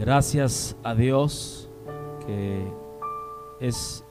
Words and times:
Gracias 0.00 0.74
a 0.82 0.94
Dios 0.94 1.68
que 2.26 2.72
es 3.60 4.02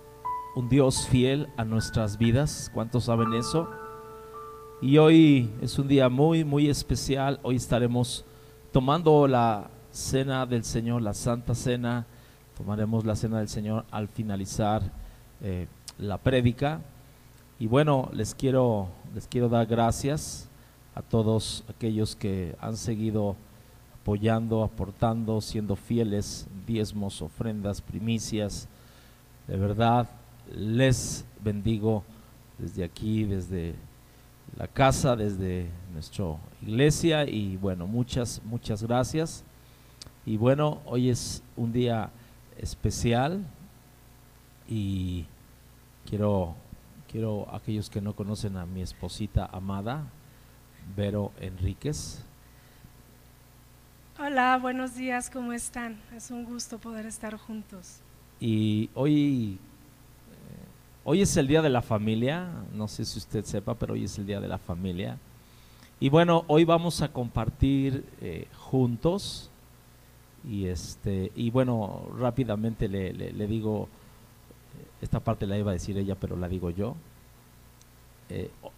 un 0.56 0.70
Dios 0.70 1.08
fiel 1.08 1.50
a 1.58 1.66
nuestras 1.66 2.20
vidas. 2.20 2.70
¿Cuántos 2.76 3.06
saben 3.06 3.34
eso? 3.34 3.68
Y 4.84 5.00
hoy 5.00 5.50
es 5.64 5.80
un 5.80 5.88
día 5.88 6.08
muy, 6.08 6.44
muy 6.44 6.70
especial. 6.70 7.40
Hoy 7.42 7.56
estaremos 7.56 8.24
tomando 8.72 9.28
la 9.28 9.72
cena 9.90 10.46
del 10.46 10.64
Señor, 10.64 11.02
la 11.02 11.16
Santa 11.16 11.56
Cena. 11.56 12.06
Tomaremos 12.56 13.04
la 13.04 13.16
cena 13.16 13.40
del 13.40 13.50
Señor 13.50 13.84
al 13.90 14.10
finalizar 14.10 14.84
eh, 15.42 15.66
la 15.98 16.20
prédica. 16.20 16.82
Y 17.58 17.66
bueno, 17.66 18.12
les 18.14 18.36
quiero, 18.36 18.90
les 19.16 19.26
quiero 19.28 19.50
dar 19.50 19.66
gracias 19.66 20.50
a 20.94 21.02
todos 21.02 21.64
aquellos 21.68 22.16
que 22.16 22.56
han 22.62 22.78
seguido 22.78 23.36
apoyando, 24.10 24.64
aportando, 24.64 25.40
siendo 25.40 25.76
fieles, 25.76 26.48
diezmos, 26.66 27.22
ofrendas, 27.22 27.80
primicias. 27.80 28.68
De 29.48 29.56
verdad, 29.56 30.10
les 30.52 31.24
bendigo 31.44 32.04
desde 32.58 32.84
aquí, 32.84 33.26
desde 33.26 33.76
la 34.58 34.68
casa, 34.68 35.16
desde 35.16 35.68
nuestra 35.94 36.26
iglesia 36.60 37.30
y 37.30 37.56
bueno, 37.58 37.86
muchas, 37.86 38.42
muchas 38.46 38.82
gracias. 38.82 39.44
Y 40.26 40.38
bueno, 40.38 40.82
hoy 40.88 41.12
es 41.12 41.44
un 41.56 41.72
día 41.72 42.10
especial 42.58 43.46
y 44.68 45.28
quiero, 46.10 46.56
quiero 47.12 47.48
aquellos 47.54 47.92
que 47.92 48.02
no 48.02 48.16
conocen 48.16 48.58
a 48.58 48.66
mi 48.66 48.82
esposita 48.82 49.46
amada, 49.54 50.08
Vero 50.96 51.32
Enríquez. 51.40 52.24
Hola, 54.22 54.58
buenos 54.62 54.96
días, 54.96 55.30
¿cómo 55.30 55.54
están? 55.54 55.98
Es 56.14 56.30
un 56.30 56.44
gusto 56.44 56.78
poder 56.78 57.06
estar 57.06 57.38
juntos. 57.38 58.02
Y 58.42 58.90
hoy, 58.94 59.54
eh, 59.54 59.58
hoy 61.06 61.22
es 61.22 61.38
el 61.38 61.48
Día 61.48 61.62
de 61.62 61.70
la 61.70 61.82
Familia, 61.82 62.50
no 62.74 62.90
sé 62.90 63.06
si 63.06 63.18
usted 63.18 63.46
sepa, 63.46 63.76
pero 63.76 63.94
hoy 63.94 64.04
es 64.04 64.18
el 64.18 64.26
Día 64.26 64.42
de 64.42 64.50
la 64.50 64.58
Familia. 64.58 65.18
Y 66.02 66.10
bueno, 66.10 66.44
hoy 66.48 66.66
vamos 66.66 67.02
a 67.02 67.14
compartir 67.14 68.04
eh, 68.20 68.50
juntos 68.58 69.50
y 70.44 70.66
este 70.66 71.32
y 71.34 71.50
bueno, 71.50 72.06
rápidamente 72.20 72.90
le, 72.90 73.48
digo, 73.48 73.88
eh, 74.78 74.88
esta 75.02 75.22
parte 75.22 75.48
la 75.48 75.58
iba 75.58 75.72
a 75.72 75.76
decir 75.76 75.98
ella, 75.98 76.16
pero 76.20 76.36
la 76.36 76.50
digo 76.50 76.72
yo. 76.72 76.98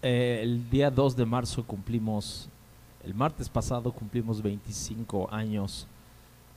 El 0.04 0.70
día 0.70 0.92
2 0.92 1.16
de 1.16 1.26
marzo 1.26 1.66
cumplimos, 1.66 2.48
el 3.04 3.16
martes 3.16 3.50
pasado 3.50 3.92
cumplimos 3.92 4.42
25 4.42 5.30
años 5.32 5.88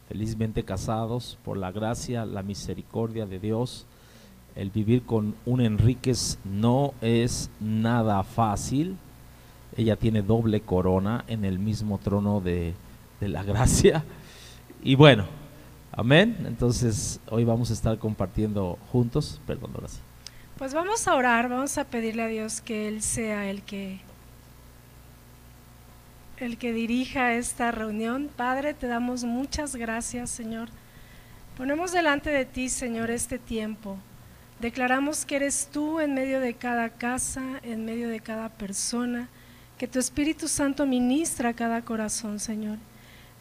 felizmente 0.09 0.63
casados 0.63 1.39
por 1.45 1.57
la 1.57 1.73
gracia, 1.73 2.27
la 2.27 2.43
misericordia 2.43 3.27
de 3.27 3.39
Dios. 3.39 3.87
El 4.55 4.71
vivir 4.71 5.05
con 5.05 5.35
un 5.47 5.61
Enríquez 5.61 6.39
no 6.45 6.93
es 7.01 7.51
nada 7.61 8.23
fácil. 8.23 8.97
Ella 9.77 9.97
tiene 9.97 10.23
doble 10.23 10.61
corona 10.61 11.25
en 11.27 11.45
el 11.45 11.59
mismo 11.59 11.99
trono 11.99 12.41
de, 12.41 12.75
de 13.21 13.29
la 13.29 13.43
gracia. 13.43 14.05
Y 14.83 14.95
bueno, 14.95 15.25
amén. 15.93 16.45
Entonces 16.47 17.21
hoy 17.31 17.45
vamos 17.45 17.71
a 17.71 17.73
estar 17.73 17.99
compartiendo 17.99 18.79
juntos. 18.93 19.41
Perdón, 19.47 19.71
ahora 19.75 19.89
sí. 19.89 20.01
Pues 20.59 20.73
vamos 20.75 21.09
a 21.09 21.15
orar, 21.15 21.49
vamos 21.49 21.79
a 21.79 21.85
pedirle 21.85 22.23
a 22.23 22.29
Dios 22.29 22.61
que 22.61 22.87
Él 22.87 23.03
sea 23.03 23.51
el 23.51 23.63
que 23.63 24.01
el 26.39 26.59
que 26.59 26.73
dirija 26.73 27.35
esta 27.35 27.71
reunión. 27.71 28.31
Padre, 28.35 28.75
te 28.75 28.87
damos 28.87 29.25
muchas 29.25 29.77
gracias, 29.77 30.31
Señor. 30.31 30.69
Ponemos 31.57 31.93
delante 31.93 32.31
de 32.31 32.45
ti, 32.45 32.69
Señor, 32.69 33.11
este 33.11 33.39
tiempo. 33.39 33.97
Declaramos 34.61 35.25
que 35.25 35.37
eres 35.37 35.69
tú 35.73 36.01
en 36.01 36.15
medio 36.15 36.41
de 36.41 36.55
cada 36.55 36.89
casa, 36.89 37.43
en 37.63 37.85
medio 37.85 38.09
de 38.09 38.21
cada 38.21 38.49
persona, 38.49 39.29
que 39.79 39.89
tu 39.89 39.99
Espíritu 39.99 40.49
Santo 40.49 40.87
ministra 40.87 41.55
cada 41.55 41.83
corazón, 41.83 42.41
Señor. 42.41 42.79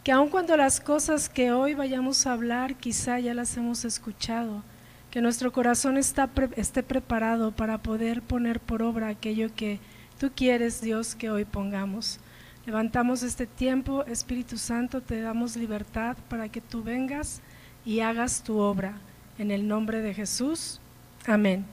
Que 0.03 0.11
aun 0.11 0.29
cuando 0.29 0.57
las 0.57 0.81
cosas 0.81 1.29
que 1.29 1.51
hoy 1.51 1.75
vayamos 1.75 2.27
a 2.27 2.33
hablar 2.33 2.75
quizá 2.75 3.19
ya 3.19 3.33
las 3.33 3.55
hemos 3.57 3.85
escuchado, 3.85 4.63
que 5.11 5.21
nuestro 5.21 5.51
corazón 5.51 5.97
está 5.97 6.29
esté 6.55 6.83
preparado 6.83 7.51
para 7.51 7.77
poder 7.77 8.21
poner 8.21 8.59
por 8.59 8.81
obra 8.81 9.07
aquello 9.07 9.53
que 9.55 9.79
tú 10.19 10.31
quieres, 10.35 10.81
Dios, 10.81 11.15
que 11.15 11.29
hoy 11.29 11.45
pongamos. 11.45 12.19
Levantamos 12.65 13.23
este 13.23 13.45
tiempo, 13.45 14.05
Espíritu 14.05 14.57
Santo, 14.57 15.01
te 15.01 15.19
damos 15.19 15.57
libertad 15.57 16.15
para 16.29 16.47
que 16.47 16.61
tú 16.61 16.81
vengas 16.81 17.41
y 17.85 17.99
hagas 17.99 18.41
tu 18.41 18.57
obra. 18.57 18.93
En 19.37 19.51
el 19.51 19.67
nombre 19.67 20.01
de 20.01 20.13
Jesús. 20.13 20.79
Amén. 21.25 21.65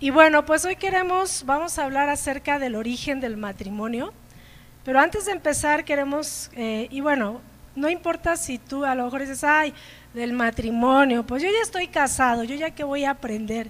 Y 0.00 0.08
bueno, 0.08 0.46
pues 0.46 0.64
hoy 0.64 0.76
queremos, 0.76 1.44
vamos 1.44 1.78
a 1.78 1.84
hablar 1.84 2.08
acerca 2.08 2.58
del 2.58 2.76
origen 2.76 3.20
del 3.20 3.36
matrimonio. 3.36 4.14
Pero 4.86 5.00
antes 5.00 5.26
de 5.26 5.32
empezar 5.32 5.84
queremos, 5.84 6.50
eh, 6.54 6.88
y 6.90 7.02
bueno, 7.02 7.42
no 7.76 7.90
importa 7.90 8.36
si 8.36 8.56
tú 8.56 8.86
a 8.86 8.94
lo 8.94 9.04
mejor 9.04 9.20
dices, 9.20 9.44
ay, 9.44 9.74
del 10.14 10.32
matrimonio, 10.32 11.26
pues 11.26 11.42
yo 11.42 11.50
ya 11.50 11.60
estoy 11.62 11.88
casado, 11.88 12.42
yo 12.42 12.54
ya 12.54 12.70
que 12.70 12.84
voy 12.84 13.04
a 13.04 13.10
aprender. 13.10 13.68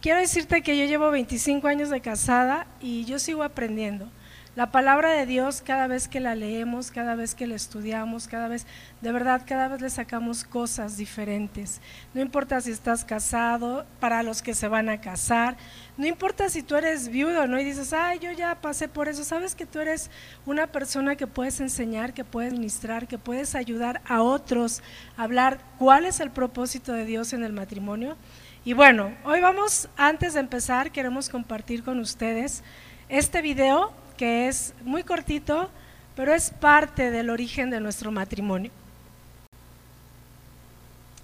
Quiero 0.00 0.20
decirte 0.20 0.62
que 0.62 0.78
yo 0.78 0.84
llevo 0.84 1.10
25 1.10 1.66
años 1.66 1.90
de 1.90 2.00
casada 2.00 2.68
y 2.80 3.04
yo 3.04 3.18
sigo 3.18 3.42
aprendiendo. 3.42 4.08
La 4.56 4.70
palabra 4.70 5.10
de 5.10 5.26
Dios, 5.26 5.62
cada 5.66 5.88
vez 5.88 6.06
que 6.06 6.20
la 6.20 6.36
leemos, 6.36 6.92
cada 6.92 7.16
vez 7.16 7.34
que 7.34 7.48
la 7.48 7.56
estudiamos, 7.56 8.28
cada 8.28 8.46
vez, 8.46 8.66
de 9.00 9.10
verdad, 9.10 9.42
cada 9.44 9.66
vez 9.66 9.80
le 9.80 9.90
sacamos 9.90 10.44
cosas 10.44 10.96
diferentes. 10.96 11.80
No 12.14 12.20
importa 12.20 12.60
si 12.60 12.70
estás 12.70 13.04
casado, 13.04 13.84
para 13.98 14.22
los 14.22 14.42
que 14.42 14.54
se 14.54 14.68
van 14.68 14.88
a 14.88 15.00
casar, 15.00 15.56
no 15.96 16.06
importa 16.06 16.48
si 16.48 16.62
tú 16.62 16.76
eres 16.76 17.08
viudo, 17.08 17.48
¿no? 17.48 17.58
Y 17.58 17.64
dices, 17.64 17.92
ay, 17.92 18.20
yo 18.20 18.30
ya 18.30 18.54
pasé 18.60 18.86
por 18.86 19.08
eso. 19.08 19.24
Sabes 19.24 19.56
que 19.56 19.66
tú 19.66 19.80
eres 19.80 20.08
una 20.46 20.68
persona 20.68 21.16
que 21.16 21.26
puedes 21.26 21.58
enseñar, 21.58 22.14
que 22.14 22.22
puedes 22.22 22.52
ministrar, 22.52 23.08
que 23.08 23.18
puedes 23.18 23.56
ayudar 23.56 24.02
a 24.06 24.22
otros 24.22 24.84
a 25.16 25.24
hablar 25.24 25.58
cuál 25.80 26.04
es 26.04 26.20
el 26.20 26.30
propósito 26.30 26.92
de 26.92 27.06
Dios 27.06 27.32
en 27.32 27.42
el 27.42 27.52
matrimonio. 27.52 28.16
Y 28.64 28.72
bueno, 28.72 29.16
hoy 29.24 29.40
vamos, 29.40 29.88
antes 29.96 30.34
de 30.34 30.40
empezar, 30.40 30.92
queremos 30.92 31.28
compartir 31.28 31.82
con 31.82 31.98
ustedes 31.98 32.62
este 33.08 33.42
video 33.42 34.03
que 34.16 34.48
es 34.48 34.74
muy 34.84 35.02
cortito, 35.02 35.70
pero 36.16 36.32
es 36.32 36.50
parte 36.50 37.10
del 37.10 37.30
origen 37.30 37.70
de 37.70 37.80
nuestro 37.80 38.10
matrimonio. 38.10 38.70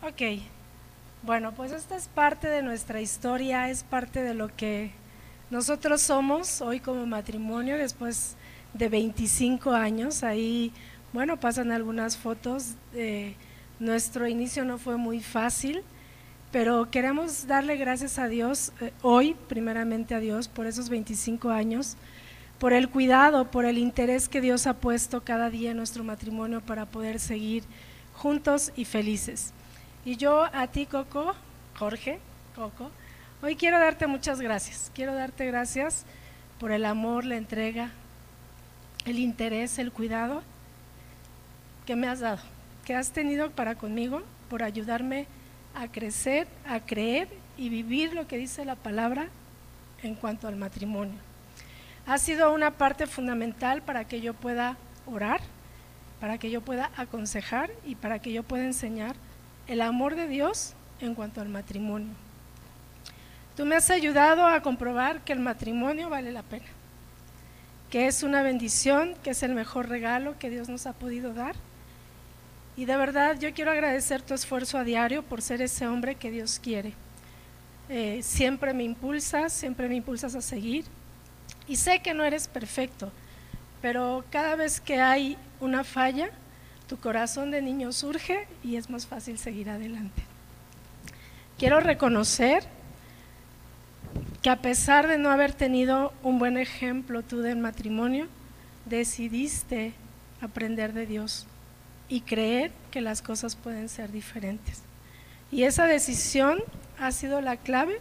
Ok, 0.02 0.40
bueno, 1.22 1.52
pues 1.52 1.72
esta 1.72 1.96
es 1.96 2.08
parte 2.08 2.48
de 2.48 2.62
nuestra 2.62 3.00
historia, 3.00 3.68
es 3.68 3.82
parte 3.82 4.22
de 4.22 4.32
lo 4.34 4.48
que 4.56 4.90
nosotros 5.50 6.00
somos 6.00 6.62
hoy 6.62 6.80
como 6.80 7.04
matrimonio 7.06 7.76
después 7.76 8.36
de 8.72 8.88
25 8.88 9.72
años. 9.72 10.22
Ahí, 10.22 10.72
bueno, 11.12 11.38
pasan 11.38 11.72
algunas 11.72 12.16
fotos. 12.16 12.74
nuestro 13.78 14.26
inicio 14.28 14.64
no 14.64 14.78
fue 14.78 14.96
muy 14.96 15.20
fácil, 15.20 15.82
pero 16.52 16.90
queremos 16.90 17.46
darle 17.46 17.76
gracias 17.76 18.18
a 18.18 18.28
Dios 18.28 18.72
eh, 18.80 18.92
hoy, 19.02 19.36
primeramente 19.48 20.14
a 20.14 20.20
Dios, 20.20 20.48
por 20.48 20.66
esos 20.66 20.88
25 20.88 21.50
años, 21.50 21.96
por 22.60 22.74
el 22.74 22.90
cuidado, 22.90 23.50
por 23.50 23.64
el 23.64 23.78
interés 23.78 24.28
que 24.28 24.42
Dios 24.42 24.66
ha 24.66 24.74
puesto 24.74 25.24
cada 25.24 25.48
día 25.48 25.70
en 25.70 25.78
nuestro 25.78 26.04
matrimonio 26.04 26.60
para 26.60 26.84
poder 26.84 27.18
seguir 27.18 27.64
juntos 28.12 28.70
y 28.76 28.84
felices. 28.84 29.54
Y 30.04 30.16
yo 30.16 30.44
a 30.52 30.66
ti, 30.66 30.84
Coco, 30.84 31.34
Jorge, 31.78 32.20
Coco, 32.54 32.90
hoy 33.42 33.56
quiero 33.56 33.78
darte 33.78 34.06
muchas 34.06 34.42
gracias. 34.42 34.92
Quiero 34.94 35.14
darte 35.14 35.46
gracias 35.46 36.04
por 36.58 36.70
el 36.70 36.84
amor, 36.84 37.24
la 37.24 37.38
entrega, 37.38 37.92
el 39.06 39.18
interés, 39.18 39.78
el 39.78 39.90
cuidado 39.90 40.42
que 41.86 41.96
me 41.96 42.08
has 42.08 42.20
dado, 42.20 42.42
que 42.84 42.94
has 42.94 43.10
tenido 43.12 43.50
para 43.52 43.76
conmigo, 43.76 44.20
por 44.50 44.62
ayudarme 44.62 45.26
a 45.74 45.88
crecer, 45.88 46.46
a 46.68 46.80
creer 46.80 47.28
y 47.56 47.70
vivir 47.70 48.12
lo 48.12 48.26
que 48.26 48.36
dice 48.36 48.66
la 48.66 48.76
palabra 48.76 49.28
en 50.02 50.14
cuanto 50.14 50.46
al 50.46 50.56
matrimonio. 50.56 51.29
Ha 52.10 52.18
sido 52.18 52.52
una 52.52 52.72
parte 52.72 53.06
fundamental 53.06 53.82
para 53.82 54.04
que 54.04 54.20
yo 54.20 54.34
pueda 54.34 54.76
orar, 55.06 55.40
para 56.18 56.38
que 56.38 56.50
yo 56.50 56.60
pueda 56.60 56.90
aconsejar 56.96 57.70
y 57.86 57.94
para 57.94 58.18
que 58.18 58.32
yo 58.32 58.42
pueda 58.42 58.64
enseñar 58.64 59.14
el 59.68 59.80
amor 59.80 60.16
de 60.16 60.26
Dios 60.26 60.74
en 61.00 61.14
cuanto 61.14 61.40
al 61.40 61.48
matrimonio. 61.48 62.12
Tú 63.56 63.64
me 63.64 63.76
has 63.76 63.90
ayudado 63.90 64.44
a 64.44 64.60
comprobar 64.60 65.20
que 65.20 65.32
el 65.32 65.38
matrimonio 65.38 66.08
vale 66.08 66.32
la 66.32 66.42
pena, 66.42 66.66
que 67.90 68.08
es 68.08 68.24
una 68.24 68.42
bendición, 68.42 69.14
que 69.22 69.30
es 69.30 69.44
el 69.44 69.54
mejor 69.54 69.88
regalo 69.88 70.36
que 70.36 70.50
Dios 70.50 70.68
nos 70.68 70.88
ha 70.88 70.94
podido 70.94 71.32
dar. 71.32 71.54
Y 72.76 72.86
de 72.86 72.96
verdad 72.96 73.38
yo 73.38 73.54
quiero 73.54 73.70
agradecer 73.70 74.20
tu 74.20 74.34
esfuerzo 74.34 74.78
a 74.78 74.82
diario 74.82 75.22
por 75.22 75.42
ser 75.42 75.62
ese 75.62 75.86
hombre 75.86 76.16
que 76.16 76.32
Dios 76.32 76.58
quiere. 76.60 76.92
Eh, 77.88 78.18
siempre 78.24 78.74
me 78.74 78.82
impulsas, 78.82 79.52
siempre 79.52 79.88
me 79.88 79.94
impulsas 79.94 80.34
a 80.34 80.40
seguir. 80.40 80.86
Y 81.68 81.76
sé 81.76 82.00
que 82.00 82.14
no 82.14 82.24
eres 82.24 82.48
perfecto, 82.48 83.12
pero 83.80 84.24
cada 84.30 84.56
vez 84.56 84.80
que 84.80 85.00
hay 85.00 85.36
una 85.60 85.84
falla, 85.84 86.30
tu 86.88 86.98
corazón 86.98 87.50
de 87.50 87.62
niño 87.62 87.92
surge 87.92 88.48
y 88.64 88.76
es 88.76 88.90
más 88.90 89.06
fácil 89.06 89.38
seguir 89.38 89.70
adelante. 89.70 90.22
Quiero 91.58 91.80
reconocer 91.80 92.64
que 94.42 94.50
a 94.50 94.62
pesar 94.62 95.06
de 95.06 95.18
no 95.18 95.30
haber 95.30 95.52
tenido 95.52 96.12
un 96.22 96.38
buen 96.38 96.56
ejemplo 96.56 97.22
tú 97.22 97.40
del 97.40 97.58
matrimonio, 97.58 98.26
decidiste 98.86 99.92
aprender 100.40 100.92
de 100.92 101.06
Dios 101.06 101.46
y 102.08 102.22
creer 102.22 102.72
que 102.90 103.00
las 103.00 103.22
cosas 103.22 103.54
pueden 103.54 103.88
ser 103.88 104.10
diferentes. 104.10 104.82
Y 105.52 105.64
esa 105.64 105.86
decisión 105.86 106.60
ha 106.98 107.12
sido 107.12 107.40
la 107.40 107.56
clave 107.56 108.00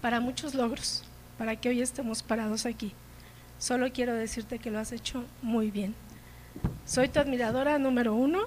para 0.00 0.20
muchos 0.20 0.54
logros, 0.54 1.04
para 1.42 1.56
que 1.56 1.70
hoy 1.70 1.82
estemos 1.82 2.22
parados 2.22 2.66
aquí. 2.66 2.92
Solo 3.58 3.92
quiero 3.92 4.14
decirte 4.14 4.60
que 4.60 4.70
lo 4.70 4.78
has 4.78 4.92
hecho 4.92 5.24
muy 5.42 5.72
bien. 5.72 5.92
Soy 6.86 7.08
tu 7.08 7.18
admiradora 7.18 7.80
número 7.80 8.14
uno 8.14 8.44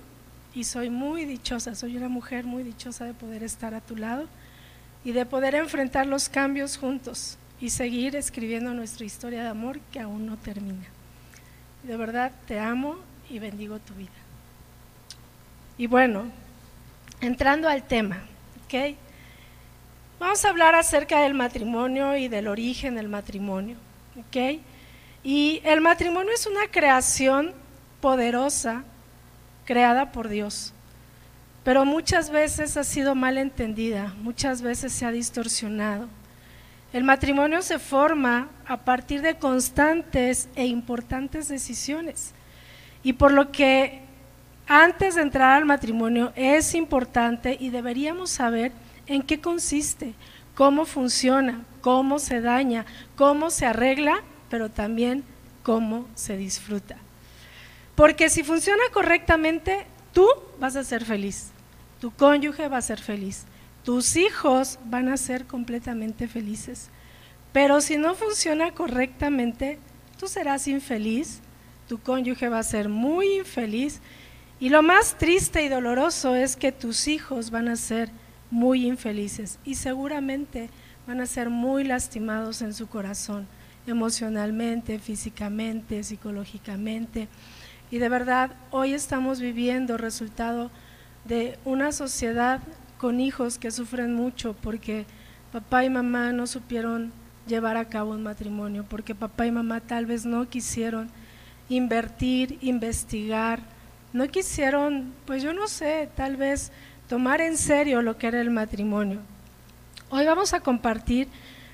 y 0.53 0.63
soy 0.63 0.89
muy 0.89 1.25
dichosa, 1.25 1.75
soy 1.75 1.97
una 1.97 2.07
mujer 2.07 2.45
muy 2.45 2.63
dichosa 2.63 3.03
de 3.03 3.13
poder 3.13 3.44
estar 3.44 3.74
a 3.74 3.81
tu 3.81 3.97
lado 3.97 4.30
y 5.03 5.12
de 5.12 5.25
poder 5.25 5.56
enfrentar 5.56 6.07
los 6.07 6.30
cambios 6.30 6.77
juntos 6.77 7.38
y 7.59 7.71
seguir 7.71 8.15
escribiendo 8.15 8.74
nuestra 8.74 9.06
historia 9.06 9.44
de 9.44 9.50
amor 9.50 9.81
que 9.91 10.00
aún 10.00 10.25
no 10.25 10.38
termina. 10.38 10.86
De 11.83 11.98
verdad 11.98 12.31
te 12.48 12.62
amo 12.62 12.95
y 13.30 13.39
bendigo 13.39 13.77
tu 13.80 13.94
vida. 13.95 14.07
Y 15.77 15.88
bueno, 15.88 16.31
entrando 17.19 17.68
al 17.68 17.83
tema, 17.83 18.24
¿ok? 18.63 18.95
Vamos 20.17 20.45
a 20.45 20.50
hablar 20.50 20.75
acerca 20.75 21.19
del 21.19 21.33
matrimonio 21.33 22.15
y 22.15 22.29
del 22.29 22.47
origen 22.47 22.95
del 22.95 23.09
matrimonio, 23.09 23.75
¿ok? 24.17 24.62
Y 25.23 25.62
el 25.65 25.81
matrimonio 25.81 26.31
es 26.33 26.47
una 26.47 26.67
creación 26.71 27.53
poderosa 28.00 28.85
creada 29.65 30.13
por 30.13 30.29
Dios, 30.29 30.73
pero 31.65 31.83
muchas 31.83 32.29
veces 32.29 32.77
ha 32.77 32.85
sido 32.85 33.13
mal 33.13 33.38
entendida, 33.38 34.13
muchas 34.21 34.62
veces 34.62 34.94
se 34.94 35.06
ha 35.06 35.12
distorsionado. 35.12 36.07
El 36.94 37.03
matrimonio 37.03 37.62
se 37.62 37.77
forma 37.77 38.47
a 38.65 38.77
partir 38.77 39.21
de 39.21 39.35
constantes 39.35 40.47
e 40.56 40.65
importantes 40.65 41.50
decisiones. 41.50 42.33
Y 43.03 43.13
por 43.13 43.33
lo 43.33 43.51
que 43.51 44.00
antes 44.65 45.15
de 45.15 45.23
entrar 45.23 45.57
al 45.57 45.65
matrimonio 45.65 46.31
es 46.38 46.73
importante 46.73 47.57
y 47.59 47.69
deberíamos 47.69 48.29
saber 48.29 48.71
en 49.07 49.22
qué 49.22 49.40
consiste, 49.40 50.13
cómo 50.56 50.86
funciona, 50.86 51.63
cómo 51.81 52.19
se 52.19 52.42
daña, 52.42 52.86
cómo 53.16 53.50
se 53.50 53.66
arregla, 53.66 54.24
pero 54.50 54.69
también 54.69 55.24
cómo 55.63 56.07
se 56.16 56.38
disfruta. 56.38 56.98
Porque 57.96 58.30
si 58.30 58.44
funciona 58.44 58.84
correctamente, 58.92 59.86
tú 60.13 60.28
vas 60.60 60.75
a 60.75 60.84
ser 60.84 61.06
feliz, 61.06 61.52
tu 62.00 62.12
cónyuge 62.12 62.68
va 62.68 62.78
a 62.78 62.81
ser 62.81 63.00
feliz, 63.00 63.46
tus 63.84 64.16
hijos 64.16 64.80
van 64.86 65.10
a 65.10 65.18
ser 65.18 65.46
completamente 65.46 66.28
felices. 66.28 66.90
Pero 67.54 67.80
si 67.81 67.98
no 67.98 68.16
funciona 68.16 68.72
correctamente, 68.72 69.80
tú 70.19 70.28
serás 70.28 70.68
infeliz, 70.68 71.40
tu 71.88 72.00
cónyuge 72.00 72.50
va 72.50 72.60
a 72.60 72.63
ser 72.63 72.90
muy 72.90 73.38
infeliz. 73.38 74.01
Y 74.60 74.69
lo 74.69 74.81
más 74.81 75.18
triste 75.18 75.63
y 75.63 75.69
doloroso 75.69 76.36
es 76.36 76.56
que 76.56 76.72
tus 76.72 77.08
hijos 77.08 77.51
van 77.51 77.68
a 77.68 77.75
ser 77.75 78.10
muy 78.56 78.88
infelices 78.88 79.60
y 79.66 79.75
seguramente 79.75 80.69
van 81.06 81.19
a 81.19 81.25
ser 81.25 81.50
muy 81.50 81.84
lastimados 81.84 82.62
en 82.62 82.74
su 82.74 82.88
corazón, 82.88 83.48
emocionalmente, 83.86 84.98
físicamente, 84.98 86.04
psicológicamente. 86.04 87.28
Y 87.92 87.98
de 87.98 88.07
verdad, 88.07 88.52
hoy 88.72 88.94
estamos 88.94 89.42
viviendo 89.42 89.98
resultado 89.98 90.72
de 91.25 91.60
una 91.66 91.92
sociedad 91.92 92.62
con 92.98 93.19
hijos 93.19 93.57
que 93.57 93.72
sufren 93.72 94.13
mucho 94.13 94.56
porque 94.62 95.06
papá 95.51 95.84
y 95.84 95.90
mamá 95.90 96.31
no 96.31 96.48
supieron 96.48 97.12
llevar 97.48 97.75
a 97.75 97.90
cabo 97.90 98.12
un 98.12 98.24
matrimonio, 98.24 98.86
porque 98.88 99.13
papá 99.16 99.46
y 99.46 99.51
mamá 99.51 99.81
tal 99.81 100.06
vez 100.06 100.25
no 100.25 100.48
quisieron 100.48 101.10
invertir, 101.68 102.58
investigar, 102.62 103.60
no 104.13 104.25
quisieron, 104.30 105.13
pues 105.25 105.44
yo 105.44 105.51
no 105.51 105.68
sé, 105.68 106.10
tal 106.16 106.38
vez 106.38 106.72
tomar 107.07 107.42
en 107.42 107.57
serio 107.57 108.02
lo 108.02 108.18
que 108.18 108.28
era 108.28 108.42
el 108.42 108.50
matrimonio. 108.50 109.19
Hoy 110.10 110.25
vamos 110.25 110.54
a 110.54 110.62
compartir 110.62 111.28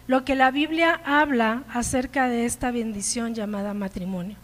lo 0.08 0.26
que 0.26 0.36
la 0.36 0.52
Biblia 0.52 1.00
habla 1.06 1.64
acerca 1.74 2.28
de 2.28 2.46
esta 2.46 2.72
bendición 2.72 3.34
llamada 3.34 3.74
matrimonio. 3.74 4.36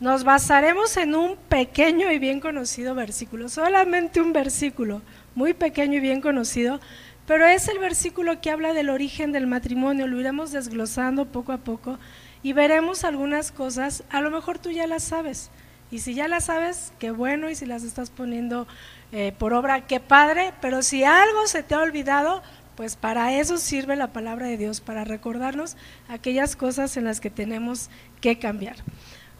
Nos 0.00 0.24
basaremos 0.24 0.96
en 0.96 1.14
un 1.14 1.36
pequeño 1.36 2.10
y 2.10 2.18
bien 2.18 2.40
conocido 2.40 2.94
versículo, 2.94 3.48
solamente 3.48 4.20
un 4.20 4.32
versículo, 4.32 5.02
muy 5.34 5.54
pequeño 5.54 5.98
y 5.98 6.00
bien 6.00 6.20
conocido, 6.20 6.80
pero 7.26 7.46
es 7.46 7.68
el 7.68 7.78
versículo 7.78 8.40
que 8.40 8.50
habla 8.50 8.72
del 8.72 8.90
origen 8.90 9.32
del 9.32 9.46
matrimonio, 9.46 10.06
lo 10.06 10.18
iremos 10.18 10.50
desglosando 10.50 11.26
poco 11.26 11.52
a 11.52 11.58
poco 11.58 11.98
y 12.42 12.52
veremos 12.52 13.04
algunas 13.04 13.52
cosas, 13.52 14.02
a 14.10 14.20
lo 14.20 14.30
mejor 14.30 14.58
tú 14.58 14.70
ya 14.70 14.88
las 14.88 15.04
sabes, 15.04 15.50
y 15.92 16.00
si 16.00 16.14
ya 16.14 16.26
las 16.26 16.46
sabes, 16.46 16.92
qué 16.98 17.10
bueno, 17.10 17.48
y 17.48 17.54
si 17.54 17.66
las 17.66 17.84
estás 17.84 18.10
poniendo 18.10 18.66
eh, 19.12 19.32
por 19.38 19.52
obra, 19.52 19.86
qué 19.86 20.00
padre, 20.00 20.54
pero 20.60 20.82
si 20.82 21.04
algo 21.04 21.46
se 21.46 21.62
te 21.62 21.74
ha 21.74 21.80
olvidado, 21.80 22.42
pues 22.76 22.96
para 22.96 23.34
eso 23.38 23.58
sirve 23.58 23.94
la 23.94 24.12
palabra 24.12 24.46
de 24.46 24.56
Dios, 24.56 24.80
para 24.80 25.04
recordarnos 25.04 25.76
aquellas 26.08 26.56
cosas 26.56 26.96
en 26.96 27.04
las 27.04 27.20
que 27.20 27.30
tenemos 27.30 27.90
que 28.20 28.38
cambiar. 28.38 28.76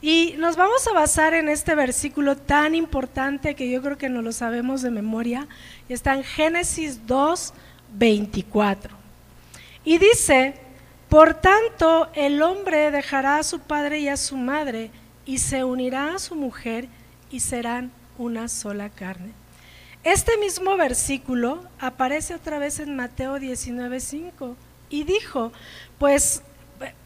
Y 0.03 0.35
nos 0.39 0.57
vamos 0.57 0.87
a 0.89 0.93
basar 0.93 1.33
en 1.33 1.49
este 1.49 1.75
versículo 1.75 2.37
tan 2.37 2.75
importante 2.75 3.55
que 3.55 3.71
yo 3.71 3.81
creo 3.81 3.97
que 3.97 4.09
no 4.09 4.21
lo 4.21 4.33
sabemos 4.33 4.83
de 4.83 4.91
memoria, 4.91 5.47
está 5.89 6.15
en 6.15 6.25
Génesis 6.25 7.07
2, 7.07 7.55
24. 7.95 8.95
Y 9.85 9.99
dice, 9.99 10.55
por 11.09 11.35
tanto 11.35 12.11
el 12.15 12.43
hombre 12.43 12.91
dejará 12.91 13.39
a 13.39 13.43
su 13.43 13.61
padre 13.61 14.01
y 14.01 14.09
a 14.09 14.17
su 14.17 14.37
madre 14.37 14.91
y 15.25 15.39
se 15.39 15.65
unirá 15.65 16.15
a 16.15 16.19
su 16.19 16.35
mujer 16.35 16.89
y 17.31 17.41
serán 17.41 17.93
una 18.19 18.49
sola 18.49 18.91
carne. 18.91 19.42
Este 20.05 20.37
mismo 20.37 20.77
versículo 20.77 21.63
aparece 21.79 22.35
otra 22.35 22.59
vez 22.59 22.81
en 22.81 22.97
Mateo 22.97 23.39
19:5 23.39 24.57
y 24.91 25.05
dijo, 25.05 25.53
pues 25.99 26.43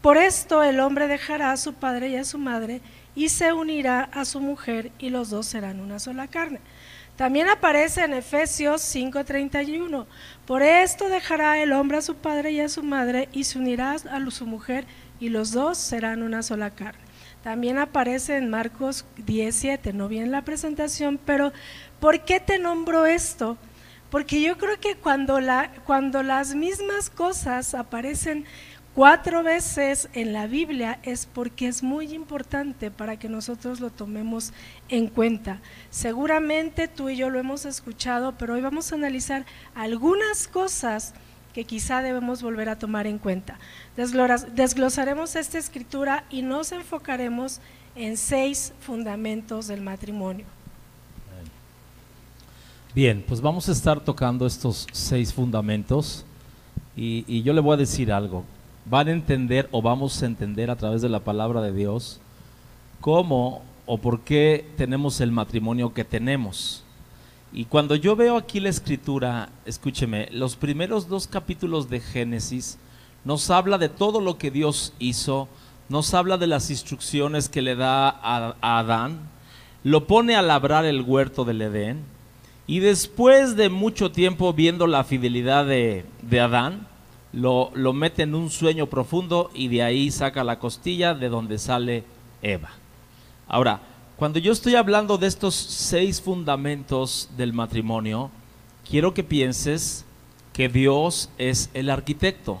por 0.01 0.17
esto 0.17 0.63
el 0.63 0.79
hombre 0.79 1.07
dejará 1.07 1.51
a 1.51 1.57
su 1.57 1.75
padre 1.75 2.09
y 2.09 2.15
a 2.15 2.23
su 2.23 2.39
madre 2.39 2.81
y 3.13 3.29
se 3.29 3.53
unirá 3.53 4.09
a 4.11 4.25
su 4.25 4.39
mujer 4.39 4.91
y 4.97 5.09
los 5.09 5.29
dos 5.29 5.45
serán 5.45 5.79
una 5.79 5.99
sola 5.99 6.27
carne. 6.27 6.59
También 7.17 7.49
aparece 7.49 8.03
en 8.03 8.13
Efesios 8.13 8.81
5:31, 8.81 10.07
por 10.47 10.63
esto 10.63 11.07
dejará 11.07 11.61
el 11.61 11.73
hombre 11.73 11.97
a 11.97 12.01
su 12.01 12.15
padre 12.15 12.51
y 12.51 12.61
a 12.61 12.69
su 12.69 12.81
madre 12.81 13.29
y 13.31 13.43
se 13.43 13.59
unirá 13.59 13.91
a 13.91 14.31
su 14.31 14.47
mujer 14.47 14.85
y 15.19 15.29
los 15.29 15.51
dos 15.51 15.77
serán 15.77 16.23
una 16.23 16.41
sola 16.41 16.71
carne. 16.71 17.07
También 17.43 17.77
aparece 17.77 18.35
en 18.35 18.49
Marcos 18.49 19.05
17, 19.25 19.93
no 19.93 20.07
viene 20.07 20.27
la 20.27 20.41
presentación, 20.41 21.17
pero 21.23 21.53
¿por 21.99 22.21
qué 22.21 22.39
te 22.39 22.59
nombro 22.59 23.05
esto? 23.05 23.57
Porque 24.09 24.41
yo 24.41 24.57
creo 24.57 24.79
que 24.79 24.95
cuando, 24.95 25.39
cuando 25.85 26.23
las 26.23 26.55
mismas 26.55 27.09
cosas 27.09 27.73
aparecen 27.73 28.45
cuatro 28.95 29.43
veces 29.43 30.09
en 30.13 30.33
la 30.33 30.47
Biblia 30.47 30.99
es 31.03 31.27
porque 31.27 31.67
es 31.67 31.83
muy 31.83 32.13
importante 32.13 32.89
para 32.89 33.19
que 33.19 33.29
nosotros 33.29 33.79
lo 33.79 33.91
tomemos 33.91 34.53
en 34.89 35.07
cuenta. 35.07 35.59
Seguramente 35.91 36.87
tú 36.87 37.09
y 37.09 37.17
yo 37.17 37.29
lo 37.29 37.37
hemos 37.37 37.65
escuchado, 37.65 38.35
pero 38.39 38.55
hoy 38.55 38.61
vamos 38.61 38.91
a 38.91 38.95
analizar 38.95 39.45
algunas 39.75 40.47
cosas 40.47 41.13
que 41.53 41.65
quizá 41.65 42.01
debemos 42.01 42.41
volver 42.41 42.69
a 42.69 42.79
tomar 42.79 43.07
en 43.07 43.19
cuenta. 43.19 43.59
Desglosaremos 43.95 45.35
esta 45.35 45.57
escritura 45.57 46.23
y 46.29 46.41
nos 46.41 46.71
enfocaremos 46.71 47.61
en 47.95 48.15
seis 48.15 48.73
fundamentos 48.79 49.67
del 49.67 49.81
matrimonio. 49.81 50.56
Bien, 52.97 53.23
pues 53.27 53.41
vamos 53.41 53.69
a 53.69 53.73
estar 53.73 53.99
tocando 53.99 54.47
estos 54.47 54.87
seis 54.91 55.31
fundamentos 55.31 56.25
y, 56.95 57.43
yo 57.43 57.53
le 57.53 57.61
voy 57.61 57.75
a 57.75 57.77
decir 57.77 58.11
algo. 58.11 58.43
Van 58.85 59.07
a 59.07 59.11
entender 59.11 59.69
o 59.71 59.83
vamos 59.83 60.23
a 60.23 60.25
entender 60.25 60.71
a 60.71 60.77
través 60.77 61.03
de 61.03 61.09
la 61.09 61.19
palabra 61.19 61.61
de 61.61 61.71
Dios 61.73 62.19
cómo 62.99 63.61
o 63.85 63.99
por 63.99 64.21
qué 64.21 64.67
tenemos 64.77 65.21
el 65.21 65.31
matrimonio 65.31 65.93
que 65.93 66.05
tenemos. 66.05 66.83
Y 67.53 67.65
cuando 67.65 67.93
yo 67.93 68.15
veo 68.15 68.35
aquí 68.35 68.59
la 68.59 68.69
escritura, 68.69 69.49
escúcheme, 69.67 70.29
los 70.31 70.55
primeros 70.55 71.07
dos 71.07 71.27
capítulos 71.27 71.91
de 71.91 71.99
Génesis 71.99 72.79
nos 73.23 73.51
habla 73.51 73.77
de 73.77 73.89
todo 73.89 74.21
lo 74.21 74.39
que 74.39 74.49
Dios 74.49 74.91
hizo, 74.97 75.47
nos 75.87 76.15
habla 76.15 76.39
de 76.39 76.47
las 76.47 76.71
instrucciones 76.71 77.47
que 77.47 77.61
le 77.61 77.75
da 77.75 78.09
a, 78.09 78.55
Adán, 78.79 79.19
lo 79.83 80.07
pone 80.07 80.35
a 80.35 80.41
labrar 80.41 80.83
el 80.83 81.03
huerto 81.03 81.45
del 81.45 81.61
Edén, 81.61 82.16
y 82.67 82.79
después 82.79 83.55
de 83.55 83.69
mucho 83.69 84.11
tiempo 84.11 84.53
viendo 84.53 84.85
la 84.85 85.03
fidelidad 85.03 85.65
de, 85.65 86.05
de 86.21 86.39
Adán, 86.39 86.87
lo, 87.33 87.71
lo 87.73 87.93
mete 87.93 88.23
en 88.23 88.35
un 88.35 88.49
sueño 88.49 88.87
profundo 88.87 89.49
y 89.53 89.69
de 89.69 89.83
ahí 89.83 90.11
saca 90.11 90.43
la 90.43 90.59
costilla 90.59 91.13
de 91.13 91.29
donde 91.29 91.57
sale 91.57 92.03
Eva. 92.41 92.71
Ahora, 93.47 93.81
Cuando 94.17 94.39
yo 94.39 94.51
estoy 94.51 94.73
hablando 94.73 95.19
de 95.19 95.27
estos 95.27 95.53
seis 95.53 96.19
fundamentos 96.19 97.29
del 97.37 97.53
matrimonio, 97.53 98.31
quiero 98.89 99.13
que 99.13 99.23
pienses 99.23 100.05
que 100.53 100.69
Dios 100.69 101.29
es 101.37 101.69
el 101.75 101.91
arquitecto. 101.91 102.57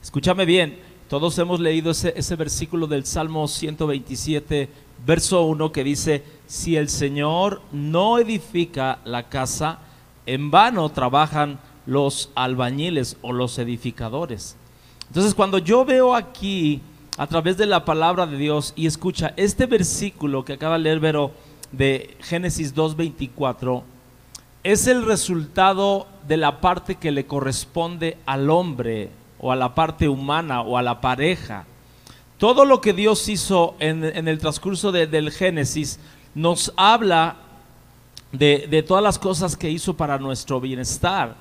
Escúchame 0.00 0.44
bien, 0.44 0.78
todos 1.08 1.36
hemos 1.40 1.58
leído 1.58 1.90
ese, 1.90 2.14
ese 2.16 2.36
versículo 2.36 2.86
del 2.86 3.04
Salmo 3.06 3.48
127, 3.48 4.68
verso 5.04 5.42
1, 5.46 5.72
que 5.72 5.82
dice, 5.82 6.22
si 6.48 6.76
el 6.76 6.88
Señor 6.88 7.60
no 7.72 8.18
edifica 8.18 8.98
la 9.04 9.28
casa, 9.28 9.78
en 10.26 10.50
vano 10.50 10.88
trabajan 10.88 11.60
los 11.86 12.30
albañiles 12.34 13.18
o 13.20 13.32
los 13.32 13.58
edificadores. 13.58 14.56
Entonces 15.06 15.34
cuando 15.34 15.58
yo 15.58 15.84
veo 15.84 16.14
aquí 16.14 16.80
a 17.18 17.26
través 17.26 17.58
de 17.58 17.66
la 17.66 17.84
palabra 17.84 18.26
de 18.26 18.38
Dios 18.38 18.72
y 18.76 18.86
escucha 18.86 19.34
este 19.36 19.66
versículo 19.66 20.44
que 20.44 20.54
acaba 20.54 20.78
de 20.78 20.84
leer 20.84 21.00
Vero 21.00 21.32
de 21.70 22.16
Génesis 22.20 22.74
2.24, 22.74 23.82
es 24.64 24.86
el 24.86 25.04
resultado 25.04 26.06
de 26.26 26.38
la 26.38 26.62
parte 26.62 26.94
que 26.94 27.12
le 27.12 27.26
corresponde 27.26 28.16
al 28.24 28.48
hombre 28.48 29.10
o 29.38 29.52
a 29.52 29.56
la 29.56 29.74
parte 29.74 30.08
humana 30.08 30.62
o 30.62 30.78
a 30.78 30.82
la 30.82 31.02
pareja. 31.02 31.66
Todo 32.38 32.64
lo 32.64 32.80
que 32.80 32.92
Dios 32.92 33.28
hizo 33.28 33.74
en, 33.80 34.04
el 34.04 34.38
transcurso 34.38 34.92
del 34.92 35.30
Génesis 35.30 35.98
nos 36.38 36.72
habla 36.76 37.34
de, 38.30 38.68
de 38.70 38.82
todas 38.84 39.02
las 39.02 39.18
cosas 39.18 39.56
que 39.56 39.68
hizo 39.68 39.96
para 39.96 40.18
nuestro 40.18 40.60
bienestar. 40.60 41.34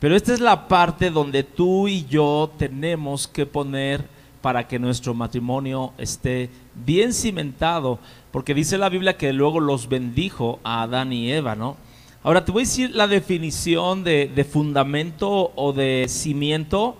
Pero 0.00 0.16
esta 0.16 0.34
es 0.34 0.40
la 0.40 0.66
parte 0.66 1.10
donde 1.10 1.44
tú 1.44 1.86
y 1.86 2.04
yo 2.06 2.50
tenemos 2.58 3.28
que 3.28 3.46
poner 3.46 4.04
para 4.42 4.66
que 4.66 4.80
nuestro 4.80 5.14
matrimonio 5.14 5.92
esté 5.98 6.50
bien 6.74 7.14
cimentado, 7.14 8.00
porque 8.32 8.54
dice 8.54 8.76
la 8.76 8.88
Biblia 8.88 9.16
que 9.16 9.32
luego 9.32 9.60
los 9.60 9.88
bendijo 9.88 10.58
a 10.64 10.82
Adán 10.82 11.12
y 11.12 11.32
Eva, 11.32 11.54
¿no? 11.54 11.76
Ahora 12.24 12.44
te 12.44 12.50
voy 12.50 12.62
a 12.62 12.66
decir 12.66 12.90
la 12.90 13.06
definición 13.06 14.02
de, 14.02 14.46
fundamento 14.50 15.52
o 15.54 15.72
de 15.72 16.06
cimiento, 16.08 16.96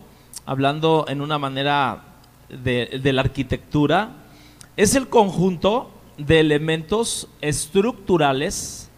hablando 0.47 1.07
en 1.09 1.21
una 1.21 1.39
manera 1.39 2.05
de, 2.49 3.01
de 3.03 3.13
la 3.13 3.23
arquitectura, 3.23 4.11
es 4.77 4.95
el 4.95 5.09
conjunto 5.09 5.91
de 6.19 6.41
elementos 6.41 7.29
estructurales 7.41 8.91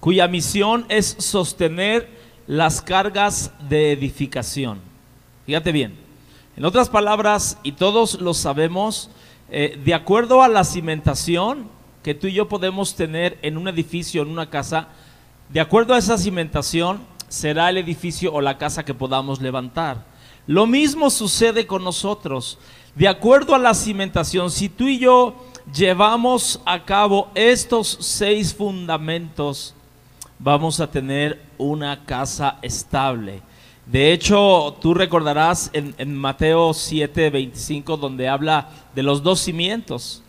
cuya 0.00 0.28
misión 0.28 0.86
es 0.88 1.16
sostener 1.18 2.08
las 2.46 2.80
cargas 2.80 3.52
de 3.68 3.92
edificación. 3.92 4.80
Fíjate 5.46 5.72
bien, 5.72 5.96
en 6.56 6.64
otras 6.64 6.88
palabras, 6.88 7.58
y 7.62 7.72
todos 7.72 8.20
lo 8.20 8.34
sabemos, 8.34 9.10
eh, 9.50 9.80
de 9.84 9.94
acuerdo 9.94 10.42
a 10.42 10.48
la 10.48 10.64
cimentación 10.64 11.68
que 12.02 12.14
tú 12.14 12.26
y 12.26 12.32
yo 12.32 12.48
podemos 12.48 12.94
tener 12.94 13.38
en 13.42 13.56
un 13.56 13.68
edificio, 13.68 14.22
en 14.22 14.28
una 14.28 14.50
casa, 14.50 14.88
de 15.50 15.60
acuerdo 15.60 15.94
a 15.94 15.98
esa 15.98 16.18
cimentación 16.18 17.00
será 17.28 17.68
el 17.68 17.76
edificio 17.76 18.32
o 18.32 18.40
la 18.40 18.58
casa 18.58 18.84
que 18.84 18.94
podamos 18.94 19.40
levantar. 19.40 20.06
Lo 20.46 20.66
mismo 20.66 21.10
sucede 21.10 21.66
con 21.66 21.84
nosotros. 21.84 22.58
De 22.94 23.08
acuerdo 23.08 23.54
a 23.54 23.58
la 23.58 23.74
cimentación, 23.74 24.50
si 24.50 24.68
tú 24.68 24.88
y 24.88 24.98
yo 24.98 25.34
llevamos 25.74 26.60
a 26.64 26.84
cabo 26.84 27.28
estos 27.34 27.98
seis 28.00 28.54
fundamentos, 28.54 29.74
vamos 30.38 30.80
a 30.80 30.90
tener 30.90 31.42
una 31.56 32.04
casa 32.04 32.58
estable. 32.62 33.42
De 33.86 34.12
hecho, 34.12 34.76
tú 34.80 34.92
recordarás 34.92 35.70
en, 35.72 36.14
Mateo 36.14 36.74
7, 36.74 37.30
25, 37.30 37.96
donde 37.96 38.28
habla 38.28 38.68
de 38.94 39.02
los 39.02 39.22
dos 39.22 39.40
cimientos. 39.40 40.22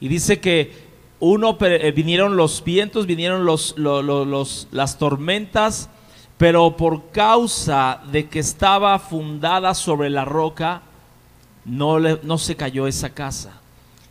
Y 0.00 0.08
dice 0.08 0.38
que 0.38 0.86
uno 1.18 1.56
eh, 1.60 1.92
vinieron 1.92 2.36
los 2.36 2.62
vientos, 2.62 3.06
vinieron 3.06 3.46
los, 3.46 3.74
las 4.70 4.98
tormentas, 4.98 5.88
pero 6.36 6.76
por 6.76 7.10
causa 7.10 8.02
de 8.12 8.28
que 8.28 8.38
estaba 8.38 8.98
fundada 8.98 9.72
sobre 9.72 10.10
la 10.10 10.26
roca, 10.26 10.82
no, 11.64 11.98
no 11.98 12.36
se 12.36 12.54
cayó 12.54 12.86
esa 12.86 13.08
casa. 13.08 13.62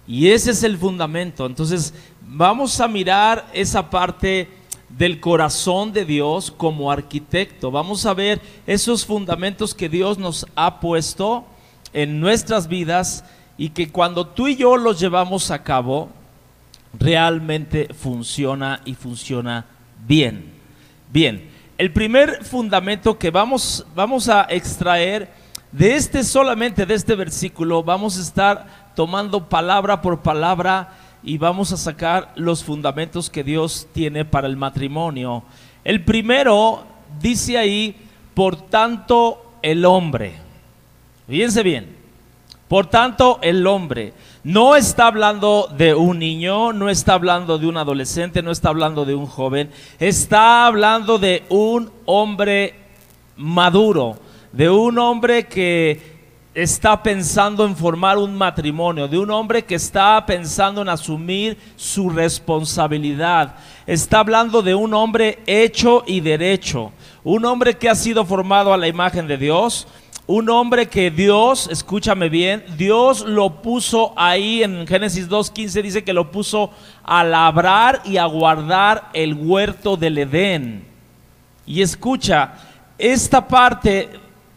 Y 0.07 0.29
ese 0.29 0.51
es 0.51 0.63
el 0.63 0.77
fundamento. 0.77 1.45
Entonces, 1.45 1.93
vamos 2.21 2.79
a 2.79 2.87
mirar 2.87 3.45
esa 3.53 3.89
parte 3.89 4.49
del 4.89 5.19
corazón 5.19 5.91
de 5.91 6.05
Dios 6.05 6.51
como 6.51 6.91
arquitecto. 6.91 7.71
Vamos 7.71 8.05
a 8.05 8.13
ver 8.13 8.41
esos 8.67 9.05
fundamentos 9.05 9.73
que 9.73 9.89
Dios 9.89 10.17
nos 10.17 10.45
ha 10.55 10.79
puesto 10.79 11.45
en 11.93 12.19
nuestras 12.19 12.67
vidas 12.67 13.23
y 13.57 13.69
que 13.69 13.89
cuando 13.89 14.27
tú 14.27 14.47
y 14.47 14.55
yo 14.55 14.77
los 14.77 14.99
llevamos 14.99 15.49
a 15.51 15.63
cabo, 15.63 16.09
realmente 16.93 17.89
funciona 17.93 18.81
y 18.85 18.93
funciona 18.93 19.65
bien. 20.07 20.53
Bien, 21.11 21.49
el 21.77 21.91
primer 21.91 22.43
fundamento 22.43 23.17
que 23.17 23.31
vamos, 23.31 23.85
vamos 23.95 24.29
a 24.29 24.47
extraer 24.49 25.29
de 25.71 25.95
este 25.95 26.23
solamente 26.23 26.85
de 26.85 26.93
este 26.93 27.15
versículo, 27.15 27.83
vamos 27.83 28.17
a 28.17 28.21
estar 28.21 28.84
tomando 28.95 29.47
palabra 29.47 30.01
por 30.01 30.21
palabra 30.21 30.97
y 31.23 31.37
vamos 31.37 31.71
a 31.71 31.77
sacar 31.77 32.31
los 32.35 32.63
fundamentos 32.63 33.29
que 33.29 33.43
Dios 33.43 33.87
tiene 33.93 34.25
para 34.25 34.47
el 34.47 34.57
matrimonio. 34.57 35.43
El 35.83 36.03
primero 36.03 36.83
dice 37.21 37.57
ahí, 37.57 37.95
por 38.33 38.55
tanto 38.55 39.57
el 39.61 39.85
hombre. 39.85 40.33
Fíjense 41.27 41.63
bien, 41.63 41.95
por 42.67 42.87
tanto 42.87 43.39
el 43.41 43.65
hombre 43.67 44.13
no 44.43 44.75
está 44.75 45.07
hablando 45.07 45.67
de 45.75 45.95
un 45.95 46.19
niño, 46.19 46.71
no 46.71 46.89
está 46.89 47.13
hablando 47.13 47.57
de 47.57 47.65
un 47.65 47.77
adolescente, 47.77 48.43
no 48.43 48.51
está 48.51 48.69
hablando 48.69 49.03
de 49.03 49.15
un 49.15 49.25
joven, 49.25 49.71
está 49.99 50.67
hablando 50.67 51.17
de 51.17 51.43
un 51.49 51.91
hombre 52.05 52.75
maduro, 53.37 54.17
de 54.51 54.69
un 54.69 54.99
hombre 54.99 55.47
que 55.47 56.14
está 56.55 57.03
pensando 57.03 57.65
en 57.65 57.75
formar 57.75 58.17
un 58.17 58.33
matrimonio, 58.33 59.09
de 59.09 59.19
un 59.19 59.29
hombre 59.29 59.65
que 59.65 59.75
está 59.75 60.25
pensando 60.25 60.81
en 60.81 60.87
asumir 60.87 61.57
su 61.75 62.09
responsabilidad. 62.09 63.55
Está 63.85 64.19
hablando 64.19 64.61
de 64.61 64.73
un 64.73 64.93
hombre 64.93 65.39
hecho 65.45 66.03
y 66.07 66.21
derecho, 66.21 66.93
un 67.25 67.43
hombre 67.43 67.77
que 67.77 67.89
ha 67.89 67.95
sido 67.95 68.23
formado 68.23 68.73
a 68.73 68.77
la 68.77 68.87
imagen 68.87 69.27
de 69.27 69.37
Dios, 69.37 69.85
un 70.27 70.49
hombre 70.49 70.87
que 70.87 71.11
Dios, 71.11 71.67
escúchame 71.69 72.29
bien, 72.29 72.63
Dios 72.77 73.25
lo 73.25 73.61
puso 73.61 74.13
ahí 74.15 74.63
en 74.63 74.87
Génesis 74.87 75.29
2.15 75.29 75.83
dice 75.83 76.03
que 76.05 76.13
lo 76.13 76.31
puso 76.31 76.71
a 77.03 77.23
labrar 77.25 78.01
y 78.05 78.15
a 78.15 78.25
guardar 78.25 79.09
el 79.13 79.33
huerto 79.33 79.97
del 79.97 80.19
Edén. 80.19 80.85
Y 81.67 81.81
escucha, 81.81 82.53
esta 82.97 83.45
parte 83.45 84.09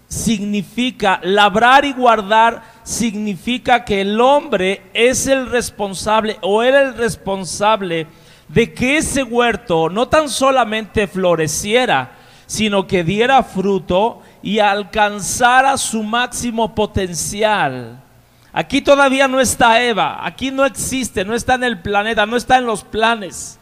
significa, 0.09 1.21
labrar 1.23 1.85
y 1.85 1.93
guardar 1.93 2.63
significa 2.83 3.85
que 3.85 4.01
el 4.01 4.21
hombre 4.21 4.83
es 4.95 5.27
el 5.27 5.51
responsable 5.51 6.39
o 6.41 6.63
era 6.63 6.81
el 6.83 6.95
responsable 6.95 8.07
de 8.49 8.73
que 8.73 8.97
ese 8.97 9.23
huerto 9.23 9.91
no 9.91 10.09
tan 10.09 10.31
solamente 10.31 11.07
floreciera, 11.07 12.13
sino 12.47 12.87
que 12.87 13.05
diera 13.05 13.43
fruto 13.43 14.23
y 14.43 14.59
alcanzara 14.59 15.77
su 15.77 16.03
máximo 16.03 16.75
potencial. 16.75 18.03
Aquí 18.51 18.81
todavía 18.81 19.29
no 19.29 19.41
está 19.41 19.83
Eva, 19.83 20.25
aquí 20.27 20.51
no 20.51 20.65
existe, 20.65 21.27
no 21.27 21.35
está 21.35 21.55
en 21.55 21.65
el 21.65 21.81
planeta, 21.81 22.25
no 22.25 22.37
está 22.39 22.57
en 22.57 22.65
los 22.65 22.83
planes. 22.83 23.59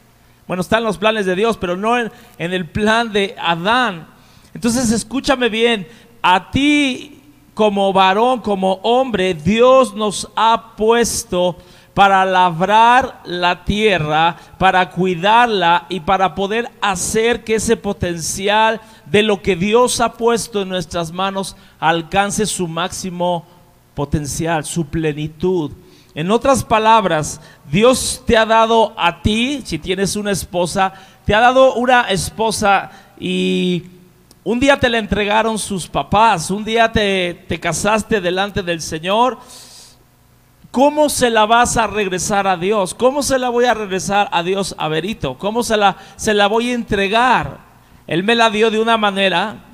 Bueno, 0.46 0.60
está 0.60 0.78
en 0.78 0.84
los 0.84 0.96
planes 0.96 1.26
de 1.26 1.34
Dios, 1.34 1.56
pero 1.56 1.76
no 1.76 1.98
en, 1.98 2.12
en 2.38 2.52
el 2.52 2.66
plan 2.66 3.12
de 3.12 3.34
Adán. 3.36 4.06
Entonces 4.54 4.92
escúchame 4.92 5.48
bien, 5.48 5.86
a 6.28 6.50
ti 6.50 7.22
como 7.54 7.92
varón, 7.92 8.40
como 8.40 8.80
hombre, 8.82 9.32
Dios 9.32 9.94
nos 9.94 10.28
ha 10.34 10.74
puesto 10.76 11.56
para 11.94 12.24
labrar 12.24 13.20
la 13.24 13.64
tierra, 13.64 14.36
para 14.58 14.90
cuidarla 14.90 15.86
y 15.88 16.00
para 16.00 16.34
poder 16.34 16.68
hacer 16.80 17.44
que 17.44 17.54
ese 17.54 17.76
potencial 17.76 18.80
de 19.04 19.22
lo 19.22 19.40
que 19.40 19.54
Dios 19.54 20.00
ha 20.00 20.14
puesto 20.14 20.62
en 20.62 20.68
nuestras 20.68 21.12
manos 21.12 21.56
alcance 21.78 22.44
su 22.44 22.66
máximo 22.66 23.46
potencial, 23.94 24.64
su 24.64 24.84
plenitud. 24.84 25.70
En 26.16 26.32
otras 26.32 26.64
palabras, 26.64 27.40
Dios 27.70 28.24
te 28.26 28.36
ha 28.36 28.44
dado 28.44 28.94
a 28.98 29.22
ti, 29.22 29.62
si 29.64 29.78
tienes 29.78 30.16
una 30.16 30.32
esposa, 30.32 30.92
te 31.24 31.36
ha 31.36 31.40
dado 31.40 31.74
una 31.74 32.10
esposa 32.10 32.90
y 33.20 33.84
un 34.46 34.60
día 34.60 34.78
te 34.78 34.88
la 34.88 34.98
entregaron 34.98 35.58
sus 35.58 35.88
papás, 35.88 36.52
un 36.52 36.64
día 36.64 36.92
te, 36.92 37.58
casaste 37.60 38.20
delante 38.20 38.62
del 38.62 38.80
Señor. 38.80 39.38
¿Cómo 40.70 41.08
se 41.08 41.30
la 41.30 41.46
vas 41.46 41.76
a 41.76 41.88
regresar 41.88 42.46
a 42.46 42.56
Dios? 42.56 42.94
¿Cómo 42.94 43.24
se 43.24 43.40
la 43.40 43.48
voy 43.48 43.64
a 43.64 43.74
regresar 43.74 44.28
a 44.30 44.44
Dios 44.44 44.76
a 44.78 44.86
Verito? 44.86 45.36
¿Cómo 45.36 45.64
se 45.64 45.76
la, 45.76 45.96
se 46.14 46.32
la 46.32 46.46
voy 46.46 46.70
a 46.70 46.74
entregar? 46.74 47.58
Él 48.06 48.22
me 48.22 48.36
la 48.36 48.48
dio 48.48 48.70
de 48.70 48.78
una 48.78 48.96
manera 48.96 49.64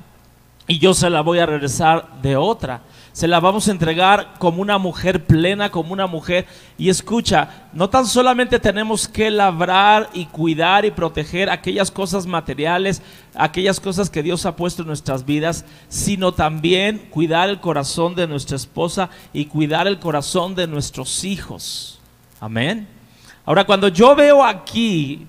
y 0.66 0.78
yo 0.78 0.94
se 0.94 1.10
la 1.10 1.20
voy 1.20 1.38
a 1.40 1.44
regresar 1.44 2.08
de 2.22 2.38
otra. 2.38 2.80
Se 3.12 3.28
la 3.28 3.40
vamos 3.40 3.68
a 3.68 3.72
entregar 3.72 4.34
como 4.38 4.62
una 4.62 4.78
mujer 4.78 5.24
plena, 5.24 5.70
como 5.70 5.92
una 5.92 6.06
mujer. 6.06 6.46
Y 6.78 6.88
escucha, 6.88 7.68
no 7.72 7.90
tan 7.90 8.06
solamente 8.06 8.58
tenemos 8.58 9.06
que 9.06 9.30
labrar 9.30 10.08
y 10.14 10.26
cuidar 10.26 10.84
y 10.84 10.90
proteger 10.90 11.50
aquellas 11.50 11.90
cosas 11.90 12.26
materiales, 12.26 13.02
aquellas 13.34 13.80
cosas 13.80 14.08
que 14.08 14.22
Dios 14.22 14.46
ha 14.46 14.56
puesto 14.56 14.82
en 14.82 14.88
nuestras 14.88 15.26
vidas, 15.26 15.64
sino 15.88 16.32
también 16.32 16.98
cuidar 17.10 17.48
el 17.48 17.60
corazón 17.60 18.14
de 18.14 18.26
nuestra 18.26 18.56
esposa 18.56 19.10
y 19.32 19.46
cuidar 19.46 19.86
el 19.86 19.98
corazón 19.98 20.54
de 20.54 20.66
nuestros 20.66 21.24
hijos. 21.24 22.00
Amén. 22.40 22.88
Ahora, 23.44 23.64
cuando 23.64 23.88
yo 23.88 24.14
veo 24.14 24.44
aquí 24.44 25.26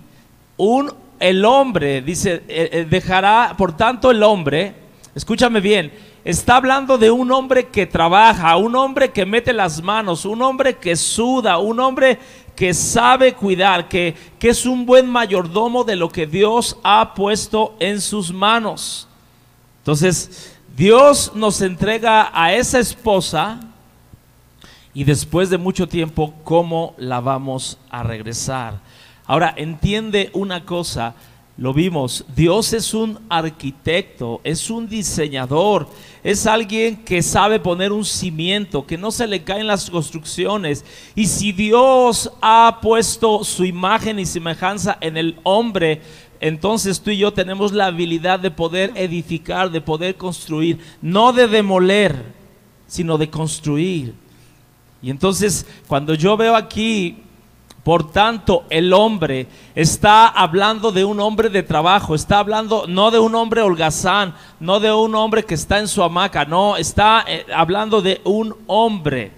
un 0.57 1.03
el 1.19 1.45
hombre, 1.45 2.01
dice, 2.01 2.43
eh, 2.47 2.69
eh, 2.71 2.87
dejará, 2.89 3.55
por 3.57 3.77
tanto 3.77 4.11
el 4.11 4.21
hombre, 4.23 4.73
escúchame 5.15 5.61
bien, 5.61 5.91
Está 6.25 6.55
hablando 6.55 6.97
de 6.97 7.11
un 7.11 7.31
hombre 7.31 7.67
que 7.67 7.85
trabaja, 7.85 8.55
un 8.55 8.75
hombre 8.77 9.11
que 9.11 9.25
mete 9.25 9.51
las 9.51 9.83
manos, 9.83 10.23
un 10.23 10.41
hombre 10.41 10.77
que 10.77 10.95
suda, 10.95 11.57
un 11.57 11.81
hombre 11.81 12.17
que 12.55 12.73
sabe 12.73 13.33
cuidar, 13.33 13.89
que, 13.89 14.15
que 14.39 14.49
es 14.49 14.65
un 14.65 14.85
buen 14.85 15.09
mayordomo 15.09 15.83
de 15.83 15.97
lo 15.97 16.09
que 16.09 16.25
Dios 16.25 16.77
ha 16.81 17.13
puesto 17.13 17.75
en 17.79 17.99
sus 17.99 18.31
manos. 18.31 19.07
Entonces, 19.79 20.55
Dios 20.77 21.33
nos 21.35 21.61
entrega 21.61 22.31
a 22.33 22.53
esa 22.53 22.79
esposa 22.79 23.59
y 24.93 25.03
después 25.03 25.49
de 25.49 25.57
mucho 25.57 25.89
tiempo, 25.89 26.33
¿cómo 26.45 26.93
la 26.97 27.19
vamos 27.19 27.79
a 27.89 28.01
regresar? 28.01 28.79
Ahora, 29.25 29.53
entiende 29.57 30.29
una 30.33 30.63
cosa, 30.65 31.15
lo 31.55 31.71
vimos, 31.71 32.25
Dios 32.35 32.73
es 32.73 32.95
un 32.95 33.19
arquitecto, 33.29 34.41
es 34.43 34.71
un 34.71 34.89
diseñador, 34.89 35.87
es 36.23 36.47
alguien 36.47 36.97
que 37.03 37.21
sabe 37.21 37.59
poner 37.59 37.91
un 37.91 38.05
cimiento, 38.05 38.87
que 38.87 38.97
no 38.97 39.11
se 39.11 39.27
le 39.27 39.43
caen 39.43 39.67
las 39.67 39.89
construcciones. 39.89 40.83
Y 41.13 41.27
si 41.27 41.51
Dios 41.51 42.31
ha 42.41 42.79
puesto 42.81 43.43
su 43.43 43.65
imagen 43.65 44.17
y 44.17 44.25
semejanza 44.25 44.97
en 44.99 45.15
el 45.15 45.37
hombre, 45.43 46.01
entonces 46.39 46.99
tú 46.99 47.11
y 47.11 47.17
yo 47.17 47.31
tenemos 47.31 47.71
la 47.71 47.85
habilidad 47.85 48.39
de 48.39 48.49
poder 48.49 48.91
edificar, 48.95 49.69
de 49.69 49.79
poder 49.79 50.15
construir, 50.15 50.79
no 51.03 51.33
de 51.33 51.47
demoler, 51.47 52.33
sino 52.87 53.17
de 53.19 53.29
construir. 53.29 54.15
Y 55.03 55.11
entonces 55.11 55.67
cuando 55.87 56.15
yo 56.15 56.35
veo 56.35 56.55
aquí 56.55 57.22
por 57.83 58.11
tanto, 58.11 58.63
el 58.69 58.93
hombre 58.93 59.47
está 59.75 60.27
hablando 60.27 60.93
de 60.93 61.03
un 61.03 61.19
hombre 61.19 61.49
de 61.49 61.63
trabajo, 61.63 62.15
está 62.15 62.39
hablando 62.39 62.85
no 62.87 63.11
de 63.11 63.19
un 63.19 63.35
hombre 63.35 63.61
holgazán, 63.61 64.33
no 64.61 64.79
de 64.79 64.93
un 64.93 65.13
hombre 65.15 65.43
que 65.43 65.55
está 65.55 65.79
en 65.79 65.89
su 65.89 66.01
hamaca, 66.01 66.45
no, 66.45 66.77
está 66.77 67.25
eh, 67.27 67.45
hablando 67.53 68.01
de 68.01 68.21
un 68.23 68.55
hombre. 68.67 69.33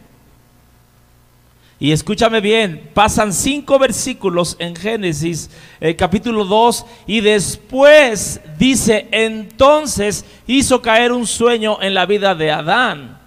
Y 1.79 1.91
escúchame 1.91 2.39
bien, 2.39 2.91
pasan 2.93 3.33
cinco 3.33 3.79
versículos 3.79 4.55
en 4.59 4.75
Génesis 4.75 5.49
eh, 5.81 5.95
capítulo 5.95 6.45
2 6.45 6.85
y 7.07 7.21
después 7.21 8.39
dice, 8.59 9.07
entonces 9.11 10.23
hizo 10.45 10.83
caer 10.83 11.11
un 11.11 11.25
sueño 11.25 11.79
en 11.81 11.95
la 11.95 12.05
vida 12.05 12.35
de 12.35 12.51
Adán. 12.51 13.25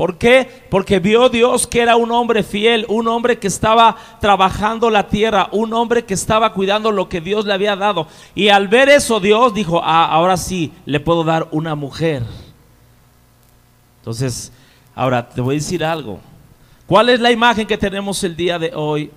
¿Por 0.00 0.16
qué? 0.16 0.48
Porque 0.70 0.98
vio 0.98 1.28
Dios 1.28 1.66
que 1.66 1.82
era 1.82 1.96
un 1.96 2.10
hombre 2.10 2.42
fiel, 2.42 2.86
un 2.88 3.06
hombre 3.06 3.38
que 3.38 3.48
estaba 3.48 3.98
trabajando 4.18 4.88
la 4.88 5.08
tierra, 5.08 5.50
un 5.52 5.74
hombre 5.74 6.06
que 6.06 6.14
estaba 6.14 6.54
cuidando 6.54 6.90
lo 6.90 7.10
que 7.10 7.20
Dios 7.20 7.44
le 7.44 7.52
había 7.52 7.76
dado. 7.76 8.06
Y 8.34 8.48
al 8.48 8.66
ver 8.68 8.88
eso 8.88 9.20
Dios 9.20 9.52
dijo, 9.52 9.82
ah, 9.84 10.06
ahora 10.06 10.38
sí, 10.38 10.72
le 10.86 11.00
puedo 11.00 11.22
dar 11.22 11.48
una 11.50 11.74
mujer. 11.74 12.22
Entonces, 13.98 14.50
ahora 14.94 15.28
te 15.28 15.42
voy 15.42 15.56
a 15.56 15.58
decir 15.58 15.84
algo. 15.84 16.18
¿Cuál 16.86 17.10
es 17.10 17.20
la 17.20 17.30
imagen 17.30 17.66
que 17.66 17.76
tenemos 17.76 18.24
el 18.24 18.34
día 18.34 18.58
de 18.58 18.72
hoy 18.74 19.10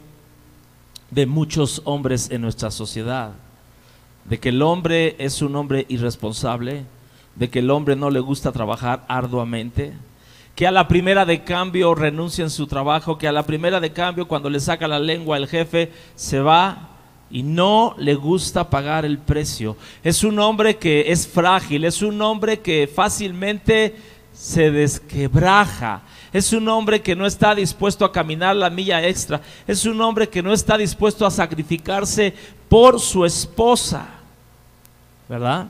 de 1.10 1.26
muchos 1.26 1.82
hombres 1.86 2.30
en 2.30 2.42
nuestra 2.42 2.72
sociedad? 2.72 3.32
De 4.26 4.38
que 4.38 4.50
el 4.50 4.62
hombre 4.62 5.16
es 5.18 5.42
un 5.42 5.56
hombre 5.56 5.86
irresponsable, 5.88 6.84
de 7.36 7.50
que 7.50 7.60
el 7.60 7.72
hombre 7.72 7.96
no 7.96 8.10
le 8.10 8.20
gusta 8.20 8.52
trabajar 8.52 9.06
arduamente 9.08 9.94
que 10.56 10.68
a 10.68 10.72
la 10.72 10.88
primera 10.88 11.26
de 11.26 11.44
cambio 11.44 11.96
renuncia 11.96 12.44
en 12.44 12.50
su 12.50 12.68
trabajo, 12.68 13.18
que 13.18 13.28
a 13.28 13.32
la 13.32 13.44
primera 13.44 13.80
de 13.80 13.92
cambio 13.92 14.28
cuando 14.28 14.50
le 14.50 14.60
saca 14.60 14.88
la 14.88 15.00
lengua 15.00 15.38
el 15.38 15.48
jefe 15.48 15.92
se 16.16 16.40
va 16.40 16.90
y 17.32 17.42
no 17.42 17.96
le 17.98 18.14
gusta 18.14 18.70
pagar 18.70 19.06
el 19.06 19.18
precio. 19.18 19.76
Es 20.04 20.24
un 20.24 20.38
hombre 20.38 20.78
que 20.78 21.12
es 21.12 21.28
frágil, 21.28 21.84
es 21.86 22.04
un 22.04 22.22
hombre 22.22 22.60
que 22.60 22.88
fácilmente 22.88 23.96
se 24.34 24.70
desquebraja. 24.70 26.04
Es 26.32 26.52
un 26.54 26.68
hombre 26.68 27.02
que 27.02 27.16
no 27.16 27.26
está 27.26 27.54
dispuesto 27.54 28.06
a 28.06 28.12
caminar 28.12 28.56
la 28.56 28.70
milla 28.70 29.06
extra. 29.08 29.42
Es 29.68 29.86
un 29.86 30.02
hombre 30.02 30.30
que 30.30 30.42
no 30.42 30.54
está 30.54 30.78
dispuesto 30.78 31.26
a 31.26 31.32
sacrificarse 31.32 32.34
por 32.70 33.00
su 33.00 33.26
esposa. 33.26 34.08
¿Verdad? 35.30 35.68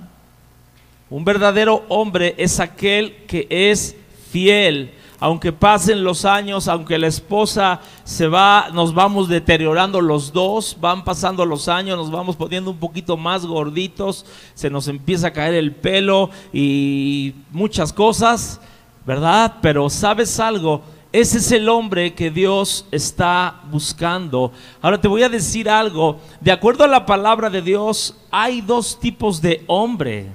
Un 1.10 1.24
verdadero 1.24 1.86
hombre 1.90 2.34
es 2.38 2.60
aquel 2.60 3.26
que 3.28 3.48
es 3.50 3.96
fiel. 4.34 4.92
Aunque 5.20 5.54
pasen 5.54 6.04
los 6.04 6.26
años, 6.26 6.68
aunque 6.68 6.98
la 6.98 7.08
esposa 7.08 7.80
se 8.04 8.28
va, 8.28 8.70
nos 8.74 8.94
vamos 8.94 9.30
deteriorando 9.30 10.02
los 10.02 10.34
dos, 10.34 10.76
van 10.82 11.06
pasando 11.06 11.46
los 11.46 11.70
años, 11.70 11.98
nos 11.98 12.12
vamos 12.12 12.36
poniendo 12.36 12.72
un 12.72 12.78
poquito 12.78 13.16
más 13.16 13.46
gorditos, 13.46 14.26
se 14.54 14.70
nos 14.70 14.90
empieza 14.90 15.28
a 15.28 15.34
caer 15.34 15.54
el 15.54 15.72
pelo 15.72 16.30
y 16.52 17.36
muchas 17.52 17.94
cosas, 17.94 18.60
¿verdad? 19.06 19.60
Pero 19.62 19.90
sabes 19.90 20.42
algo, 20.42 20.82
ese 21.14 21.38
es 21.38 21.52
el 21.54 21.70
hombre 21.70 22.14
que 22.16 22.30
Dios 22.30 22.86
está 22.92 23.62
buscando. 23.72 24.52
Ahora 24.82 25.00
te 25.00 25.08
voy 25.08 25.24
a 25.24 25.30
decir 25.30 25.70
algo. 25.70 26.20
De 26.42 26.52
acuerdo 26.52 26.84
a 26.84 26.88
la 26.88 27.06
palabra 27.06 27.50
de 27.50 27.62
Dios, 27.62 28.18
hay 28.30 28.60
dos 28.60 29.00
tipos 29.00 29.42
de 29.42 29.64
hombre. 29.68 30.28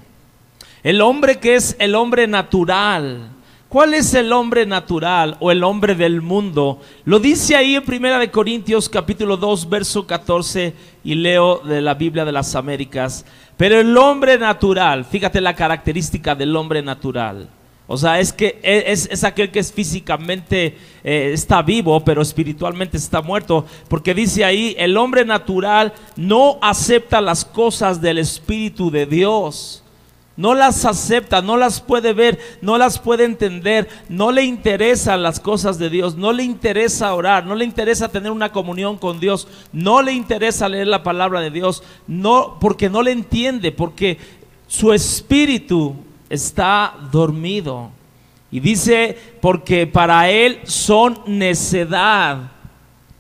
El 0.83 1.03
hombre 1.03 1.41
que 1.41 1.57
es 1.57 1.77
el 1.79 1.95
hombre 1.95 2.27
natural 2.27 3.33
¿Cuál 3.69 3.93
es 3.93 4.15
el 4.15 4.33
hombre 4.33 4.65
natural 4.65 5.37
o 5.41 5.51
el 5.51 5.63
hombre 5.63 5.95
del 5.95 6.23
mundo? 6.23 6.81
Lo 7.05 7.19
dice 7.19 7.55
ahí 7.55 7.75
en 7.75 7.85
Primera 7.85 8.19
de 8.19 8.31
Corintios 8.31 8.89
capítulo 8.89 9.37
2 9.37 9.69
verso 9.69 10.07
14 10.07 10.73
y 11.05 11.15
leo 11.15 11.59
de 11.59 11.83
la 11.83 11.93
Biblia 11.93 12.25
de 12.25 12.33
las 12.33 12.55
Américas. 12.55 13.27
Pero 13.59 13.79
el 13.79 13.95
hombre 13.99 14.39
natural, 14.39 15.05
fíjate 15.05 15.43
la 15.43 15.55
característica 15.55 16.35
del 16.35 16.57
hombre 16.57 16.81
natural. 16.81 17.51
O 17.87 17.99
sea, 17.99 18.19
es 18.19 18.33
que 18.33 18.59
e, 18.63 18.85
es, 18.87 19.23
aquel 19.23 19.51
que 19.51 19.59
es 19.59 19.71
físicamente 19.71 20.79
eh, 21.05 21.33
está 21.35 21.61
vivo, 21.61 22.03
pero 22.03 22.23
espiritualmente 22.23 22.97
está 22.97 23.21
muerto. 23.21 23.67
Porque 23.89 24.15
dice 24.15 24.47
ahí, 24.47 24.77
el 24.79 24.97
hombre 24.97 25.27
natural 25.27 25.93
no 26.17 26.57
acepta 26.63 27.21
las 27.21 27.45
cosas 27.45 28.01
del 28.01 28.17
Espíritu 28.17 28.91
de 28.91 29.05
Dios 29.05 29.85
no 30.39 30.55
las 30.55 30.85
acepta, 30.85 31.43
no 31.43 31.57
las 31.57 31.81
puede 31.81 32.13
ver, 32.13 32.39
no 32.63 32.79
las 32.79 33.01
puede 33.01 33.25
entender, 33.25 33.89
no 34.09 34.31
le 34.31 34.45
interesan 34.45 35.21
las 35.21 35.41
cosas 35.41 35.81
de 35.81 35.91
Dios, 35.91 36.15
no 36.15 36.33
le 36.33 36.45
interesa 36.45 37.13
orar, 37.13 37.45
no 37.45 37.57
le 37.57 37.65
interesa 37.65 38.09
tener 38.09 38.31
una 38.31 38.53
comunión 38.53 38.99
con 38.99 39.19
Dios, 39.19 39.49
no 39.73 40.01
le 40.01 40.13
interesa 40.13 40.69
leer 40.69 40.87
la 40.87 41.03
palabra 41.03 41.41
de 41.41 41.51
Dios, 41.51 41.83
no 42.07 42.57
porque 42.61 42.89
no 42.89 43.03
le 43.03 43.11
entiende, 43.11 43.73
porque 43.73 44.17
su 44.69 44.93
espíritu 44.93 45.97
está 46.31 46.95
dormido. 47.11 47.91
Y 48.53 48.61
dice, 48.61 49.19
porque 49.41 49.89
para 49.89 50.31
él 50.31 50.61
son 50.63 51.19
necedad 51.27 52.53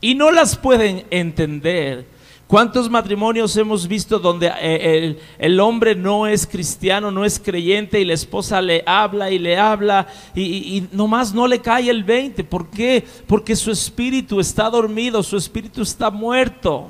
y 0.00 0.14
no 0.14 0.30
las 0.30 0.54
pueden 0.54 1.04
entender. 1.10 2.06
¿Cuántos 2.48 2.88
matrimonios 2.88 3.54
hemos 3.58 3.86
visto 3.86 4.18
donde 4.18 4.50
eh, 4.58 5.18
el, 5.38 5.60
hombre 5.60 5.94
no 5.94 6.26
es 6.26 6.46
cristiano, 6.46 7.10
no 7.10 7.26
es 7.26 7.38
creyente 7.38 8.00
y 8.00 8.06
la 8.06 8.14
esposa 8.14 8.62
le 8.62 8.82
habla 8.86 9.30
y 9.30 9.38
le 9.38 9.58
habla 9.58 10.06
y, 10.34 10.42
y, 10.42 10.88
nomás 10.90 11.34
no 11.34 11.46
le 11.46 11.60
cae 11.60 11.90
el 11.90 12.04
20? 12.04 12.44
¿Por 12.44 12.70
qué? 12.70 13.04
Porque 13.26 13.54
su 13.54 13.70
espíritu 13.70 14.40
está 14.40 14.70
dormido, 14.70 15.22
su 15.22 15.36
espíritu 15.36 15.82
está 15.82 16.10
muerto. 16.10 16.88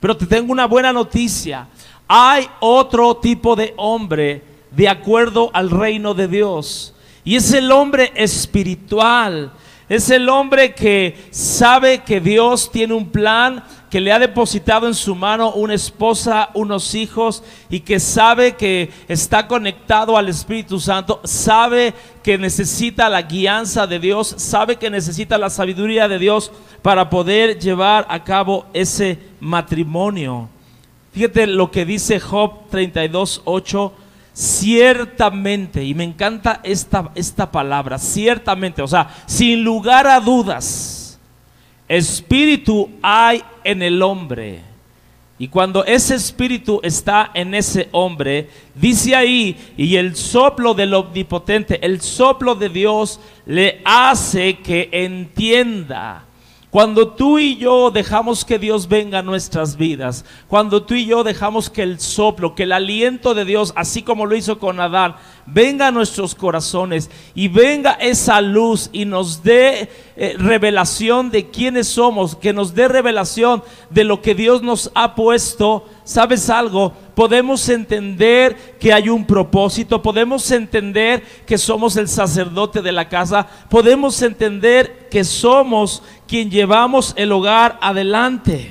Pero 0.00 0.16
te 0.16 0.26
tengo 0.26 0.50
una 0.50 0.66
buena 0.66 0.92
noticia. 0.92 1.68
Hay 2.08 2.44
otro 2.58 3.18
tipo 3.18 3.54
de 3.54 3.72
hombre 3.76 4.42
de 4.72 4.88
acuerdo 4.88 5.50
al 5.52 5.70
reino 5.70 6.12
de 6.12 6.26
Dios. 6.26 6.92
Y 7.22 7.36
es 7.36 7.52
el 7.52 7.70
hombre 7.70 8.10
espiritual. 8.16 9.52
Es 9.88 10.10
el 10.10 10.28
hombre 10.28 10.74
que 10.74 11.16
sabe 11.30 12.02
que 12.04 12.20
Dios 12.20 12.70
tiene 12.70 12.94
un 12.94 13.10
plan 13.10 13.62
que 13.90 14.00
le 14.00 14.12
ha 14.12 14.20
depositado 14.20 14.86
en 14.86 14.94
su 14.94 15.16
mano 15.16 15.50
una 15.50 15.74
esposa, 15.74 16.50
unos 16.54 16.94
hijos 16.94 17.42
y 17.68 17.80
que 17.80 17.98
sabe 17.98 18.54
que 18.54 18.90
está 19.08 19.48
conectado 19.48 20.16
al 20.16 20.28
Espíritu 20.28 20.78
Santo, 20.78 21.20
sabe 21.24 21.92
que 22.22 22.38
necesita 22.38 23.08
la 23.08 23.22
guianza 23.22 23.88
de 23.88 23.98
Dios, 23.98 24.32
sabe 24.38 24.76
que 24.76 24.90
necesita 24.90 25.36
la 25.38 25.50
sabiduría 25.50 26.06
de 26.06 26.20
Dios 26.20 26.52
para 26.82 27.10
poder 27.10 27.58
llevar 27.58 28.06
a 28.08 28.22
cabo 28.22 28.66
ese 28.72 29.18
matrimonio. 29.40 30.48
Fíjate 31.12 31.48
lo 31.48 31.72
que 31.72 31.84
dice 31.84 32.20
Job 32.20 32.68
32, 32.70 33.42
8. 33.44 33.92
ciertamente, 34.32 35.84
y 35.84 35.92
me 35.94 36.04
encanta 36.04 36.60
esta, 36.62 37.10
esta 37.16 37.50
palabra, 37.50 37.98
ciertamente, 37.98 38.80
o 38.80 38.86
sea, 38.86 39.08
sin 39.26 39.64
lugar 39.64 40.06
a 40.06 40.20
dudas, 40.20 40.99
espíritu 41.90 42.88
hay 43.02 43.42
en 43.64 43.82
el 43.82 44.00
hombre. 44.00 44.60
Y 45.38 45.48
cuando 45.48 45.84
ese 45.84 46.14
espíritu 46.14 46.80
está 46.84 47.30
en 47.34 47.54
ese 47.54 47.88
hombre, 47.92 48.48
dice 48.74 49.16
ahí, 49.16 49.56
y 49.76 49.96
el 49.96 50.14
soplo 50.14 50.74
del 50.74 50.94
omnipotente, 50.94 51.84
el 51.84 52.00
soplo 52.00 52.54
de 52.54 52.68
Dios 52.68 53.18
le 53.46 53.80
hace 53.84 54.58
que 54.58 54.88
entienda 54.92 56.26
cuando 56.70 57.08
tú 57.08 57.40
y 57.40 57.56
yo 57.56 57.90
dejamos 57.90 58.44
que 58.44 58.58
Dios 58.58 58.88
venga 58.88 59.18
a 59.18 59.22
nuestras 59.22 59.76
vidas, 59.76 60.24
cuando 60.46 60.84
tú 60.84 60.94
y 60.94 61.04
yo 61.04 61.24
dejamos 61.24 61.68
que 61.68 61.82
el 61.82 61.98
soplo, 61.98 62.54
que 62.54 62.62
el 62.62 62.72
aliento 62.72 63.34
de 63.34 63.44
Dios, 63.44 63.72
así 63.74 64.02
como 64.02 64.24
lo 64.24 64.36
hizo 64.36 64.60
con 64.60 64.78
Adán, 64.78 65.16
venga 65.46 65.88
a 65.88 65.90
nuestros 65.90 66.36
corazones 66.36 67.10
y 67.34 67.48
venga 67.48 67.92
esa 67.94 68.40
luz 68.40 68.88
y 68.92 69.04
nos 69.04 69.42
dé 69.42 69.88
eh, 70.16 70.36
revelación 70.38 71.30
de 71.30 71.50
quiénes 71.50 71.88
somos, 71.88 72.36
que 72.36 72.52
nos 72.52 72.74
dé 72.74 72.86
revelación 72.86 73.64
de 73.90 74.04
lo 74.04 74.22
que 74.22 74.34
Dios 74.34 74.62
nos 74.62 74.92
ha 74.94 75.14
puesto, 75.16 75.86
¿sabes 76.04 76.50
algo? 76.50 76.92
Podemos 77.14 77.68
entender 77.68 78.76
que 78.78 78.92
hay 78.92 79.08
un 79.08 79.26
propósito, 79.26 80.00
podemos 80.00 80.50
entender 80.50 81.22
que 81.46 81.58
somos 81.58 81.96
el 81.96 82.08
sacerdote 82.08 82.80
de 82.80 82.92
la 82.92 83.08
casa, 83.08 83.46
podemos 83.68 84.22
entender 84.22 85.08
que 85.10 85.24
somos 85.24 86.02
quien 86.30 86.48
llevamos 86.48 87.12
el 87.16 87.32
hogar 87.32 87.76
adelante. 87.82 88.70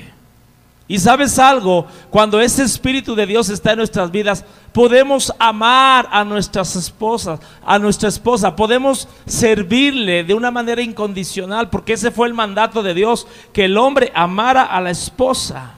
Y 0.87 0.97
sabes 0.97 1.37
algo, 1.37 1.87
cuando 2.09 2.39
ese 2.39 2.63
Espíritu 2.63 3.15
de 3.15 3.25
Dios 3.25 3.49
está 3.49 3.71
en 3.71 3.79
nuestras 3.79 4.11
vidas, 4.11 4.45
podemos 4.71 5.33
amar 5.39 6.07
a 6.09 6.23
nuestras 6.23 6.77
esposas, 6.77 7.41
a 7.65 7.77
nuestra 7.77 8.07
esposa, 8.07 8.55
podemos 8.55 9.09
servirle 9.25 10.23
de 10.23 10.33
una 10.33 10.51
manera 10.51 10.81
incondicional, 10.81 11.69
porque 11.69 11.93
ese 11.93 12.11
fue 12.11 12.29
el 12.29 12.33
mandato 12.33 12.81
de 12.81 12.93
Dios, 12.93 13.27
que 13.51 13.65
el 13.65 13.77
hombre 13.77 14.09
amara 14.15 14.63
a 14.63 14.79
la 14.79 14.91
esposa. 14.91 15.73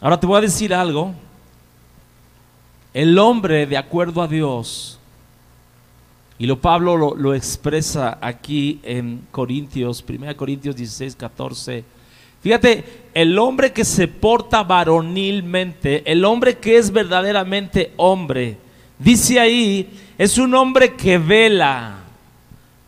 Ahora 0.00 0.18
te 0.18 0.26
voy 0.26 0.38
a 0.38 0.40
decir 0.40 0.74
algo, 0.74 1.14
el 2.92 3.16
hombre 3.16 3.64
de 3.68 3.76
acuerdo 3.76 4.22
a 4.22 4.26
Dios, 4.26 4.97
y 6.38 6.46
lo 6.46 6.60
Pablo 6.60 7.14
lo, 7.16 7.34
expresa 7.34 8.18
aquí 8.20 8.78
en 8.84 9.26
Corintios, 9.32 10.04
1 10.08 10.36
Corintios 10.36 10.76
16, 10.76 11.16
14. 11.16 11.84
Fíjate, 12.40 12.84
el 13.12 13.36
hombre 13.38 13.72
que 13.72 13.84
se 13.84 14.06
porta 14.06 14.62
varonilmente, 14.62 16.10
el 16.10 16.24
hombre 16.24 16.58
que 16.58 16.76
es 16.76 16.92
verdaderamente 16.92 17.92
hombre, 17.96 18.56
dice 19.00 19.40
ahí, 19.40 19.90
es 20.16 20.38
un 20.38 20.54
hombre 20.54 20.94
que 20.94 21.18
vela. 21.18 21.96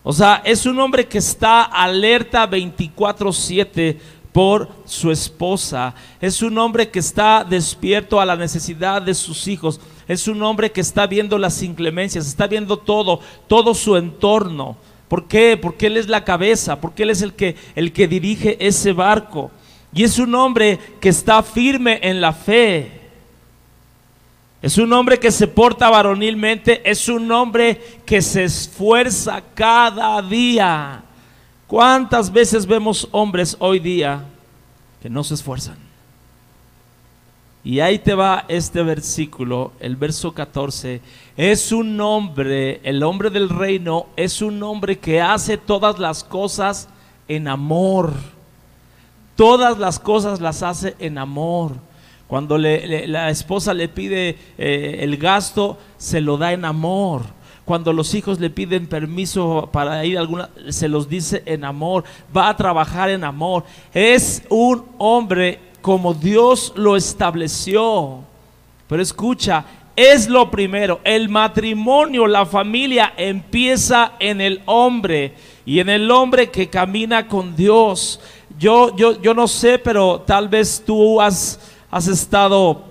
O 0.04 0.12
sea, 0.12 0.42
es 0.44 0.64
un 0.64 0.78
hombre 0.78 1.08
que 1.08 1.18
está 1.18 1.64
alerta 1.64 2.48
24/7 2.48 3.98
por 4.32 4.68
su 4.84 5.10
esposa. 5.10 5.94
Es 6.20 6.40
un 6.40 6.56
hombre 6.58 6.88
que 6.88 7.00
está 7.00 7.44
despierto 7.44 8.20
a 8.20 8.26
la 8.26 8.36
necesidad 8.36 9.02
de 9.02 9.14
sus 9.14 9.48
hijos. 9.48 9.80
Es 10.10 10.26
un 10.26 10.42
hombre 10.42 10.72
que 10.72 10.80
está 10.80 11.06
viendo 11.06 11.38
las 11.38 11.62
inclemencias, 11.62 12.26
está 12.26 12.48
viendo 12.48 12.76
todo, 12.76 13.20
todo 13.46 13.74
su 13.74 13.96
entorno. 13.96 14.76
¿Por 15.06 15.28
qué? 15.28 15.56
Porque 15.56 15.86
Él 15.86 15.96
es 15.96 16.08
la 16.08 16.24
cabeza, 16.24 16.80
porque 16.80 17.04
Él 17.04 17.10
es 17.10 17.22
el 17.22 17.32
que, 17.34 17.54
el 17.76 17.92
que 17.92 18.08
dirige 18.08 18.56
ese 18.58 18.92
barco. 18.92 19.52
Y 19.92 20.02
es 20.02 20.18
un 20.18 20.34
hombre 20.34 20.80
que 21.00 21.10
está 21.10 21.44
firme 21.44 22.00
en 22.02 22.20
la 22.20 22.32
fe. 22.32 22.90
Es 24.60 24.78
un 24.78 24.92
hombre 24.92 25.20
que 25.20 25.30
se 25.30 25.46
porta 25.46 25.88
varonilmente, 25.88 26.82
es 26.90 27.08
un 27.08 27.30
hombre 27.30 27.80
que 28.04 28.20
se 28.20 28.42
esfuerza 28.42 29.40
cada 29.54 30.20
día. 30.22 31.04
¿Cuántas 31.68 32.32
veces 32.32 32.66
vemos 32.66 33.06
hombres 33.12 33.56
hoy 33.60 33.78
día 33.78 34.24
que 35.00 35.08
no 35.08 35.22
se 35.22 35.34
esfuerzan? 35.34 35.89
Y 37.62 37.80
ahí 37.80 37.98
te 37.98 38.14
va 38.14 38.46
este 38.48 38.82
versículo, 38.82 39.72
el 39.80 39.96
verso 39.96 40.32
14. 40.32 41.00
Es 41.36 41.72
un 41.72 42.00
hombre, 42.00 42.80
el 42.84 43.02
hombre 43.02 43.28
del 43.28 43.50
reino, 43.50 44.06
es 44.16 44.40
un 44.40 44.62
hombre 44.62 44.98
que 44.98 45.20
hace 45.20 45.58
todas 45.58 45.98
las 45.98 46.24
cosas 46.24 46.88
en 47.28 47.48
amor. 47.48 48.14
Todas 49.36 49.78
las 49.78 49.98
cosas 49.98 50.40
las 50.40 50.62
hace 50.62 50.96
en 50.98 51.18
amor. 51.18 51.72
Cuando 52.26 52.56
la 52.56 53.28
esposa 53.28 53.74
le 53.74 53.88
pide 53.88 54.38
eh, 54.56 54.98
el 55.00 55.16
gasto, 55.16 55.78
se 55.98 56.20
lo 56.20 56.38
da 56.38 56.52
en 56.52 56.64
amor 56.64 57.40
cuando 57.70 57.92
los 57.92 58.14
hijos 58.14 58.40
le 58.40 58.50
piden 58.50 58.88
permiso 58.88 59.68
para 59.70 60.04
ir 60.04 60.16
a 60.16 60.22
alguna, 60.22 60.50
se 60.70 60.88
los 60.88 61.08
dice 61.08 61.44
en 61.46 61.64
amor, 61.64 62.02
va 62.36 62.48
a 62.48 62.56
trabajar 62.56 63.10
en 63.10 63.22
amor. 63.22 63.62
Es 63.94 64.42
un 64.48 64.86
hombre 64.98 65.60
como 65.80 66.14
Dios 66.14 66.72
lo 66.76 66.96
estableció. 66.96 68.20
Pero 68.88 69.02
escucha, 69.02 69.64
es 69.96 70.28
lo 70.28 70.50
primero. 70.50 71.00
El 71.04 71.28
matrimonio, 71.28 72.26
la 72.26 72.46
familia 72.46 73.12
empieza 73.16 74.12
en 74.18 74.40
el 74.40 74.62
hombre 74.66 75.34
y 75.64 75.80
en 75.80 75.88
el 75.88 76.10
hombre 76.10 76.50
que 76.50 76.68
camina 76.68 77.28
con 77.28 77.54
Dios. 77.54 78.20
Yo, 78.58 78.96
yo, 78.96 79.20
yo 79.20 79.34
no 79.34 79.46
sé, 79.46 79.78
pero 79.78 80.20
tal 80.20 80.48
vez 80.48 80.82
tú 80.84 81.20
has, 81.20 81.60
has 81.90 82.08
estado 82.08 82.82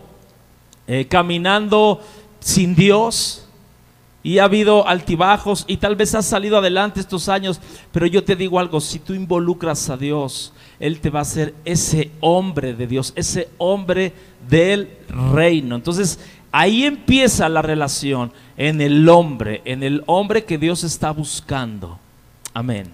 eh, 0.87 1.05
caminando 1.09 2.01
sin 2.39 2.75
Dios 2.75 3.48
y 4.21 4.39
ha 4.39 4.45
habido 4.45 4.87
altibajos 4.87 5.65
y 5.67 5.77
tal 5.77 5.95
vez 5.95 6.13
has 6.15 6.25
salido 6.25 6.57
adelante 6.57 6.99
estos 6.99 7.29
años, 7.29 7.61
pero 7.91 8.05
yo 8.05 8.23
te 8.23 8.35
digo 8.35 8.59
algo, 8.59 8.81
si 8.81 8.99
tú 8.99 9.13
involucras 9.13 9.89
a 9.89 9.97
Dios, 9.97 10.53
Él 10.79 10.99
te 10.99 11.09
va 11.09 11.21
a 11.21 11.25
ser 11.25 11.53
ese 11.65 12.11
hombre 12.19 12.73
de 12.73 12.87
Dios, 12.87 13.13
ese 13.15 13.49
hombre 13.57 14.13
del 14.49 14.89
reino. 15.07 15.75
Entonces 15.75 16.19
ahí 16.51 16.83
empieza 16.85 17.47
la 17.47 17.61
relación 17.61 18.33
en 18.57 18.81
el 18.81 19.07
hombre, 19.07 19.61
en 19.65 19.83
el 19.83 20.03
hombre 20.05 20.43
que 20.43 20.57
Dios 20.57 20.83
está 20.83 21.11
buscando. 21.11 21.97
Amén. 22.53 22.91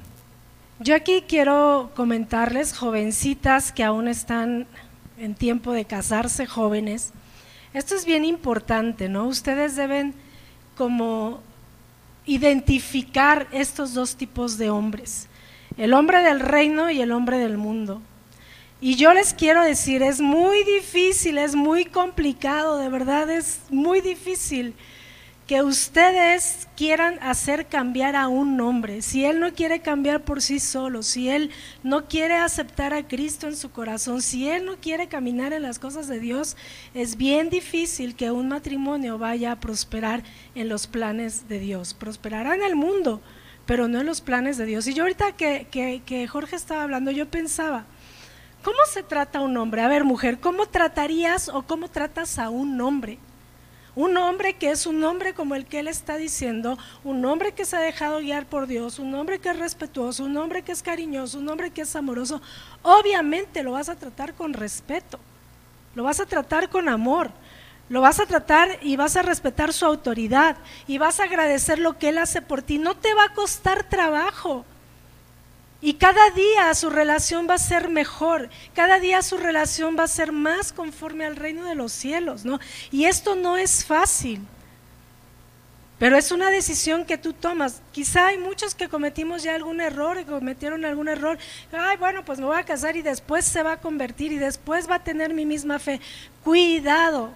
Yo 0.80 0.94
aquí 0.94 1.24
quiero 1.28 1.92
comentarles, 1.96 2.78
jovencitas 2.78 3.72
que 3.72 3.84
aún 3.84 4.08
están 4.08 4.68
en 5.18 5.34
tiempo 5.34 5.72
de 5.72 5.86
casarse, 5.86 6.46
jóvenes, 6.46 7.14
esto 7.74 7.96
es 7.96 8.06
bien 8.06 8.26
importante, 8.26 9.10
¿no? 9.10 9.26
Ustedes 9.26 9.76
deben 9.76 10.14
como 10.76 11.42
identificar 12.26 13.48
estos 13.52 13.94
dos 13.94 14.16
tipos 14.16 14.58
de 14.58 14.70
hombres, 14.70 15.28
el 15.78 15.94
hombre 15.94 16.22
del 16.22 16.40
reino 16.40 16.90
y 16.90 17.02
el 17.02 17.12
hombre 17.12 17.38
del 17.38 17.58
mundo. 17.58 18.02
Y 18.82 18.96
yo 18.96 19.14
les 19.14 19.34
quiero 19.34 19.64
decir, 19.64 20.04
es 20.04 20.20
muy 20.20 20.64
difícil, 20.64 21.38
es 21.38 21.56
muy 21.56 21.86
complicado, 21.86 22.78
de 22.78 22.90
verdad 22.90 23.30
es 23.30 23.62
muy 23.70 24.02
difícil 24.02 24.74
que 25.48 25.62
ustedes 25.62 26.68
quieran 26.76 27.20
hacer 27.22 27.68
cambiar 27.68 28.16
a 28.16 28.28
un 28.28 28.60
hombre, 28.60 29.04
si 29.04 29.26
él 29.26 29.40
no 29.40 29.54
quiere 29.54 29.80
cambiar 29.80 30.22
por 30.24 30.42
sí 30.42 30.60
solo, 30.60 31.04
si 31.04 31.30
él 31.30 31.52
no 31.84 32.06
quiere 32.08 32.36
aceptar 32.36 32.96
a 32.96 33.08
Cristo 33.08 33.48
en 33.48 33.56
su 33.56 33.70
corazón, 33.70 34.24
si 34.24 34.50
él 34.50 34.66
no 34.66 34.78
quiere 34.78 35.08
caminar 35.08 35.54
en 35.54 35.62
las 35.62 35.78
cosas 35.78 36.08
de 36.08 36.20
Dios, 36.20 36.58
es 36.96 37.16
bien 37.16 37.50
difícil 37.52 38.16
que 38.16 38.32
un 38.32 38.48
matrimonio 38.48 39.20
vaya 39.20 39.52
a 39.52 39.60
prosperar 39.60 40.24
en 40.56 40.68
los 40.68 40.88
planes 40.88 41.48
de 41.48 41.60
Dios. 41.60 41.94
Prosperará 41.94 42.56
en 42.56 42.64
el 42.64 42.76
mundo, 42.76 43.22
pero 43.68 43.88
no 43.88 44.00
en 44.00 44.08
los 44.08 44.22
planes 44.22 44.58
de 44.58 44.66
Dios. 44.66 44.88
Y 44.88 44.96
yo 44.96 45.04
ahorita 45.04 45.34
que, 45.34 45.68
que, 45.70 46.28
Jorge 46.28 46.56
estaba 46.56 46.82
hablando, 46.82 47.12
yo 47.12 47.30
pensaba, 47.30 47.86
¿cómo 48.64 48.80
se 48.92 49.04
trata 49.04 49.40
a 49.40 49.42
un 49.44 49.56
hombre? 49.58 49.84
A 49.84 49.88
ver, 49.88 50.06
mujer, 50.06 50.40
¿cómo 50.40 50.66
tratarías 50.66 51.50
o 51.50 51.62
cómo 51.62 51.88
tratas 51.88 52.40
a 52.40 52.50
un 52.50 52.82
hombre? 52.82 53.20
Un 53.96 54.18
hombre 54.18 54.56
que 54.56 54.72
es 54.72 54.86
un 54.86 55.04
hombre 55.04 55.34
como 55.34 55.56
el 55.56 55.66
que 55.66 55.80
él 55.80 55.88
está 55.88 56.18
diciendo, 56.18 56.78
un 57.04 57.24
hombre 57.24 57.54
que 57.54 57.64
se 57.64 57.78
ha 57.78 57.80
dejado 57.80 58.20
guiar 58.20 58.46
por 58.46 58.68
Dios, 58.68 59.00
un 59.00 59.16
hombre 59.16 59.40
que 59.40 59.50
es 59.50 59.58
respetuoso, 59.58 60.26
un 60.26 60.36
hombre 60.36 60.64
que 60.64 60.74
es 60.74 60.84
cariñoso, 60.84 61.38
un 61.38 61.48
hombre 61.48 61.72
que 61.72 61.82
es 61.82 61.96
amoroso, 61.96 62.42
obviamente 62.82 63.64
lo 63.64 63.72
vas 63.72 63.88
a 63.88 63.96
tratar 63.96 64.34
con 64.34 64.54
respeto, 64.54 65.18
lo 65.96 66.04
vas 66.04 66.20
a 66.20 66.26
tratar 66.26 66.70
con 66.70 66.90
amor, 66.90 67.32
lo 67.88 68.02
vas 68.02 68.20
a 68.20 68.26
tratar 68.26 68.80
y 68.82 68.96
vas 68.96 69.16
a 69.16 69.22
respetar 69.22 69.72
su 69.72 69.86
autoridad 69.86 70.58
y 70.88 70.98
vas 70.98 71.20
a 71.20 71.24
agradecer 71.24 71.80
lo 71.80 71.98
que 71.98 72.10
él 72.10 72.18
hace 72.18 72.42
por 72.42 72.62
ti. 72.62 72.80
No 72.80 72.96
te 72.98 73.14
va 73.14 73.26
a 73.26 73.34
costar 73.34 73.88
trabajo. 73.88 74.66
Y 75.86 75.94
cada 75.94 76.32
día 76.32 76.74
su 76.74 76.90
relación 76.90 77.46
va 77.48 77.54
a 77.54 77.60
ser 77.60 77.90
mejor, 77.90 78.50
cada 78.74 79.00
día 79.00 79.22
su 79.22 79.38
relación 79.38 79.96
va 79.96 80.06
a 80.06 80.08
ser 80.08 80.32
más 80.32 80.74
conforme 80.74 81.26
al 81.26 81.36
reino 81.36 81.64
de 81.64 81.76
los 81.76 81.92
cielos, 81.92 82.44
¿no? 82.44 82.60
Y 82.92 83.06
esto 83.06 83.36
no 83.36 83.56
es 83.56 83.86
fácil, 83.86 84.42
pero 86.00 86.18
es 86.18 86.32
una 86.32 86.50
decisión 86.50 87.06
que 87.06 87.20
tú 87.20 87.34
tomas. 87.34 87.84
Quizá 87.92 88.26
hay 88.30 88.40
muchos 88.40 88.74
que 88.74 88.90
cometimos 88.90 89.44
ya 89.44 89.54
algún 89.54 89.80
error 89.80 90.18
y 90.20 90.26
cometieron 90.26 90.86
algún 90.86 91.08
error. 91.08 91.38
Ay, 91.72 91.98
bueno, 91.98 92.26
pues 92.26 92.40
me 92.40 92.48
voy 92.48 92.58
a 92.58 92.64
casar 92.64 92.98
y 92.98 93.04
después 93.04 93.46
se 93.46 93.62
va 93.62 93.74
a 93.74 93.80
convertir 93.80 94.32
y 94.32 94.40
después 94.40 94.90
va 94.90 94.96
a 94.96 95.04
tener 95.04 95.36
mi 95.36 95.46
misma 95.46 95.78
fe. 95.78 96.02
Cuidado, 96.44 97.32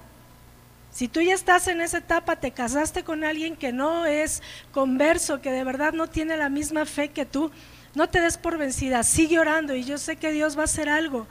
Si 0.92 1.08
tú 1.08 1.22
ya 1.22 1.36
estás 1.36 1.68
en 1.68 1.82
esa 1.82 2.00
etapa, 2.00 2.38
te 2.38 2.50
casaste 2.50 3.04
con 3.04 3.24
alguien 3.24 3.56
que 3.56 3.72
no 3.72 4.08
es 4.08 4.42
converso, 4.72 5.40
que 5.40 5.52
de 5.52 5.64
verdad 5.64 5.94
no 5.94 6.08
tiene 6.08 6.36
la 6.36 6.50
misma 6.50 6.88
fe 6.88 7.10
que 7.10 7.28
tú, 7.28 7.52
no 7.96 8.10
te 8.10 8.22
des 8.22 8.38
por 8.38 8.58
vencida, 8.58 9.04
sigue 9.04 9.40
orando 9.40 9.76
y 9.76 9.84
yo 9.84 9.98
sé 9.98 10.16
que 10.16 10.32
Dios 10.32 10.58
va 10.58 10.62
a 10.62 10.66
hacer 10.66 10.90
algo, 10.90 11.28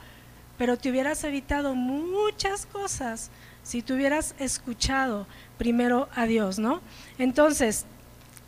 pero 0.57 0.77
te 0.77 0.89
hubieras 0.89 1.23
evitado 1.23 1.75
muchas 1.75 2.65
cosas 2.65 3.31
si 3.63 3.81
tú 3.81 3.93
hubieras 3.93 4.35
escuchado 4.39 5.27
primero 5.57 6.09
a 6.15 6.25
Dios, 6.25 6.59
¿no? 6.59 6.81
Entonces, 7.17 7.85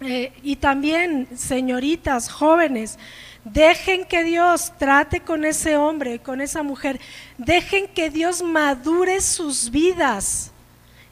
eh, 0.02 0.34
y 0.42 0.56
también, 0.56 1.28
señoritas, 1.36 2.30
jóvenes, 2.30 2.98
dejen 3.44 4.06
que 4.06 4.24
Dios 4.24 4.74
trate 4.78 5.22
con 5.22 5.46
ese 5.46 5.78
hombre, 5.78 6.20
con 6.20 6.42
esa 6.42 6.64
mujer, 6.64 7.00
dejen 7.38 7.88
que 7.88 8.10
Dios 8.10 8.42
madure 8.42 9.22
sus 9.22 9.70
vidas. 9.70 10.52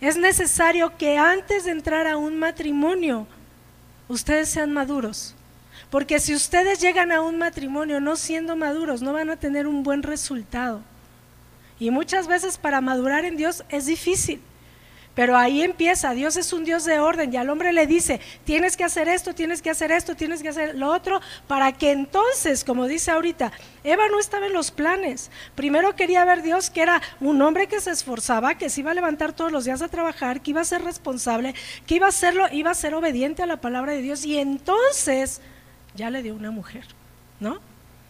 Es 0.02 0.18
necesario 0.18 0.98
que 0.98 1.18
antes 1.18 1.66
de 1.66 1.72
entrar 1.72 2.08
a 2.08 2.18
un 2.18 2.40
matrimonio, 2.40 3.28
ustedes 4.08 4.50
sean 4.50 4.72
maduros. 4.72 5.36
Porque 5.90 6.20
si 6.20 6.36
ustedes 6.36 6.80
llegan 6.80 7.12
a 7.12 7.22
un 7.22 7.38
matrimonio 7.38 8.00
no 8.00 8.16
siendo 8.16 8.56
maduros, 8.56 9.02
no 9.02 9.14
van 9.14 9.30
a 9.30 9.38
tener 9.38 9.68
un 9.68 9.84
buen 9.84 10.04
resultado. 10.04 10.82
Y 11.80 11.92
muchas 11.92 12.28
veces 12.28 12.58
para 12.58 12.82
madurar 12.82 13.26
en 13.26 13.38
Dios 13.38 13.64
es 13.70 13.86
difícil. 13.86 14.42
Pero 15.16 15.36
ahí 15.36 15.64
empieza, 15.64 16.14
Dios 16.14 16.38
es 16.38 16.54
un 16.54 16.64
Dios 16.64 16.86
de 16.86 17.00
orden 17.00 17.34
y 17.34 17.36
al 17.36 17.50
hombre 17.50 17.74
le 17.74 17.88
dice, 17.88 18.22
tienes 18.46 18.78
que 18.78 18.86
hacer 18.86 19.10
esto, 19.10 19.34
tienes 19.34 19.62
que 19.62 19.70
hacer 19.70 19.92
esto, 19.92 20.16
tienes 20.16 20.42
que 20.42 20.48
hacer 20.48 20.76
lo 20.76 20.88
otro, 20.94 21.20
para 21.46 21.74
que 21.74 21.92
entonces, 21.92 22.64
como 22.64 22.88
dice 22.88 23.12
ahorita, 23.12 23.52
Eva 23.84 24.08
no 24.08 24.18
estaba 24.18 24.46
en 24.46 24.54
los 24.54 24.72
planes. 24.72 25.30
Primero 25.56 25.96
quería 25.96 26.24
ver 26.24 26.42
Dios 26.42 26.70
que 26.70 26.84
era 26.84 27.02
un 27.20 27.42
hombre 27.42 27.68
que 27.68 27.82
se 27.82 27.92
esforzaba, 27.92 28.56
que 28.56 28.70
se 28.70 28.80
iba 28.80 28.92
a 28.92 28.94
levantar 28.94 29.34
todos 29.34 29.52
los 29.52 29.66
días 29.66 29.82
a 29.82 29.90
trabajar, 29.90 30.40
que 30.40 30.52
iba 30.52 30.62
a 30.62 30.66
ser 30.66 30.84
responsable, 30.84 31.54
que 31.86 31.96
iba 31.96 32.06
a 32.06 32.10
hacerlo, 32.10 32.46
iba 32.54 32.72
a 32.72 32.76
ser 32.76 32.94
obediente 32.94 33.44
a 33.44 33.48
la 33.48 33.60
palabra 33.60 33.92
de 33.92 34.02
Dios 34.02 34.24
y 34.24 34.38
entonces 34.38 35.42
ya 35.96 36.10
le 36.10 36.24
dio 36.24 36.34
una 36.34 36.52
mujer, 36.52 36.86
¿no? 37.40 37.60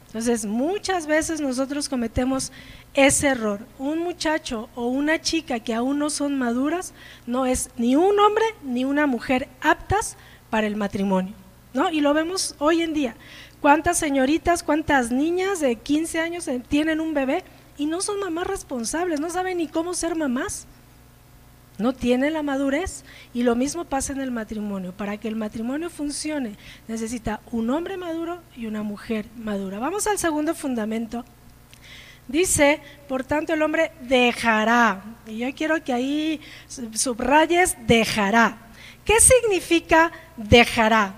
Entonces, 0.07 0.45
muchas 0.45 1.05
veces 1.05 1.39
nosotros 1.39 1.87
cometemos 1.87 2.51
ese 2.95 3.27
error. 3.27 3.59
Un 3.77 3.99
muchacho 3.99 4.67
o 4.73 4.87
una 4.87 5.21
chica 5.21 5.59
que 5.59 5.75
aún 5.75 5.99
no 5.99 6.09
son 6.09 6.37
maduras 6.37 6.93
no 7.27 7.45
es 7.45 7.69
ni 7.77 7.95
un 7.95 8.19
hombre 8.19 8.43
ni 8.63 8.85
una 8.85 9.05
mujer 9.05 9.47
aptas 9.61 10.17
para 10.49 10.65
el 10.65 10.75
matrimonio, 10.75 11.35
¿no? 11.73 11.91
Y 11.91 12.01
lo 12.01 12.15
vemos 12.15 12.55
hoy 12.57 12.81
en 12.81 12.93
día. 12.93 13.15
¿Cuántas 13.61 13.99
señoritas, 13.99 14.63
cuántas 14.63 15.11
niñas 15.11 15.59
de 15.59 15.75
15 15.75 16.19
años 16.19 16.49
tienen 16.67 16.99
un 17.01 17.13
bebé 17.13 17.43
y 17.77 17.85
no 17.85 18.01
son 18.01 18.19
mamás 18.19 18.47
responsables, 18.47 19.19
no 19.19 19.29
saben 19.29 19.57
ni 19.59 19.67
cómo 19.67 19.93
ser 19.93 20.15
mamás? 20.15 20.65
No 21.79 21.93
tiene 21.93 22.29
la 22.29 22.43
madurez 22.43 23.03
y 23.33 23.43
lo 23.43 23.55
mismo 23.55 23.85
pasa 23.85 24.13
en 24.13 24.21
el 24.21 24.31
matrimonio. 24.31 24.91
Para 24.91 25.17
que 25.17 25.27
el 25.27 25.35
matrimonio 25.35 25.89
funcione 25.89 26.57
necesita 26.87 27.39
un 27.51 27.69
hombre 27.69 27.97
maduro 27.97 28.41
y 28.55 28.67
una 28.67 28.83
mujer 28.83 29.25
madura. 29.37 29.79
Vamos 29.79 30.05
al 30.05 30.19
segundo 30.19 30.53
fundamento. 30.53 31.25
Dice, 32.27 32.79
por 33.07 33.23
tanto, 33.23 33.53
el 33.53 33.61
hombre 33.63 33.91
dejará. 34.01 35.01
Y 35.25 35.37
yo 35.37 35.47
quiero 35.55 35.83
que 35.83 35.93
ahí 35.93 36.41
subrayes 36.93 37.75
dejará. 37.87 38.57
¿Qué 39.03 39.19
significa 39.19 40.11
dejará? 40.37 41.15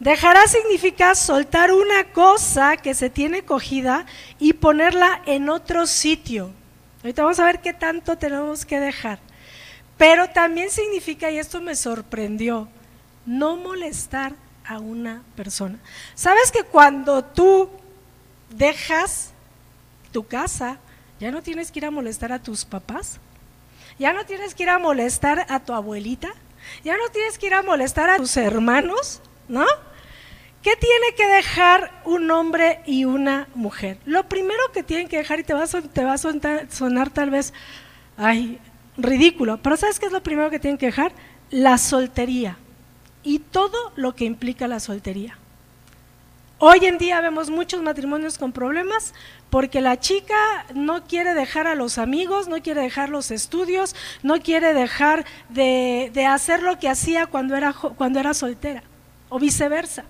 Dejará 0.00 0.46
significa 0.48 1.14
soltar 1.14 1.72
una 1.72 2.12
cosa 2.12 2.76
que 2.76 2.94
se 2.94 3.08
tiene 3.08 3.42
cogida 3.42 4.04
y 4.38 4.54
ponerla 4.54 5.22
en 5.24 5.48
otro 5.48 5.86
sitio. 5.86 6.50
Ahorita 7.02 7.22
vamos 7.22 7.38
a 7.38 7.46
ver 7.46 7.60
qué 7.60 7.72
tanto 7.72 8.18
tenemos 8.18 8.66
que 8.66 8.80
dejar. 8.80 9.18
Pero 9.96 10.28
también 10.30 10.70
significa, 10.70 11.30
y 11.30 11.38
esto 11.38 11.60
me 11.60 11.76
sorprendió, 11.76 12.68
no 13.26 13.56
molestar 13.56 14.34
a 14.66 14.78
una 14.78 15.22
persona. 15.36 15.78
¿Sabes 16.14 16.50
que 16.50 16.64
cuando 16.64 17.24
tú 17.24 17.70
dejas 18.50 19.30
tu 20.12 20.26
casa, 20.26 20.78
ya 21.20 21.30
no 21.30 21.42
tienes 21.42 21.70
que 21.70 21.80
ir 21.80 21.86
a 21.86 21.90
molestar 21.90 22.32
a 22.32 22.42
tus 22.42 22.64
papás? 22.64 23.18
¿Ya 23.98 24.12
no 24.12 24.26
tienes 24.26 24.54
que 24.54 24.64
ir 24.64 24.70
a 24.70 24.78
molestar 24.78 25.46
a 25.48 25.60
tu 25.60 25.72
abuelita? 25.72 26.32
¿Ya 26.82 26.96
no 26.96 27.08
tienes 27.12 27.38
que 27.38 27.46
ir 27.46 27.54
a 27.54 27.62
molestar 27.62 28.10
a 28.10 28.16
tus 28.16 28.36
hermanos? 28.36 29.20
¿No? 29.48 29.66
¿Qué 30.62 30.76
tiene 30.76 31.14
que 31.16 31.26
dejar 31.26 32.02
un 32.04 32.30
hombre 32.30 32.80
y 32.86 33.04
una 33.04 33.48
mujer? 33.54 33.98
Lo 34.06 34.28
primero 34.28 34.60
que 34.72 34.82
tienen 34.82 35.08
que 35.08 35.18
dejar, 35.18 35.40
y 35.40 35.44
te 35.44 35.52
va 35.52 35.64
a, 35.64 36.14
a 36.14 36.70
sonar 36.70 37.10
tal 37.10 37.30
vez, 37.30 37.52
ay, 38.16 38.58
ridículo, 38.96 39.58
pero 39.62 39.76
¿sabes 39.76 39.98
qué 39.98 40.06
es 40.06 40.12
lo 40.12 40.22
primero 40.22 40.50
que 40.50 40.58
tienen 40.58 40.78
que 40.78 40.86
dejar? 40.86 41.12
La 41.50 41.78
soltería 41.78 42.56
y 43.22 43.38
todo 43.38 43.92
lo 43.96 44.14
que 44.14 44.24
implica 44.24 44.68
la 44.68 44.80
soltería. 44.80 45.38
Hoy 46.58 46.86
en 46.86 46.98
día 46.98 47.20
vemos 47.20 47.50
muchos 47.50 47.82
matrimonios 47.82 48.38
con 48.38 48.52
problemas 48.52 49.12
porque 49.50 49.80
la 49.80 49.98
chica 49.98 50.36
no 50.74 51.04
quiere 51.04 51.34
dejar 51.34 51.66
a 51.66 51.74
los 51.74 51.98
amigos, 51.98 52.48
no 52.48 52.62
quiere 52.62 52.80
dejar 52.80 53.08
los 53.08 53.30
estudios, 53.30 53.94
no 54.22 54.40
quiere 54.40 54.72
dejar 54.72 55.24
de, 55.48 56.10
de 56.14 56.26
hacer 56.26 56.62
lo 56.62 56.78
que 56.78 56.88
hacía 56.88 57.26
cuando 57.26 57.56
era, 57.56 57.72
cuando 57.72 58.20
era 58.20 58.34
soltera 58.34 58.82
o 59.28 59.38
viceversa. 59.38 60.04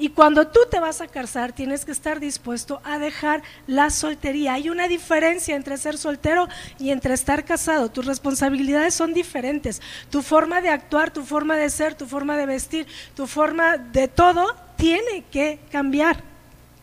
Y 0.00 0.10
cuando 0.10 0.46
tú 0.46 0.60
te 0.70 0.78
vas 0.78 1.00
a 1.00 1.08
casar, 1.08 1.52
tienes 1.52 1.84
que 1.84 1.90
estar 1.90 2.20
dispuesto 2.20 2.80
a 2.84 3.00
dejar 3.00 3.42
la 3.66 3.90
soltería. 3.90 4.54
Hay 4.54 4.70
una 4.70 4.86
diferencia 4.86 5.56
entre 5.56 5.76
ser 5.76 5.98
soltero 5.98 6.46
y 6.78 6.90
entre 6.90 7.14
estar 7.14 7.44
casado. 7.44 7.90
Tus 7.90 8.06
responsabilidades 8.06 8.94
son 8.94 9.12
diferentes. 9.12 9.82
Tu 10.08 10.22
forma 10.22 10.60
de 10.60 10.68
actuar, 10.68 11.10
tu 11.10 11.24
forma 11.24 11.56
de 11.56 11.68
ser, 11.68 11.96
tu 11.96 12.06
forma 12.06 12.36
de 12.36 12.46
vestir, 12.46 12.86
tu 13.16 13.26
forma 13.26 13.76
de 13.76 14.06
todo 14.06 14.54
tiene 14.76 15.24
que 15.32 15.58
cambiar, 15.72 16.22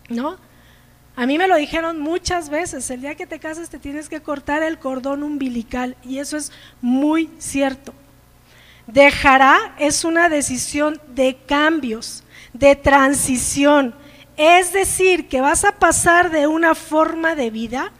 ¿no? 0.10 0.38
A 1.16 1.26
mí 1.26 1.38
me 1.38 1.48
lo 1.48 1.56
dijeron 1.56 2.02
muchas 2.02 2.50
veces, 2.50 2.90
el 2.90 3.00
día 3.00 3.16
que 3.16 3.26
te 3.26 3.40
casas 3.40 3.70
te 3.70 3.80
tienes 3.80 4.10
que 4.10 4.22
cortar 4.22 4.62
el 4.62 4.78
cordón 4.78 5.24
umbilical 5.24 5.96
y 6.04 6.20
eso 6.20 6.36
es 6.36 6.52
muy 6.82 7.30
cierto. 7.40 7.94
Dejará 8.88 9.74
es 9.80 10.04
una 10.04 10.28
decisión 10.28 11.00
de 11.08 11.38
cambios 11.48 12.25
de 12.56 12.76
transición. 12.76 13.94
Es 14.38 14.72
decir, 14.72 15.28
que 15.28 15.42
vas 15.42 15.66
a 15.66 15.74
pasar 15.74 16.32
de 16.32 16.48
una 16.48 16.74
forma 16.74 17.36
de 17.36 17.50
vida 17.50 17.92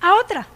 a 0.00 0.14
otra. 0.14 0.46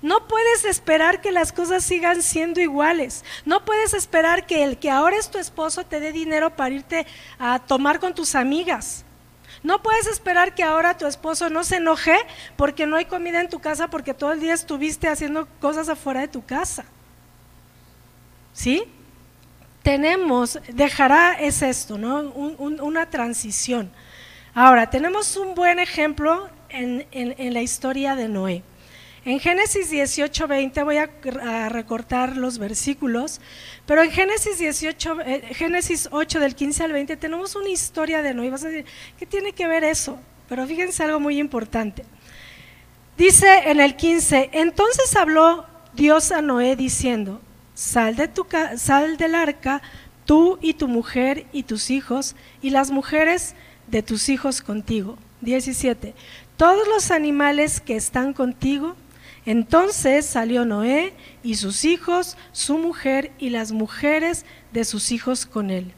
No 0.00 0.26
puedes 0.26 0.64
esperar 0.64 1.20
que 1.20 1.32
las 1.32 1.52
cosas 1.52 1.84
sigan 1.84 2.22
siendo 2.22 2.60
iguales. 2.60 3.24
No 3.44 3.64
puedes 3.64 3.94
esperar 3.94 4.46
que 4.46 4.64
el 4.64 4.78
que 4.78 4.90
ahora 4.90 5.16
es 5.16 5.30
tu 5.30 5.38
esposo 5.38 5.84
te 5.84 6.00
dé 6.00 6.12
dinero 6.12 6.56
para 6.56 6.74
irte 6.74 7.06
a 7.38 7.58
tomar 7.58 8.00
con 8.00 8.14
tus 8.14 8.34
amigas. 8.34 9.04
No 9.62 9.82
puedes 9.82 10.06
esperar 10.06 10.54
que 10.54 10.62
ahora 10.62 10.98
tu 10.98 11.06
esposo 11.06 11.48
no 11.48 11.64
se 11.64 11.76
enoje 11.76 12.16
porque 12.56 12.86
no 12.86 12.96
hay 12.96 13.06
comida 13.06 13.40
en 13.40 13.48
tu 13.48 13.60
casa 13.60 13.88
porque 13.88 14.12
todo 14.12 14.32
el 14.32 14.40
día 14.40 14.52
estuviste 14.52 15.08
haciendo 15.08 15.48
cosas 15.60 15.88
afuera 15.88 16.20
de 16.20 16.28
tu 16.28 16.44
casa. 16.44 16.84
¿Sí? 18.52 18.84
Tenemos, 19.84 20.58
dejará 20.72 21.34
es 21.34 21.60
esto, 21.60 21.98
¿no? 21.98 22.32
una 22.32 23.10
transición. 23.10 23.92
Ahora, 24.54 24.88
tenemos 24.88 25.36
un 25.36 25.54
buen 25.54 25.78
ejemplo 25.78 26.48
en, 26.70 27.52
la 27.52 27.60
historia 27.60 28.16
de 28.16 28.26
Noé. 28.26 28.62
En 29.26 29.38
Génesis 29.40 29.90
18, 29.90 30.48
20, 30.48 30.82
voy 30.84 30.96
a, 30.96 31.68
recortar 31.68 32.36
los 32.36 32.56
versículos, 32.56 33.42
pero 33.84 34.02
en 34.02 34.10
Génesis 34.10 34.58
18, 34.58 35.20
eh, 35.20 35.42
Génesis 35.54 36.08
8 36.10 36.40
del 36.40 36.54
15 36.54 36.84
al 36.84 36.92
20 36.92 37.16
tenemos 37.18 37.54
una 37.54 37.68
historia 37.68 38.22
de 38.22 38.32
Noé. 38.32 38.48
Vas 38.48 38.64
a 38.64 38.68
decir, 38.68 38.86
¿qué 39.18 39.26
tiene 39.26 39.52
que 39.52 39.66
ver 39.66 39.84
eso? 39.84 40.18
Pero 40.48 40.66
fíjense 40.66 41.02
algo 41.02 41.20
muy 41.20 41.38
importante. 41.38 42.06
Dice 43.18 43.64
en 43.66 43.80
el 43.80 43.96
15, 43.96 44.48
entonces 44.52 45.14
habló 45.14 45.66
Dios 45.92 46.32
a 46.32 46.40
Noé 46.40 46.74
diciendo, 46.74 47.42
sal, 47.74 48.16
de 48.16 48.28
tu, 48.28 48.46
sal 48.76 49.16
del 49.16 49.34
arca, 49.34 49.82
tú 50.24 50.58
y 50.62 50.74
tu 50.74 50.88
mujer 50.88 51.46
y 51.52 51.64
tus 51.64 51.90
hijos, 51.90 52.36
y 52.62 52.70
las 52.70 52.90
mujeres 52.90 53.54
de 53.86 54.02
tus 54.02 54.28
hijos 54.28 54.62
contigo. 54.62 55.18
17. 55.40 56.14
Todos 56.56 56.88
los 56.88 57.10
animales 57.10 57.80
que 57.80 57.96
están 57.96 58.32
contigo. 58.32 58.96
Entonces 59.46 60.24
salió 60.24 60.64
Noé 60.64 61.12
y 61.42 61.56
sus 61.56 61.84
hijos, 61.84 62.38
su 62.52 62.78
mujer 62.78 63.30
y 63.38 63.50
las 63.50 63.72
mujeres 63.72 64.46
de 64.72 64.84
sus 64.84 65.12
hijos 65.12 65.44
con 65.44 65.70
él. 65.70 65.92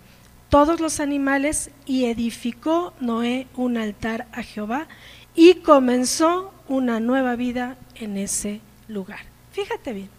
Todos 0.48 0.80
los 0.80 0.98
animales 0.98 1.70
y 1.86 2.06
edificó 2.06 2.92
Noé 2.98 3.46
un 3.54 3.76
altar 3.76 4.26
a 4.32 4.42
Jehová 4.42 4.88
y 5.36 5.56
comenzó 5.56 6.52
una 6.66 6.98
nueva 6.98 7.36
vida 7.36 7.76
en 7.94 8.16
ese 8.16 8.60
lugar. 8.88 9.20
Fíjate 9.52 9.92
bien. 9.92 10.15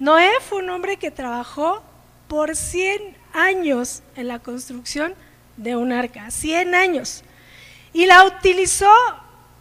Noé 0.00 0.30
fue 0.40 0.60
un 0.60 0.70
hombre 0.70 0.96
que 0.96 1.10
trabajó 1.10 1.82
por 2.26 2.56
100 2.56 3.18
años 3.34 4.02
en 4.16 4.28
la 4.28 4.38
construcción 4.38 5.14
de 5.58 5.76
un 5.76 5.92
arca, 5.92 6.30
100 6.30 6.74
años. 6.74 7.22
Y 7.92 8.06
la 8.06 8.24
utilizó 8.24 8.90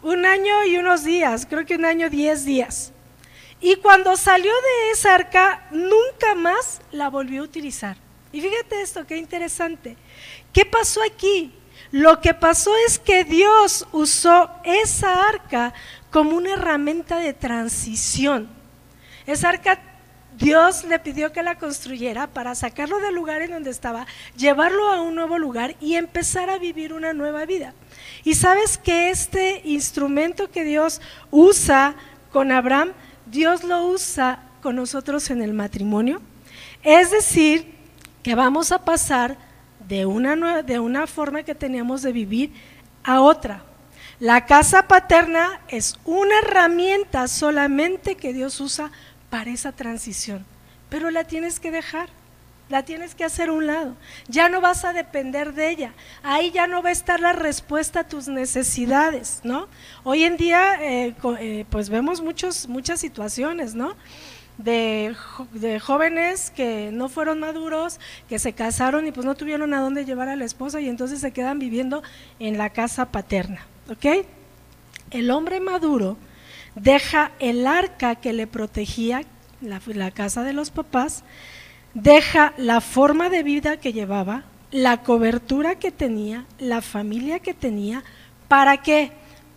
un 0.02 0.25
año 0.25 0.63
y 0.63 0.78
unos 0.78 1.04
días, 1.04 1.45
creo 1.45 1.65
que 1.65 1.75
un 1.75 1.84
año 1.84 2.10
10 2.10 2.45
días. 2.45 2.93
Y 3.60 3.75
cuando 3.75 4.15
salió 4.15 4.54
de 4.54 4.91
esa 4.91 5.13
arca, 5.13 5.67
nunca 5.71 6.36
más 6.36 6.80
la 6.93 7.10
volvió 7.10 7.41
a 7.41 7.45
utilizar. 7.45 7.97
Y 8.32 8.39
fíjate 8.39 8.82
esto, 8.82 9.06
qué 9.06 9.17
interesante. 9.17 9.97
¿Qué 10.54 10.63
pasó 10.63 11.02
aquí? 11.04 11.52
Lo 11.91 12.21
que 12.21 12.34
pasó 12.34 12.71
es 12.88 12.97
que 12.97 13.25
Dios 13.25 13.86
usó 13.91 14.49
esa 14.63 15.28
arca 15.28 15.73
como 16.12 16.38
una 16.38 16.54
herramienta 16.54 17.17
de 17.17 17.34
transición. 17.34 18.47
Esa 19.28 19.49
arca 19.49 19.88
Dios 20.39 20.86
le 20.86 20.99
pidió 20.99 21.34
que 21.34 21.43
la 21.43 21.58
construyera 21.58 22.28
para 22.28 22.56
sacarlo 22.56 22.99
del 22.99 23.13
lugar 23.13 23.41
en 23.41 23.52
donde 23.52 23.69
estaba, 23.69 24.08
llevarlo 24.38 24.88
a 24.88 25.02
un 25.02 25.13
nuevo 25.13 25.38
lugar 25.38 25.75
y 25.82 25.95
empezar 25.95 26.49
a 26.49 26.58
vivir 26.58 26.93
una 26.93 27.12
nueva 27.12 27.45
vida. 27.45 27.73
Y 28.23 28.36
sabes 28.36 28.78
que 28.78 29.10
este 29.10 29.62
instrumento 29.65 30.49
que 30.49 30.63
Dios 30.63 31.02
usa 31.30 31.95
con 32.32 32.54
Abraham, 32.54 32.93
Dios 33.25 33.65
lo 33.65 33.86
usa 33.88 34.39
con 34.62 34.78
nosotros 34.78 35.30
en 35.30 35.41
el 35.41 35.54
matrimonio. 35.54 36.21
Es 36.84 37.12
decir, 37.12 37.75
que 38.23 38.34
vamos 38.34 38.71
a 38.71 38.86
pasar 38.86 39.38
de 39.88 40.06
una, 40.06 40.62
de 40.62 40.80
una 40.80 41.06
forma 41.06 41.43
que 41.43 41.56
teníamos 41.56 42.02
de 42.02 42.13
vivir 42.13 42.54
a 43.04 43.21
otra. 43.21 43.63
La 44.19 44.45
casa 44.45 44.88
paterna 44.88 45.62
es 45.69 45.97
una 46.04 46.39
herramienta 46.39 47.28
solamente 47.28 48.15
que 48.15 48.34
Dios 48.34 48.60
usa 48.60 48.91
para 49.30 49.52
esa 49.52 49.72
transición, 49.72 50.46
pero 50.89 51.12
la 51.12 51.24
tienes 51.24 51.60
que 51.60 51.72
dejar, 51.72 52.10
la 52.70 52.84
tienes 52.84 53.15
que 53.15 53.24
hacer 53.24 53.50
a 53.50 53.54
un 53.54 53.68
lado. 53.68 53.96
Ya 54.28 54.50
no 54.50 54.62
vas 54.62 54.86
a 54.86 54.94
depender 54.94 55.54
de 55.54 55.70
ella, 55.70 55.94
ahí 56.24 56.52
ya 56.52 56.68
no 56.68 56.82
va 56.82 56.89
a 56.89 56.94
estar 56.94 57.20
la 57.20 57.34
respuesta 57.34 58.02
a 58.02 58.08
tus 58.08 58.28
necesidades, 58.28 59.42
¿no? 59.44 59.68
Hoy 60.04 60.24
en 60.24 60.38
día, 60.38 60.78
eh, 60.82 61.15
eh, 61.39 61.65
pues 61.70 61.89
vemos 61.89 62.22
muchos, 62.22 62.68
muchas 62.68 63.00
situaciones, 63.00 63.76
¿no? 63.76 63.96
de, 64.60 65.80
jóvenes 65.82 66.52
que 66.52 66.92
no 66.92 67.10
fueron 67.10 67.39
maduros, 67.39 68.00
que 68.28 68.39
se 68.39 68.54
casaron 68.54 69.08
y 69.08 69.12
pues 69.12 69.26
no 69.26 69.36
tuvieron 69.36 69.74
a 69.74 69.82
dónde 69.82 70.06
llevar 70.06 70.28
a 70.30 70.36
la 70.36 70.46
esposa 70.46 70.82
y 70.82 70.89
entonces 70.89 71.22
se 71.22 71.32
quedan 71.32 71.60
viviendo 71.60 72.04
en 72.39 72.58
la 72.58 72.70
casa 72.70 73.06
paterna. 73.06 73.65
¿Ok? 73.89 74.26
El 75.12 75.32
hombre 75.32 75.60
maduro 75.60 76.18
deja 76.75 77.32
el 77.39 77.67
arca 77.67 78.15
que 78.15 78.34
le 78.34 78.47
protegía, 78.47 79.23
la, 79.62 80.12
casa 80.12 80.43
de 80.43 80.53
los 80.53 80.71
papás, 80.71 81.23
deja 81.93 82.53
la 82.58 82.82
forma 82.82 83.29
de 83.29 83.43
vida 83.43 83.77
que 83.77 83.93
llevaba, 83.93 84.43
la 84.71 85.01
cobertura 85.03 85.75
que 85.75 85.91
tenía, 85.91 86.45
la 86.60 86.82
familia 86.82 87.39
que 87.39 87.53
tenía, 87.53 88.03
¿para 88.47 88.77
qué? 88.77 89.12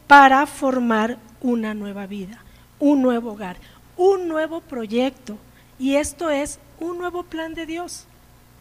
Para 0.06 0.46
formar 0.46 1.18
una 1.40 1.74
nueva 1.74 2.06
vida, 2.06 2.42
un 2.78 3.02
nuevo 3.02 3.32
hogar, 3.32 3.56
un 3.96 4.28
nuevo 4.28 4.60
proyecto 4.60 5.38
y 5.78 5.96
esto 5.96 6.30
es 6.30 6.58
un 6.80 6.98
nuevo 6.98 7.24
plan 7.24 7.54
de 7.54 7.66
Dios. 7.66 8.06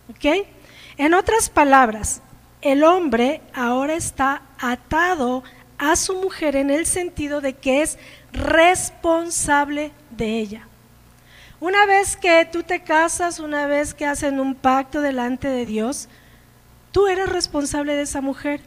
¿Ok? 0.10 0.46
En 0.98 1.14
otras 1.14 1.50
palabras, 1.50 2.22
el 2.62 2.84
hombre 2.84 3.42
ahora 3.54 3.96
está 3.96 4.44
atado 4.60 5.44
a 5.82 5.96
su 5.96 6.14
mujer 6.14 6.56
en 6.56 6.70
el 6.70 6.86
sentido 6.86 7.42
de 7.42 7.54
que 7.54 7.82
es 7.82 7.98
responsable 8.34 9.92
de 10.12 10.38
ella. 10.38 10.68
Una 11.60 11.88
vez 11.88 12.16
que 12.16 12.48
tú 12.52 12.62
te 12.62 12.84
casas, 12.84 13.40
una 13.40 13.66
vez 13.66 13.96
que 13.96 14.06
hacen 14.06 14.40
un 14.40 14.54
pacto 14.54 15.02
delante 15.02 15.48
de 15.48 15.66
Dios, 15.66 16.08
tú 16.92 17.08
eres 17.08 17.28
responsable 17.28 17.96
de 17.96 18.04
esa 18.04 18.22
mujer 18.22 18.62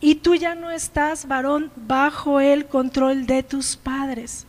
y 0.00 0.14
tú 0.14 0.36
ya 0.36 0.54
no 0.54 0.70
estás, 0.70 1.26
varón, 1.26 1.72
bajo 1.74 2.38
el 2.38 2.66
control 2.66 3.26
de 3.26 3.42
tus 3.42 3.76
padres. 3.76 4.46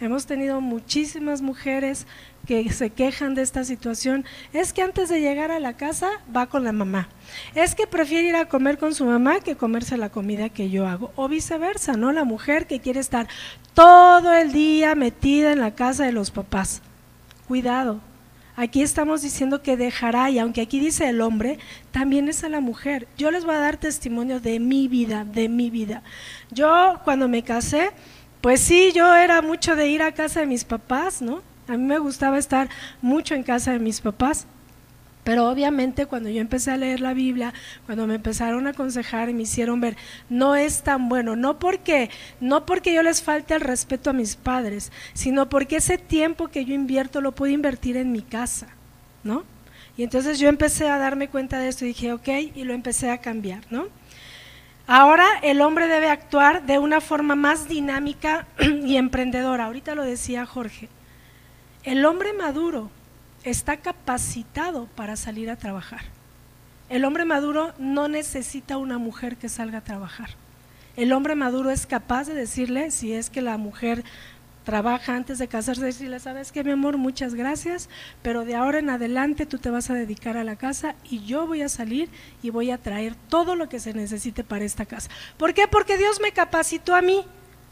Hemos 0.00 0.24
tenido 0.24 0.62
muchísimas 0.62 1.42
mujeres 1.42 2.06
que 2.50 2.68
se 2.72 2.90
quejan 2.90 3.36
de 3.36 3.42
esta 3.42 3.62
situación. 3.62 4.24
Es 4.52 4.72
que 4.72 4.82
antes 4.82 5.08
de 5.08 5.20
llegar 5.20 5.52
a 5.52 5.60
la 5.60 5.74
casa 5.74 6.08
va 6.34 6.46
con 6.46 6.64
la 6.64 6.72
mamá. 6.72 7.08
Es 7.54 7.76
que 7.76 7.86
prefiere 7.86 8.26
ir 8.26 8.34
a 8.34 8.48
comer 8.48 8.76
con 8.76 8.92
su 8.92 9.04
mamá 9.04 9.38
que 9.38 9.54
comerse 9.54 9.96
la 9.96 10.08
comida 10.08 10.48
que 10.48 10.68
yo 10.68 10.88
hago. 10.88 11.12
O 11.14 11.28
viceversa, 11.28 11.92
¿no? 11.92 12.10
La 12.10 12.24
mujer 12.24 12.66
que 12.66 12.80
quiere 12.80 12.98
estar 12.98 13.28
todo 13.72 14.34
el 14.34 14.50
día 14.50 14.96
metida 14.96 15.52
en 15.52 15.60
la 15.60 15.76
casa 15.76 16.04
de 16.04 16.10
los 16.10 16.32
papás. 16.32 16.82
Cuidado. 17.46 18.00
Aquí 18.56 18.82
estamos 18.82 19.22
diciendo 19.22 19.62
que 19.62 19.76
dejará, 19.76 20.28
y 20.28 20.40
aunque 20.40 20.60
aquí 20.60 20.80
dice 20.80 21.08
el 21.08 21.20
hombre, 21.20 21.60
también 21.92 22.28
es 22.28 22.42
a 22.42 22.48
la 22.48 22.58
mujer. 22.58 23.06
Yo 23.16 23.30
les 23.30 23.44
voy 23.44 23.54
a 23.54 23.58
dar 23.58 23.76
testimonio 23.76 24.40
de 24.40 24.58
mi 24.58 24.88
vida, 24.88 25.24
de 25.24 25.48
mi 25.48 25.70
vida. 25.70 26.02
Yo 26.50 26.98
cuando 27.04 27.28
me 27.28 27.44
casé, 27.44 27.92
pues 28.40 28.60
sí, 28.60 28.90
yo 28.92 29.14
era 29.14 29.40
mucho 29.40 29.76
de 29.76 29.86
ir 29.86 30.02
a 30.02 30.10
casa 30.10 30.40
de 30.40 30.46
mis 30.46 30.64
papás, 30.64 31.22
¿no? 31.22 31.48
A 31.70 31.76
mí 31.76 31.84
me 31.84 31.98
gustaba 31.98 32.36
estar 32.36 32.68
mucho 33.00 33.36
en 33.36 33.44
casa 33.44 33.70
de 33.72 33.78
mis 33.78 34.00
papás. 34.00 34.46
Pero 35.22 35.48
obviamente 35.48 36.06
cuando 36.06 36.28
yo 36.30 36.40
empecé 36.40 36.72
a 36.72 36.76
leer 36.76 37.00
la 37.00 37.14
Biblia, 37.14 37.52
cuando 37.86 38.06
me 38.06 38.16
empezaron 38.16 38.66
a 38.66 38.70
aconsejar 38.70 39.28
y 39.28 39.34
me 39.34 39.42
hicieron 39.42 39.80
ver, 39.80 39.96
no 40.28 40.56
es 40.56 40.82
tan 40.82 41.08
bueno, 41.08 41.36
no 41.36 41.58
porque 41.58 42.10
no 42.40 42.66
porque 42.66 42.94
yo 42.94 43.02
les 43.02 43.22
falte 43.22 43.54
el 43.54 43.60
respeto 43.60 44.10
a 44.10 44.14
mis 44.14 44.34
padres, 44.34 44.90
sino 45.12 45.48
porque 45.48 45.76
ese 45.76 45.98
tiempo 45.98 46.48
que 46.48 46.64
yo 46.64 46.74
invierto 46.74 47.20
lo 47.20 47.32
puedo 47.32 47.52
invertir 47.52 47.96
en 47.96 48.12
mi 48.12 48.22
casa, 48.22 48.68
¿no? 49.22 49.44
Y 49.96 50.02
entonces 50.02 50.38
yo 50.38 50.48
empecé 50.48 50.88
a 50.88 50.98
darme 50.98 51.28
cuenta 51.28 51.58
de 51.58 51.68
esto 51.68 51.84
y 51.84 51.88
dije, 51.88 52.12
ok, 52.12 52.28
y 52.54 52.64
lo 52.64 52.72
empecé 52.72 53.10
a 53.10 53.18
cambiar, 53.18 53.60
¿no? 53.70 53.88
Ahora 54.86 55.26
el 55.42 55.60
hombre 55.60 55.86
debe 55.86 56.08
actuar 56.08 56.64
de 56.64 56.78
una 56.78 57.00
forma 57.00 57.36
más 57.36 57.68
dinámica 57.68 58.46
y 58.84 58.96
emprendedora. 58.96 59.66
Ahorita 59.66 59.94
lo 59.94 60.02
decía 60.02 60.46
Jorge. 60.46 60.88
El 61.82 62.04
hombre 62.04 62.34
maduro 62.34 62.90
está 63.42 63.78
capacitado 63.78 64.86
para 64.96 65.16
salir 65.16 65.48
a 65.48 65.56
trabajar. 65.56 66.02
El 66.90 67.06
hombre 67.06 67.24
maduro 67.24 67.72
no 67.78 68.06
necesita 68.06 68.76
una 68.76 68.98
mujer 68.98 69.36
que 69.36 69.48
salga 69.48 69.78
a 69.78 69.84
trabajar. 69.84 70.30
El 70.96 71.12
hombre 71.12 71.36
maduro 71.36 71.70
es 71.70 71.86
capaz 71.86 72.26
de 72.26 72.34
decirle 72.34 72.90
si 72.90 73.14
es 73.14 73.30
que 73.30 73.40
la 73.40 73.56
mujer 73.56 74.04
trabaja 74.64 75.16
antes 75.16 75.38
de 75.38 75.48
casarse, 75.48 75.82
decirle, 75.82 76.20
sabes 76.20 76.52
que 76.52 76.62
mi 76.64 76.72
amor, 76.72 76.98
muchas 76.98 77.34
gracias, 77.34 77.88
pero 78.20 78.44
de 78.44 78.56
ahora 78.56 78.80
en 78.80 78.90
adelante 78.90 79.46
tú 79.46 79.56
te 79.56 79.70
vas 79.70 79.88
a 79.88 79.94
dedicar 79.94 80.36
a 80.36 80.44
la 80.44 80.56
casa 80.56 80.94
y 81.08 81.24
yo 81.24 81.46
voy 81.46 81.62
a 81.62 81.70
salir 81.70 82.10
y 82.42 82.50
voy 82.50 82.70
a 82.70 82.78
traer 82.78 83.14
todo 83.30 83.56
lo 83.56 83.70
que 83.70 83.80
se 83.80 83.94
necesite 83.94 84.44
para 84.44 84.66
esta 84.66 84.84
casa. 84.84 85.08
¿Por 85.38 85.54
qué? 85.54 85.66
Porque 85.66 85.96
Dios 85.96 86.20
me 86.20 86.32
capacitó 86.32 86.94
a 86.94 87.00
mí. 87.00 87.24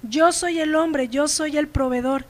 Yo 0.02 0.32
soy 0.32 0.60
el 0.60 0.74
hombre, 0.76 1.08
yo 1.08 1.28
soy 1.28 1.58
el 1.58 1.68
proveedor. 1.68 2.24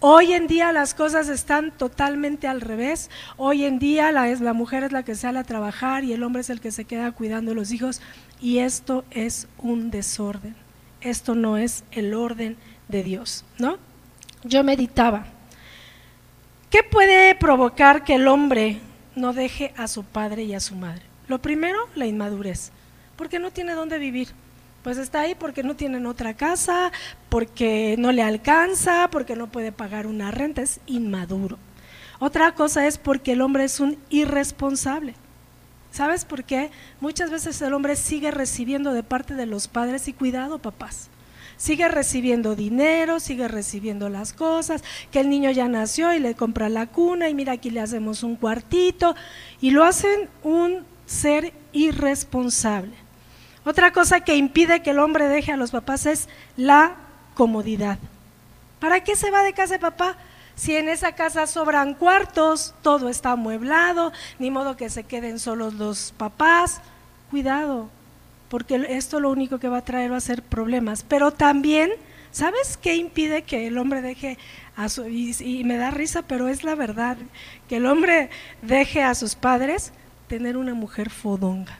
Hoy 0.00 0.32
en 0.32 0.46
día 0.46 0.72
las 0.72 0.94
cosas 0.94 1.28
están 1.28 1.70
totalmente 1.70 2.48
al 2.48 2.60
revés. 2.60 3.10
Hoy 3.36 3.64
en 3.64 3.78
día 3.78 4.10
la, 4.12 4.26
la 4.26 4.52
mujer 4.52 4.82
es 4.82 4.92
la 4.92 5.02
que 5.02 5.14
sale 5.14 5.38
a 5.38 5.44
trabajar 5.44 6.04
y 6.04 6.12
el 6.12 6.22
hombre 6.22 6.40
es 6.40 6.50
el 6.50 6.60
que 6.60 6.72
se 6.72 6.86
queda 6.86 7.12
cuidando 7.12 7.52
a 7.52 7.54
los 7.54 7.70
hijos. 7.70 8.00
Y 8.40 8.58
esto 8.58 9.04
es 9.10 9.46
un 9.58 9.90
desorden. 9.90 10.56
Esto 11.00 11.34
no 11.34 11.56
es 11.56 11.84
el 11.92 12.14
orden 12.14 12.56
de 12.88 13.02
Dios, 13.02 13.44
¿no? 13.58 13.78
yo 14.44 14.64
meditaba, 14.64 15.26
¿qué 16.70 16.82
puede 16.82 17.34
provocar 17.34 18.04
que 18.04 18.14
el 18.14 18.28
hombre 18.28 18.78
no 19.14 19.32
deje 19.32 19.74
a 19.76 19.86
su 19.86 20.04
padre 20.04 20.44
y 20.44 20.54
a 20.54 20.60
su 20.60 20.74
madre? 20.74 21.02
Lo 21.28 21.40
primero, 21.40 21.78
la 21.94 22.06
inmadurez, 22.06 22.72
porque 23.16 23.38
no 23.38 23.50
tiene 23.50 23.72
dónde 23.72 23.98
vivir. 23.98 24.28
Pues 24.82 24.98
está 24.98 25.20
ahí 25.20 25.34
porque 25.34 25.62
no 25.62 25.76
tienen 25.76 26.06
otra 26.06 26.34
casa, 26.34 26.90
porque 27.28 27.96
no 27.98 28.12
le 28.12 28.22
alcanza, 28.22 29.08
porque 29.10 29.36
no 29.36 29.50
puede 29.50 29.72
pagar 29.72 30.06
una 30.06 30.30
renta, 30.30 30.62
es 30.62 30.80
inmaduro. 30.86 31.58
Otra 32.18 32.54
cosa 32.54 32.86
es 32.86 32.98
porque 32.98 33.32
el 33.32 33.40
hombre 33.40 33.64
es 33.64 33.80
un 33.80 33.98
irresponsable. 34.08 35.14
¿Sabes 35.90 36.24
por 36.24 36.44
qué? 36.44 36.70
Muchas 37.00 37.30
veces 37.30 37.60
el 37.62 37.74
hombre 37.74 37.96
sigue 37.96 38.30
recibiendo 38.30 38.92
de 38.92 39.02
parte 39.02 39.34
de 39.34 39.46
los 39.46 39.68
padres 39.68 40.08
y 40.08 40.12
cuidado, 40.12 40.58
papás 40.58 41.10
sigue 41.60 41.88
recibiendo 41.88 42.56
dinero, 42.56 43.20
sigue 43.20 43.46
recibiendo 43.46 44.08
las 44.08 44.32
cosas, 44.32 44.82
que 45.12 45.20
el 45.20 45.28
niño 45.28 45.50
ya 45.50 45.68
nació 45.68 46.14
y 46.14 46.18
le 46.18 46.34
compra 46.34 46.70
la 46.70 46.86
cuna 46.86 47.28
y 47.28 47.34
mira 47.34 47.52
aquí 47.52 47.68
le 47.68 47.80
hacemos 47.80 48.22
un 48.22 48.36
cuartito 48.36 49.14
y 49.60 49.70
lo 49.70 49.84
hacen 49.84 50.30
un 50.42 50.86
ser 51.04 51.52
irresponsable. 51.74 52.94
Otra 53.64 53.92
cosa 53.92 54.20
que 54.20 54.36
impide 54.36 54.82
que 54.82 54.90
el 54.90 54.98
hombre 54.98 55.28
deje 55.28 55.52
a 55.52 55.56
los 55.56 55.70
papás 55.70 56.06
es 56.06 56.28
la 56.56 56.96
comodidad. 57.34 57.98
¿Para 58.78 59.04
qué 59.04 59.16
se 59.16 59.30
va 59.30 59.42
de 59.42 59.52
casa 59.52 59.74
de 59.74 59.80
papá? 59.80 60.16
Si 60.54 60.76
en 60.76 60.88
esa 60.88 61.12
casa 61.12 61.46
sobran 61.46 61.94
cuartos, 61.94 62.74
todo 62.82 63.08
está 63.08 63.32
amueblado, 63.32 64.12
ni 64.38 64.50
modo 64.50 64.76
que 64.76 64.90
se 64.90 65.04
queden 65.04 65.38
solos 65.38 65.74
los 65.74 66.12
papás. 66.16 66.80
Cuidado, 67.30 67.88
porque 68.48 68.86
esto 68.88 69.20
lo 69.20 69.30
único 69.30 69.58
que 69.58 69.68
va 69.68 69.78
a 69.78 69.84
traer 69.84 70.12
va 70.12 70.16
a 70.16 70.20
ser 70.20 70.42
problemas. 70.42 71.04
Pero 71.06 71.30
también, 71.30 71.90
¿sabes 72.30 72.76
qué 72.76 72.96
impide 72.96 73.42
que 73.42 73.66
el 73.66 73.78
hombre 73.78 74.02
deje 74.02 74.38
a 74.76 74.88
su, 74.88 75.06
y, 75.06 75.62
me 75.64 75.76
da 75.76 75.90
risa, 75.90 76.22
pero 76.22 76.48
es 76.48 76.64
la 76.64 76.74
verdad, 76.74 77.16
que 77.68 77.76
el 77.76 77.86
hombre 77.86 78.30
deje 78.62 79.02
a 79.02 79.14
sus 79.14 79.34
padres 79.34 79.92
tener 80.26 80.56
una 80.56 80.74
mujer 80.74 81.10
fodonga. 81.10 81.78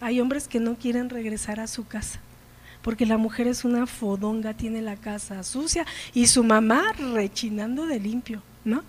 Hay 0.00 0.20
hombres 0.20 0.48
que 0.48 0.60
no 0.60 0.76
quieren 0.76 1.10
regresar 1.10 1.60
a 1.60 1.66
su 1.66 1.86
casa. 1.86 2.20
porque 2.82 3.06
la 3.06 3.18
mujer 3.18 3.48
es 3.48 3.64
una 3.64 3.86
fodonga, 3.86 4.54
tiene 4.54 4.80
la 4.80 4.96
casa 4.96 5.42
sucia 5.42 5.84
y 6.14 6.28
su 6.28 6.44
mamá 6.44 6.92
rechinando 7.12 7.86
de 7.86 7.98
limpio, 7.98 8.40
¿no? 8.64 8.82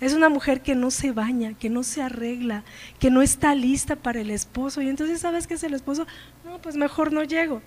Es 0.00 0.12
una 0.12 0.28
mujer 0.28 0.60
que 0.60 0.74
no 0.74 0.90
se 0.90 1.10
baña, 1.12 1.54
que 1.54 1.68
no 1.68 1.82
se 1.82 2.02
arregla, 2.02 2.64
que 2.98 3.10
no 3.10 3.22
está 3.22 3.54
lista 3.54 3.96
para 3.96 4.20
el 4.20 4.30
esposo. 4.30 4.80
Y 4.80 4.88
entonces, 4.88 5.20
¿sabes 5.20 5.46
qué 5.46 5.54
es 5.54 5.62
el 5.62 5.74
esposo? 5.74 6.06
No, 6.44 6.58
pues 6.58 6.76
mejor 6.76 7.12
no 7.12 7.24
llego. 7.24 7.60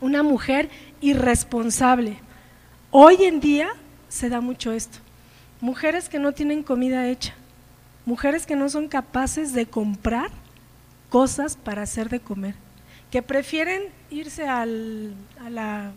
Una 0.00 0.22
mujer 0.22 0.68
irresponsable. 1.00 2.18
Hoy 2.90 3.24
en 3.24 3.40
día 3.40 3.68
se 4.08 4.28
da 4.28 4.40
mucho 4.40 4.72
esto. 4.72 4.98
Mujeres 5.60 6.08
que 6.08 6.18
no 6.18 6.32
tienen 6.32 6.62
comida 6.62 7.08
hecha. 7.08 7.34
Mujeres 8.04 8.46
que 8.46 8.56
no 8.56 8.68
son 8.68 8.88
capaces 8.88 9.52
de 9.52 9.66
comprar 9.66 10.30
cosas 11.10 11.56
para 11.56 11.82
hacer 11.82 12.08
de 12.08 12.20
comer. 12.20 12.54
Que 13.10 13.22
prefieren 13.22 13.84
irse 14.10 14.46
a, 14.46 14.66
la, 14.66 15.92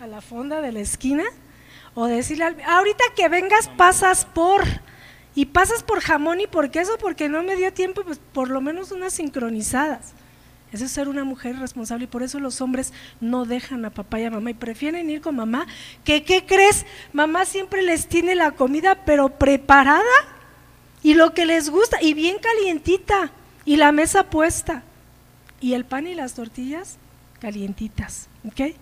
a 0.00 0.06
la 0.06 0.20
fonda 0.20 0.60
de 0.60 0.72
la 0.72 0.80
esquina 0.80 1.24
o 1.94 2.06
decirle, 2.06 2.44
ahorita 2.66 3.04
que 3.16 3.28
vengas 3.28 3.68
pasas 3.76 4.24
por, 4.24 4.62
y 5.34 5.46
pasas 5.46 5.82
por 5.82 6.00
jamón 6.00 6.40
y 6.40 6.46
por 6.46 6.70
queso 6.70 6.96
porque 6.98 7.28
no 7.28 7.42
me 7.42 7.56
dio 7.56 7.72
tiempo, 7.72 8.02
pues 8.04 8.20
por 8.32 8.50
lo 8.50 8.60
menos 8.60 8.92
unas 8.92 9.14
sincronizadas. 9.14 10.12
Eso 10.72 10.84
es 10.84 10.90
ser 10.90 11.08
una 11.08 11.24
mujer 11.24 11.58
responsable 11.58 12.04
y 12.04 12.08
por 12.08 12.22
eso 12.22 12.40
los 12.40 12.60
hombres 12.60 12.92
no 13.20 13.44
dejan 13.44 13.84
a 13.84 13.90
papá 13.90 14.20
y 14.20 14.24
a 14.24 14.30
mamá 14.30 14.50
y 14.50 14.54
prefieren 14.54 15.08
ir 15.08 15.20
con 15.20 15.36
mamá, 15.36 15.66
que 16.04 16.22
¿qué 16.24 16.44
crees? 16.44 16.84
Mamá 17.12 17.44
siempre 17.44 17.82
les 17.82 18.08
tiene 18.08 18.34
la 18.34 18.50
comida 18.50 19.04
pero 19.06 19.30
preparada 19.30 20.02
y 21.02 21.14
lo 21.14 21.34
que 21.34 21.46
les 21.46 21.70
gusta 21.70 22.02
y 22.02 22.14
bien 22.14 22.36
calientita 22.38 23.30
y 23.66 23.76
la 23.76 23.92
mesa 23.92 24.30
puesta 24.30 24.82
y 25.60 25.74
el 25.74 25.84
pan 25.84 26.06
y 26.06 26.14
las 26.14 26.34
tortillas 26.34 26.96
calientitas, 27.40 28.28
¿ok? 28.46 28.74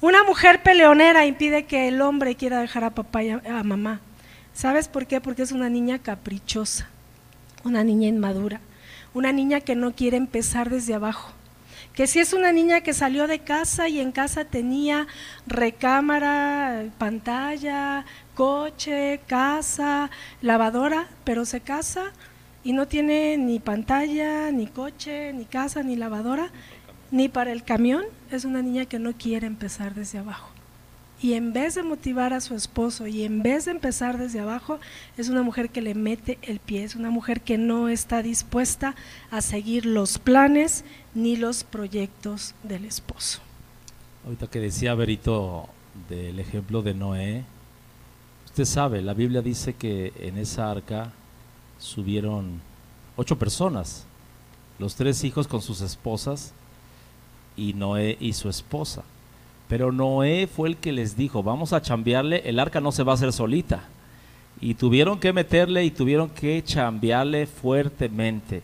Una 0.00 0.22
mujer 0.24 0.62
peleonera 0.62 1.24
impide 1.24 1.64
que 1.64 1.88
el 1.88 2.02
hombre 2.02 2.34
quiera 2.34 2.60
dejar 2.60 2.84
a 2.84 2.90
papá 2.90 3.22
y 3.22 3.30
a, 3.30 3.62
mamá. 3.64 4.00
¿Sabes 4.52 4.88
por 4.88 5.06
qué? 5.06 5.20
Porque 5.20 5.42
es 5.42 5.52
una 5.52 5.70
niña 5.70 6.00
caprichosa, 6.00 6.88
una 7.64 7.84
niña 7.84 8.08
inmadura, 8.08 8.60
una 9.14 9.32
niña 9.32 9.60
que 9.60 9.76
no 9.76 9.94
quiere 9.94 10.16
empezar 10.16 10.68
desde 10.68 10.94
abajo. 10.94 11.32
Que 11.94 12.06
si 12.06 12.20
es 12.20 12.32
una 12.32 12.52
niña 12.52 12.80
que 12.80 12.94
salió 12.94 13.26
de 13.26 13.40
casa 13.40 13.88
y 13.88 14.00
en 14.00 14.12
casa 14.12 14.44
tenía 14.44 15.06
recámara, 15.46 16.86
pantalla, 16.98 18.04
coche, 18.34 19.20
casa, 19.26 20.10
lavadora, 20.40 21.08
pero 21.24 21.44
se 21.44 21.60
casa 21.60 22.12
y 22.64 22.72
no 22.72 22.86
tiene 22.86 23.36
ni 23.38 23.60
pantalla, 23.60 24.50
ni 24.50 24.66
coche, 24.66 25.32
ni 25.32 25.44
casa, 25.44 25.82
ni 25.82 25.96
lavadora, 25.96 26.50
ni 27.10 27.28
para 27.28 27.52
el 27.52 27.64
camión, 27.64 28.04
es 28.30 28.44
una 28.44 28.62
niña 28.62 28.84
que 28.86 28.98
no 28.98 29.12
quiere 29.12 29.46
empezar 29.46 29.94
desde 29.94 30.18
abajo. 30.18 30.50
Y 31.20 31.32
en 31.32 31.52
vez 31.52 31.74
de 31.74 31.82
motivar 31.82 32.32
a 32.32 32.40
su 32.40 32.54
esposo 32.54 33.08
y 33.08 33.24
en 33.24 33.42
vez 33.42 33.64
de 33.64 33.72
empezar 33.72 34.18
desde 34.18 34.38
abajo, 34.38 34.78
es 35.16 35.28
una 35.28 35.42
mujer 35.42 35.70
que 35.70 35.80
le 35.80 35.94
mete 35.94 36.38
el 36.42 36.60
pie, 36.60 36.84
es 36.84 36.94
una 36.94 37.10
mujer 37.10 37.40
que 37.40 37.58
no 37.58 37.88
está 37.88 38.22
dispuesta 38.22 38.94
a 39.30 39.40
seguir 39.40 39.84
los 39.84 40.18
planes 40.18 40.84
ni 41.14 41.36
los 41.36 41.64
proyectos 41.64 42.54
del 42.62 42.84
esposo. 42.84 43.40
Ahorita 44.24 44.46
que 44.46 44.60
decía 44.60 44.94
Berito 44.94 45.68
del 46.08 46.38
ejemplo 46.38 46.82
de 46.82 46.94
Noé, 46.94 47.44
usted 48.44 48.64
sabe, 48.64 49.02
la 49.02 49.14
Biblia 49.14 49.42
dice 49.42 49.74
que 49.74 50.12
en 50.20 50.38
esa 50.38 50.70
arca 50.70 51.12
subieron 51.78 52.60
ocho 53.16 53.38
personas, 53.38 54.06
los 54.78 54.94
tres 54.94 55.24
hijos 55.24 55.46
con 55.46 55.62
sus 55.62 55.80
esposas, 55.80 56.52
y 57.56 57.74
Noé 57.74 58.16
y 58.20 58.32
su 58.32 58.48
esposa. 58.48 59.02
Pero 59.68 59.92
Noé 59.92 60.46
fue 60.46 60.70
el 60.70 60.76
que 60.76 60.92
les 60.92 61.16
dijo, 61.16 61.42
vamos 61.42 61.72
a 61.72 61.82
chambearle, 61.82 62.42
el 62.46 62.58
arca 62.58 62.80
no 62.80 62.92
se 62.92 63.02
va 63.02 63.12
a 63.12 63.14
hacer 63.16 63.32
solita. 63.32 63.82
Y 64.60 64.74
tuvieron 64.74 65.20
que 65.20 65.32
meterle 65.32 65.84
y 65.84 65.90
tuvieron 65.90 66.30
que 66.30 66.62
chambearle 66.64 67.46
fuertemente. 67.46 68.62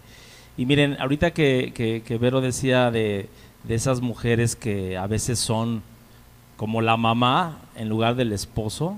Y 0.57 0.67
miren, 0.67 0.97
ahorita 1.01 1.33
que, 1.33 2.03
que, 2.07 2.19
Vero 2.19 2.41
decía 2.41 2.91
de, 2.91 3.29
esas 3.69 4.01
mujeres 4.01 4.57
que 4.57 4.97
a 4.97 5.07
veces 5.07 5.39
son 5.39 5.83
como 6.57 6.81
la 6.81 6.97
mamá 6.97 7.59
en 7.77 7.89
lugar 7.89 8.15
del 8.15 8.33
esposo, 8.33 8.97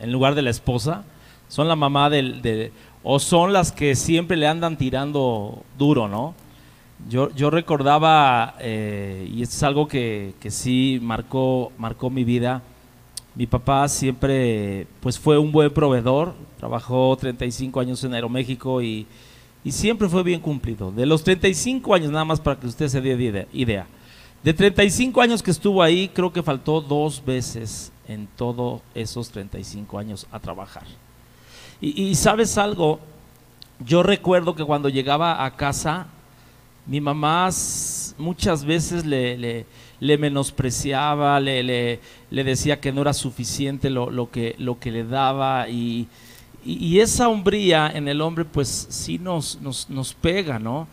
en 0.00 0.12
lugar 0.12 0.34
de 0.34 0.42
la 0.42 0.50
esposa, 0.50 1.04
son 1.48 1.66
la 1.66 1.76
mamá 1.76 2.10
del, 2.10 2.42
de, 2.42 2.72
o 3.02 3.18
son 3.18 3.52
las 3.52 3.72
que 3.72 3.94
siempre 3.94 4.36
le 4.36 4.46
andan 4.46 4.76
tirando 4.76 5.62
duro, 5.78 6.08
¿no? 6.08 6.34
Yo, 7.08 7.30
yo 7.34 7.50
recordaba, 7.50 8.56
eh, 8.58 9.30
y 9.32 9.42
es 9.42 9.62
algo 9.62 9.86
que, 9.86 10.34
que, 10.40 10.50
sí 10.50 10.98
marcó, 11.00 11.70
marcó 11.78 12.10
mi 12.10 12.24
vida, 12.24 12.62
mi 13.36 13.46
papá 13.46 13.86
siempre 13.88 14.88
pues 15.00 15.16
fue 15.16 15.38
un 15.38 15.52
buen 15.52 15.72
proveedor, 15.72 16.34
trabajó 16.58 17.16
35 17.16 17.78
años 17.78 18.02
en 18.02 18.14
Aeroméxico 18.14 18.82
y, 18.82 19.06
y 19.62 19.70
siempre 19.70 20.08
fue 20.08 20.24
bien 20.24 20.40
cumplido. 20.40 20.90
De 20.90 21.06
los 21.06 21.22
35 21.22 21.94
años, 21.94 22.10
nada 22.10 22.24
más 22.24 22.40
para 22.40 22.58
que 22.58 22.66
usted 22.66 22.88
se 22.88 23.00
dé 23.00 23.46
idea, 23.52 23.86
de 24.42 24.54
35 24.54 25.20
años 25.20 25.42
que 25.42 25.52
estuvo 25.52 25.82
ahí, 25.82 26.08
creo 26.08 26.32
que 26.32 26.42
faltó 26.42 26.80
dos 26.80 27.24
veces 27.24 27.92
en 28.08 28.26
todos 28.36 28.80
esos 28.94 29.30
35 29.30 29.98
años 29.98 30.26
a 30.32 30.40
trabajar. 30.40 30.84
Y, 31.80 32.14
sabes 32.16 32.58
algo, 32.58 32.98
yo 33.84 34.02
recuerdo 34.02 34.54
que 34.54 34.64
cuando 34.64 34.88
llegaba 34.88 35.44
a 35.44 35.54
casa, 35.56 36.06
mi 36.86 37.00
mamá 37.00 37.50
muchas 38.18 38.64
veces 38.64 39.06
le, 39.06 39.66
menospreciaba, 40.00 41.38
le, 41.38 42.00
decía 42.30 42.80
que 42.80 42.92
no 42.92 43.02
era 43.02 43.12
suficiente 43.12 43.90
lo, 43.90 44.30
que, 44.30 44.56
le 44.58 45.04
daba 45.04 45.68
y, 45.68 46.08
esa 46.98 47.28
hombría 47.28 47.90
en 47.94 48.08
el 48.08 48.20
hombre 48.20 48.44
pues 48.44 48.88
sí 48.90 49.18
nos 49.18 50.16
pega, 50.20 50.58
¿no? 50.58 50.88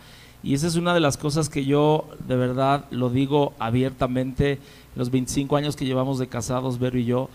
Y 0.46 0.54
esa 0.54 0.68
es 0.68 0.76
una 0.76 0.94
de 0.94 1.00
las 1.00 1.18
cosas 1.18 1.50
que 1.50 1.66
yo 1.66 2.08
de 2.28 2.36
verdad 2.36 2.86
lo 2.92 3.10
digo 3.10 3.54
abiertamente, 3.58 4.60
los 4.96 5.10
25 5.10 5.58
años 5.58 5.76
que 5.76 5.86
llevamos 5.86 6.20
de 6.20 6.28
casados, 6.28 6.78
Vero 6.78 7.00
y 7.00 7.06
yo, 7.06 7.32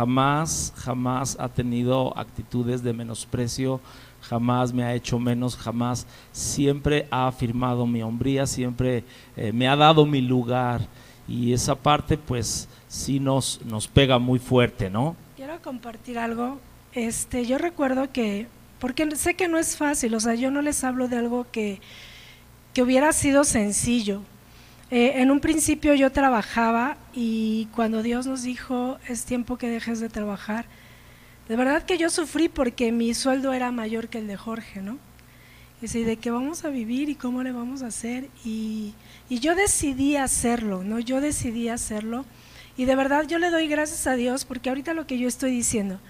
jamás, 0.00 0.72
jamás 0.76 1.36
ha 1.38 1.50
tenido 1.50 2.16
actitudes 2.16 2.82
de 2.82 2.94
menosprecio, 2.94 3.82
jamás 4.22 4.72
me 4.72 4.82
ha 4.82 4.94
hecho 4.94 5.18
menos, 5.18 5.56
jamás, 5.56 6.06
siempre 6.32 7.06
ha 7.10 7.26
afirmado 7.26 7.86
mi 7.86 8.02
hombría, 8.02 8.46
siempre 8.46 9.04
eh, 9.36 9.52
me 9.52 9.68
ha 9.68 9.76
dado 9.76 10.06
mi 10.06 10.22
lugar 10.22 10.80
y 11.28 11.52
esa 11.52 11.74
parte 11.74 12.16
pues 12.16 12.66
sí 12.88 13.20
nos, 13.20 13.60
nos 13.66 13.88
pega 13.88 14.18
muy 14.18 14.38
fuerte, 14.38 14.88
¿no? 14.88 15.16
Quiero 15.36 15.60
compartir 15.60 16.18
algo, 16.18 16.58
este, 16.94 17.44
yo 17.44 17.58
recuerdo 17.58 18.10
que, 18.10 18.46
porque 18.78 19.14
sé 19.16 19.34
que 19.34 19.48
no 19.48 19.58
es 19.58 19.76
fácil, 19.76 20.14
o 20.14 20.20
sea, 20.20 20.34
yo 20.34 20.50
no 20.50 20.62
les 20.62 20.82
hablo 20.82 21.08
de 21.08 21.18
algo 21.18 21.46
que, 21.52 21.78
que 22.72 22.80
hubiera 22.80 23.12
sido 23.12 23.44
sencillo. 23.44 24.22
Eh, 24.90 25.22
en 25.22 25.30
un 25.30 25.38
principio 25.38 25.94
yo 25.94 26.10
trabajaba 26.10 26.96
y 27.14 27.68
cuando 27.76 28.02
Dios 28.02 28.26
nos 28.26 28.42
dijo, 28.42 28.98
es 29.06 29.24
tiempo 29.24 29.56
que 29.56 29.68
dejes 29.68 30.00
de 30.00 30.08
trabajar, 30.08 30.64
de 31.48 31.54
verdad 31.54 31.84
que 31.84 31.96
yo 31.96 32.10
sufrí 32.10 32.48
porque 32.48 32.90
mi 32.90 33.14
sueldo 33.14 33.52
era 33.52 33.70
mayor 33.70 34.08
que 34.08 34.18
el 34.18 34.26
de 34.26 34.36
Jorge, 34.36 34.80
¿no? 34.80 34.98
Y 35.78 35.82
dice, 35.82 36.04
¿de 36.04 36.16
qué 36.16 36.32
vamos 36.32 36.64
a 36.64 36.70
vivir 36.70 37.08
y 37.08 37.14
cómo 37.14 37.42
le 37.44 37.52
vamos 37.52 37.82
a 37.82 37.86
hacer? 37.86 38.28
Y, 38.44 38.94
y 39.28 39.38
yo 39.38 39.54
decidí 39.54 40.16
hacerlo, 40.16 40.82
¿no? 40.82 40.98
Yo 40.98 41.20
decidí 41.20 41.68
hacerlo. 41.68 42.24
Y 42.76 42.84
de 42.84 42.96
verdad 42.96 43.26
yo 43.28 43.38
le 43.38 43.50
doy 43.50 43.68
gracias 43.68 44.06
a 44.08 44.14
Dios 44.14 44.44
porque 44.44 44.70
ahorita 44.70 44.92
lo 44.92 45.06
que 45.06 45.18
yo 45.18 45.28
estoy 45.28 45.52
diciendo, 45.52 46.00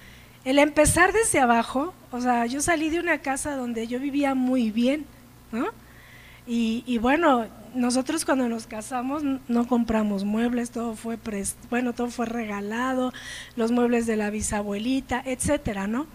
el 0.44 0.58
empezar 0.58 1.12
desde 1.12 1.38
abajo, 1.38 1.92
o 2.12 2.20
sea, 2.20 2.46
yo 2.46 2.62
salí 2.62 2.88
de 2.88 3.00
una 3.00 3.18
casa 3.18 3.56
donde 3.56 3.86
yo 3.86 4.00
vivía 4.00 4.34
muy 4.34 4.70
bien, 4.70 5.04
¿no? 5.52 5.66
Y, 6.46 6.82
y 6.86 6.98
bueno, 6.98 7.46
nosotros 7.74 8.24
cuando 8.24 8.48
nos 8.48 8.66
casamos 8.66 9.22
no 9.22 9.66
compramos 9.66 10.24
muebles, 10.24 10.70
todo 10.70 10.94
fue 10.94 11.18
bueno, 11.70 11.92
todo 11.92 12.08
fue 12.08 12.26
regalado, 12.26 13.12
los 13.56 13.72
muebles 13.72 14.06
de 14.06 14.16
la 14.16 14.30
bisabuelita, 14.30 15.22
etcétera, 15.24 15.86
¿no? 15.86 16.06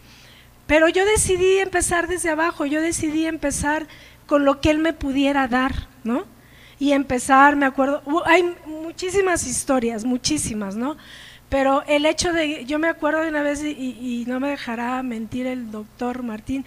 Pero 0.68 0.90
yo 0.90 1.06
decidí 1.06 1.58
empezar 1.60 2.08
desde 2.08 2.30
abajo, 2.30 2.66
yo 2.66 2.82
decidí 2.82 3.26
empezar 3.26 3.88
con 4.26 4.46
lo 4.46 4.62
que 4.62 4.72
él 4.72 4.80
me 4.80 4.94
pudiera 4.94 5.48
dar, 5.48 5.88
¿no? 6.04 6.26
Y 6.80 6.92
empezar, 6.92 7.56
me 7.56 7.66
acuerdo, 7.66 8.02
hay 8.26 8.56
muchísimas 8.66 9.48
historias, 9.48 10.04
muchísimas, 10.04 10.76
¿no? 10.76 10.98
Pero 11.50 11.84
el 11.88 12.06
hecho 12.06 12.34
de, 12.34 12.66
yo 12.66 12.80
me 12.80 12.88
acuerdo 12.88 13.22
de 13.22 13.30
una 13.30 13.44
vez, 13.44 13.64
y, 13.64 13.70
y 13.70 14.26
no 14.28 14.40
me 14.40 14.50
dejará 14.50 15.02
mentir 15.04 15.46
el 15.46 15.72
doctor 15.72 16.24
Martín, 16.24 16.66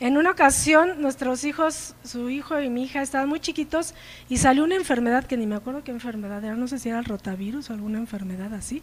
en 0.00 0.16
una 0.16 0.30
ocasión, 0.30 1.00
nuestros 1.02 1.42
hijos, 1.44 1.94
su 2.04 2.30
hijo 2.30 2.60
y 2.60 2.70
mi 2.70 2.84
hija 2.84 3.02
estaban 3.02 3.28
muy 3.28 3.40
chiquitos 3.40 3.94
y 4.28 4.36
salió 4.36 4.62
una 4.62 4.76
enfermedad 4.76 5.24
que 5.24 5.36
ni 5.36 5.46
me 5.46 5.56
acuerdo 5.56 5.82
qué 5.82 5.90
enfermedad 5.90 6.44
era, 6.44 6.54
no 6.54 6.68
sé 6.68 6.78
si 6.78 6.88
era 6.88 7.00
el 7.00 7.04
rotavirus 7.04 7.70
o 7.70 7.72
alguna 7.72 7.98
enfermedad 7.98 8.54
así. 8.54 8.82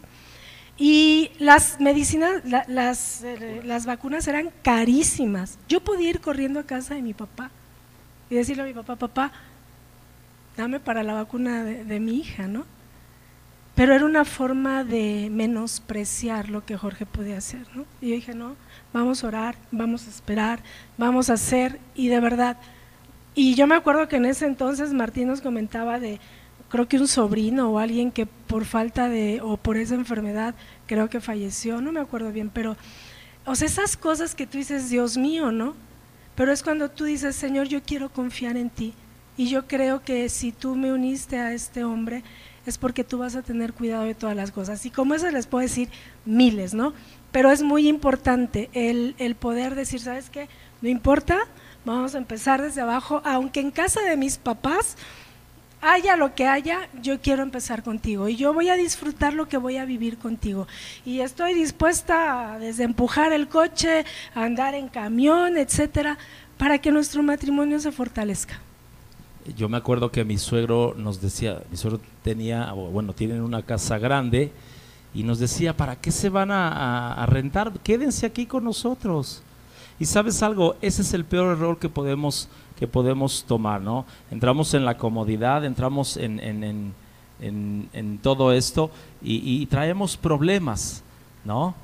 Y 0.76 1.30
las 1.38 1.80
medicinas, 1.80 2.42
las, 2.44 3.22
eh, 3.24 3.62
las 3.64 3.86
vacunas 3.86 4.28
eran 4.28 4.50
carísimas. 4.62 5.58
Yo 5.68 5.80
podía 5.80 6.10
ir 6.10 6.20
corriendo 6.20 6.60
a 6.60 6.64
casa 6.64 6.94
de 6.94 7.00
mi 7.00 7.14
papá 7.14 7.50
y 8.28 8.34
decirle 8.34 8.64
a 8.64 8.66
mi 8.66 8.74
papá, 8.74 8.96
papá, 8.96 9.32
dame 10.54 10.80
para 10.80 11.02
la 11.02 11.14
vacuna 11.14 11.64
de, 11.64 11.84
de 11.84 11.98
mi 11.98 12.18
hija, 12.18 12.46
¿no? 12.46 12.66
Pero 13.76 13.94
era 13.94 14.06
una 14.06 14.24
forma 14.24 14.84
de 14.84 15.28
menospreciar 15.30 16.48
lo 16.48 16.64
que 16.64 16.78
Jorge 16.78 17.04
podía 17.04 17.36
hacer, 17.36 17.66
¿no? 17.74 17.84
Y 18.00 18.08
yo 18.08 18.14
dije, 18.14 18.34
no, 18.34 18.56
vamos 18.94 19.22
a 19.22 19.28
orar, 19.28 19.56
vamos 19.70 20.06
a 20.06 20.10
esperar, 20.10 20.60
vamos 20.96 21.28
a 21.28 21.34
hacer, 21.34 21.78
y 21.94 22.08
de 22.08 22.18
verdad, 22.18 22.56
y 23.34 23.54
yo 23.54 23.66
me 23.66 23.74
acuerdo 23.74 24.08
que 24.08 24.16
en 24.16 24.24
ese 24.24 24.46
entonces 24.46 24.94
Martín 24.94 25.28
nos 25.28 25.42
comentaba 25.42 26.00
de, 26.00 26.18
creo 26.70 26.88
que 26.88 26.98
un 26.98 27.06
sobrino 27.06 27.70
o 27.70 27.78
alguien 27.78 28.10
que 28.10 28.24
por 28.24 28.64
falta 28.64 29.10
de, 29.10 29.42
o 29.42 29.58
por 29.58 29.76
esa 29.76 29.94
enfermedad, 29.94 30.54
creo 30.86 31.10
que 31.10 31.20
falleció, 31.20 31.82
no 31.82 31.92
me 31.92 32.00
acuerdo 32.00 32.32
bien, 32.32 32.48
pero, 32.48 32.78
o 33.44 33.54
sea, 33.54 33.66
esas 33.66 33.98
cosas 33.98 34.34
que 34.34 34.46
tú 34.46 34.56
dices, 34.56 34.88
Dios 34.88 35.18
mío, 35.18 35.52
¿no? 35.52 35.74
Pero 36.34 36.50
es 36.50 36.62
cuando 36.62 36.90
tú 36.90 37.04
dices, 37.04 37.36
Señor, 37.36 37.68
yo 37.68 37.82
quiero 37.82 38.08
confiar 38.08 38.56
en 38.56 38.70
ti. 38.70 38.94
Y 39.38 39.48
yo 39.48 39.66
creo 39.66 40.02
que 40.02 40.30
si 40.30 40.50
tú 40.50 40.74
me 40.74 40.92
uniste 40.92 41.38
a 41.38 41.52
este 41.52 41.84
hombre, 41.84 42.24
es 42.66 42.78
porque 42.78 43.04
tú 43.04 43.18
vas 43.18 43.36
a 43.36 43.42
tener 43.42 43.72
cuidado 43.72 44.04
de 44.04 44.14
todas 44.14 44.36
las 44.36 44.50
cosas. 44.50 44.84
Y 44.86 44.90
como 44.90 45.14
eso 45.14 45.30
les 45.30 45.46
puedo 45.46 45.62
decir 45.62 45.88
miles, 46.24 46.74
¿no? 46.74 46.92
Pero 47.32 47.50
es 47.50 47.62
muy 47.62 47.88
importante 47.88 48.70
el, 48.72 49.14
el 49.18 49.34
poder 49.34 49.74
decir, 49.74 50.00
¿sabes 50.00 50.30
qué? 50.30 50.48
No 50.82 50.88
importa, 50.88 51.38
vamos 51.84 52.14
a 52.14 52.18
empezar 52.18 52.62
desde 52.62 52.80
abajo, 52.80 53.22
aunque 53.24 53.60
en 53.60 53.70
casa 53.70 54.02
de 54.02 54.16
mis 54.16 54.38
papás 54.38 54.96
haya 55.80 56.16
lo 56.16 56.34
que 56.34 56.46
haya, 56.46 56.88
yo 57.00 57.20
quiero 57.20 57.42
empezar 57.42 57.82
contigo 57.82 58.28
y 58.28 58.36
yo 58.36 58.52
voy 58.52 58.68
a 58.68 58.76
disfrutar 58.76 59.34
lo 59.34 59.48
que 59.48 59.56
voy 59.56 59.76
a 59.76 59.84
vivir 59.84 60.18
contigo. 60.18 60.66
Y 61.04 61.20
estoy 61.20 61.54
dispuesta 61.54 62.54
a 62.54 62.58
desde 62.58 62.84
empujar 62.84 63.32
el 63.32 63.48
coche, 63.48 64.04
a 64.34 64.44
andar 64.44 64.74
en 64.74 64.88
camión, 64.88 65.56
etcétera, 65.56 66.18
para 66.58 66.78
que 66.78 66.90
nuestro 66.90 67.22
matrimonio 67.22 67.78
se 67.78 67.92
fortalezca. 67.92 68.60
Yo 69.54 69.68
me 69.68 69.76
acuerdo 69.76 70.10
que 70.10 70.24
mi 70.24 70.38
suegro 70.38 70.94
nos 70.96 71.20
decía, 71.20 71.62
mi 71.70 71.76
suegro 71.76 72.00
tenía, 72.22 72.72
bueno, 72.72 73.12
tienen 73.12 73.42
una 73.42 73.62
casa 73.62 73.98
grande 73.98 74.50
y 75.14 75.22
nos 75.22 75.38
decía, 75.38 75.76
¿para 75.76 75.96
qué 75.96 76.10
se 76.10 76.28
van 76.28 76.50
a, 76.50 77.24
rentar? 77.26 77.72
Quédense 77.84 78.26
aquí 78.26 78.46
con 78.46 78.64
nosotros. 78.64 79.42
Y 80.00 80.06
sabes 80.06 80.42
algo, 80.42 80.76
ese 80.82 81.02
es 81.02 81.14
el 81.14 81.24
peor 81.24 81.56
error 81.56 81.78
que 81.78 81.88
podemos, 81.88 82.48
que 82.78 82.88
podemos 82.88 83.44
tomar, 83.44 83.80
¿no? 83.80 84.04
Entramos 84.30 84.74
en 84.74 84.84
la 84.84 84.98
comodidad, 84.98 85.64
entramos 85.64 86.16
en, 86.16 86.40
en, 86.40 86.92
en, 87.40 87.88
en 87.92 88.18
todo 88.18 88.52
esto 88.52 88.90
y, 89.22 89.64
traemos 89.66 90.16
problemas, 90.16 91.02
¿no? 91.44 91.74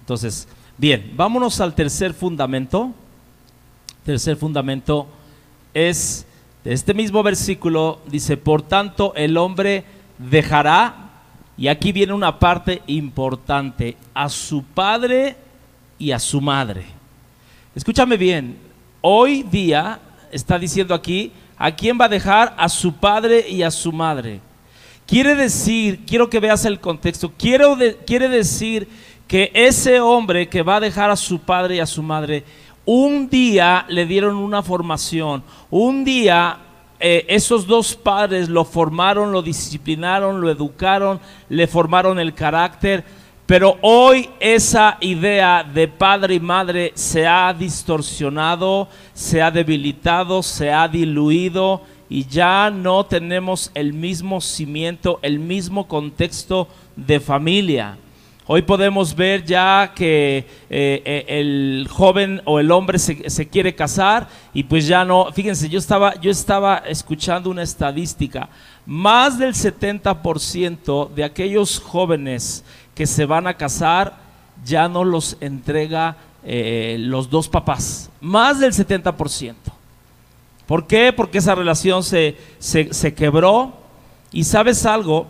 Entonces, 0.00 0.48
bien, 0.78 1.12
vámonos 1.16 1.60
al 1.60 1.74
tercer 1.74 2.14
fundamento. 2.14 2.92
Tercer 4.04 4.36
fundamento 4.36 5.06
es 5.72 6.26
este 6.64 6.94
mismo 6.94 7.22
versículo 7.22 8.00
dice, 8.06 8.36
por 8.36 8.62
tanto 8.62 9.12
el 9.16 9.36
hombre 9.36 9.84
dejará, 10.18 11.10
y 11.56 11.68
aquí 11.68 11.92
viene 11.92 12.12
una 12.12 12.38
parte 12.38 12.82
importante, 12.86 13.96
a 14.14 14.28
su 14.28 14.62
padre 14.62 15.36
y 15.98 16.12
a 16.12 16.18
su 16.18 16.40
madre. 16.40 16.84
Escúchame 17.74 18.16
bien, 18.16 18.56
hoy 19.00 19.42
día 19.42 20.00
está 20.30 20.58
diciendo 20.58 20.94
aquí, 20.94 21.32
¿a 21.58 21.70
quién 21.72 21.98
va 22.00 22.06
a 22.06 22.08
dejar? 22.08 22.54
A 22.56 22.68
su 22.68 22.94
padre 22.94 23.48
y 23.48 23.62
a 23.62 23.70
su 23.70 23.92
madre. 23.92 24.40
Quiere 25.06 25.34
decir, 25.34 26.00
quiero 26.06 26.30
que 26.30 26.40
veas 26.40 26.64
el 26.64 26.80
contexto, 26.80 27.32
quiere 27.36 28.28
decir 28.28 28.88
que 29.26 29.50
ese 29.54 30.00
hombre 30.00 30.48
que 30.48 30.62
va 30.62 30.76
a 30.76 30.80
dejar 30.80 31.10
a 31.10 31.16
su 31.16 31.38
padre 31.40 31.76
y 31.76 31.80
a 31.80 31.86
su 31.86 32.02
madre, 32.02 32.44
un 32.84 33.28
día 33.28 33.84
le 33.88 34.06
dieron 34.06 34.36
una 34.36 34.62
formación, 34.62 35.42
un 35.70 36.04
día 36.04 36.58
eh, 36.98 37.26
esos 37.28 37.66
dos 37.66 37.96
padres 37.96 38.48
lo 38.48 38.64
formaron, 38.64 39.32
lo 39.32 39.42
disciplinaron, 39.42 40.40
lo 40.40 40.50
educaron, 40.50 41.20
le 41.48 41.66
formaron 41.66 42.20
el 42.20 42.32
carácter, 42.32 43.04
pero 43.44 43.76
hoy 43.82 44.30
esa 44.38 44.98
idea 45.00 45.64
de 45.64 45.88
padre 45.88 46.34
y 46.34 46.40
madre 46.40 46.92
se 46.94 47.26
ha 47.26 47.52
distorsionado, 47.52 48.88
se 49.12 49.42
ha 49.42 49.50
debilitado, 49.50 50.42
se 50.42 50.72
ha 50.72 50.86
diluido 50.86 51.82
y 52.08 52.26
ya 52.26 52.70
no 52.70 53.04
tenemos 53.04 53.70
el 53.74 53.92
mismo 53.92 54.40
cimiento, 54.40 55.18
el 55.22 55.38
mismo 55.38 55.88
contexto 55.88 56.68
de 56.94 57.18
familia. 57.18 57.98
Hoy 58.54 58.60
podemos 58.60 59.16
ver 59.16 59.46
ya 59.46 59.92
que 59.94 60.36
eh, 60.68 61.02
eh, 61.06 61.24
el 61.26 61.88
joven 61.90 62.42
o 62.44 62.60
el 62.60 62.70
hombre 62.70 62.98
se, 62.98 63.48
quiere 63.48 63.74
casar 63.74 64.28
y 64.52 64.64
pues 64.64 64.86
ya 64.86 65.06
no, 65.06 65.32
fíjense, 65.32 65.70
yo 65.70 65.78
estaba, 65.78 66.20
yo 66.20 66.30
estaba 66.30 66.76
escuchando 66.86 67.48
una 67.48 67.62
estadística, 67.62 68.50
más 68.84 69.38
del 69.38 69.54
70% 69.54 71.08
de 71.14 71.24
aquellos 71.24 71.80
jóvenes 71.80 72.62
que 72.94 73.06
se 73.06 73.24
van 73.24 73.46
a 73.46 73.56
casar 73.56 74.18
ya 74.62 74.86
no 74.86 75.02
los 75.02 75.38
entrega 75.40 76.18
eh, 76.44 76.96
los 77.00 77.30
dos 77.30 77.48
papás, 77.48 78.10
más 78.20 78.60
del 78.60 78.74
70%. 78.74 79.54
¿Por 80.66 80.86
qué? 80.86 81.10
Porque 81.10 81.38
esa 81.38 81.54
relación 81.54 82.02
se, 82.02 82.36
se, 82.58 82.92
se 82.92 83.14
quebró 83.14 83.72
y 84.30 84.44
sabes 84.44 84.84
algo, 84.84 85.26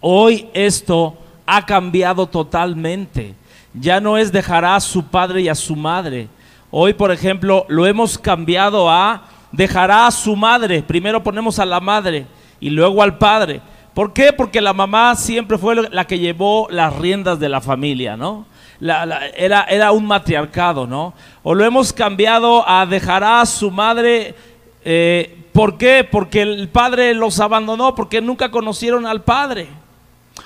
hoy 0.00 0.48
esto 0.54 1.18
ha 1.50 1.66
cambiado 1.66 2.26
totalmente. 2.26 3.34
Ya 3.74 4.00
no 4.00 4.16
es 4.16 4.30
dejará 4.30 4.76
a 4.76 4.80
su 4.80 5.04
padre 5.04 5.42
y 5.42 5.48
a 5.48 5.54
su 5.54 5.74
madre. 5.74 6.28
Hoy, 6.70 6.94
por 6.94 7.10
ejemplo, 7.10 7.66
lo 7.68 7.86
hemos 7.86 8.16
cambiado 8.16 8.88
a 8.88 9.24
dejará 9.50 10.06
a 10.06 10.10
su 10.12 10.36
madre. 10.36 10.82
Primero 10.82 11.22
ponemos 11.24 11.58
a 11.58 11.66
la 11.66 11.80
madre 11.80 12.26
y 12.60 12.70
luego 12.70 13.02
al 13.02 13.18
padre. 13.18 13.60
¿Por 13.94 14.12
qué? 14.12 14.32
Porque 14.32 14.60
la 14.60 14.72
mamá 14.72 15.16
siempre 15.16 15.58
fue 15.58 15.74
la 15.90 16.06
que 16.06 16.20
llevó 16.20 16.68
las 16.70 16.94
riendas 16.96 17.40
de 17.40 17.48
la 17.48 17.60
familia, 17.60 18.16
¿no? 18.16 18.46
Era, 18.80 19.64
era 19.64 19.90
un 19.90 20.06
matriarcado, 20.06 20.86
¿no? 20.86 21.12
O 21.42 21.54
lo 21.54 21.64
hemos 21.64 21.92
cambiado 21.92 22.66
a 22.68 22.86
dejará 22.86 23.40
a 23.40 23.46
su 23.46 23.72
madre. 23.72 24.36
Eh, 24.84 25.36
¿Por 25.52 25.76
qué? 25.76 26.06
Porque 26.08 26.42
el 26.42 26.68
padre 26.68 27.12
los 27.12 27.40
abandonó, 27.40 27.96
porque 27.96 28.20
nunca 28.20 28.52
conocieron 28.52 29.04
al 29.04 29.22
padre. 29.22 29.66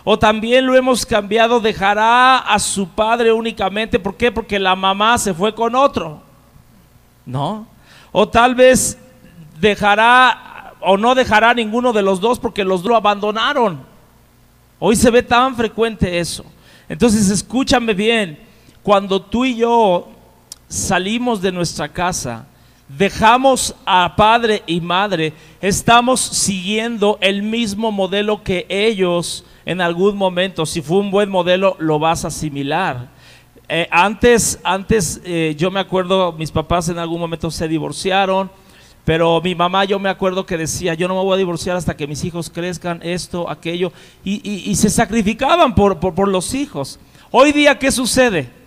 O 0.02 0.18
también 0.18 0.66
lo 0.66 0.74
hemos 0.76 1.06
cambiado, 1.06 1.60
dejará 1.60 2.38
a 2.38 2.58
su 2.58 2.88
padre 2.88 3.32
únicamente. 3.32 3.98
¿Por 3.98 4.16
qué? 4.16 4.32
Porque 4.32 4.58
la 4.58 4.74
mamá 4.74 5.16
se 5.18 5.32
fue 5.32 5.54
con 5.54 5.74
otro. 5.74 6.20
¿No? 7.24 7.66
O 8.12 8.28
tal 8.28 8.54
vez 8.54 8.98
dejará 9.60 10.74
o 10.80 10.96
no 10.96 11.14
dejará 11.14 11.50
a 11.50 11.54
ninguno 11.54 11.92
de 11.92 12.02
los 12.02 12.20
dos 12.20 12.38
porque 12.38 12.64
los 12.64 12.82
dos 12.82 12.90
lo 12.90 12.96
abandonaron. 12.96 13.80
Hoy 14.78 14.96
se 14.96 15.10
ve 15.10 15.22
tan 15.22 15.56
frecuente 15.56 16.18
eso. 16.18 16.44
Entonces 16.88 17.30
escúchame 17.30 17.94
bien, 17.94 18.38
cuando 18.82 19.22
tú 19.22 19.44
y 19.46 19.56
yo 19.56 20.08
salimos 20.68 21.40
de 21.40 21.52
nuestra 21.52 21.88
casa, 21.88 22.46
dejamos 22.88 23.74
a 23.86 24.14
padre 24.16 24.62
y 24.66 24.80
madre, 24.80 25.32
estamos 25.60 26.20
siguiendo 26.20 27.18
el 27.20 27.42
mismo 27.42 27.90
modelo 27.90 28.42
que 28.42 28.66
ellos 28.68 29.44
en 29.64 29.80
algún 29.80 30.16
momento, 30.16 30.66
si 30.66 30.82
fue 30.82 30.98
un 30.98 31.10
buen 31.10 31.30
modelo, 31.30 31.76
lo 31.78 31.98
vas 31.98 32.24
a 32.24 32.28
asimilar. 32.28 33.08
Eh, 33.68 33.88
antes, 33.90 34.58
antes 34.62 35.22
eh, 35.24 35.54
yo 35.56 35.70
me 35.70 35.80
acuerdo, 35.80 36.32
mis 36.32 36.50
papás 36.50 36.90
en 36.90 36.98
algún 36.98 37.18
momento 37.18 37.50
se 37.50 37.66
divorciaron, 37.66 38.50
pero 39.06 39.40
mi 39.40 39.54
mamá 39.54 39.84
yo 39.86 39.98
me 39.98 40.10
acuerdo 40.10 40.44
que 40.44 40.58
decía, 40.58 40.94
yo 40.94 41.08
no 41.08 41.14
me 41.14 41.22
voy 41.22 41.34
a 41.34 41.38
divorciar 41.38 41.76
hasta 41.76 41.96
que 41.96 42.06
mis 42.06 42.24
hijos 42.24 42.50
crezcan, 42.50 43.00
esto, 43.02 43.48
aquello, 43.48 43.92
y, 44.22 44.74
se 44.76 44.90
sacrificaban 44.90 45.74
por, 45.74 45.98
por 45.98 46.28
los 46.28 46.54
hijos. 46.54 46.98
Hoy 47.30 47.52
día, 47.52 47.78
¿qué 47.78 47.90
sucede? 47.90 48.63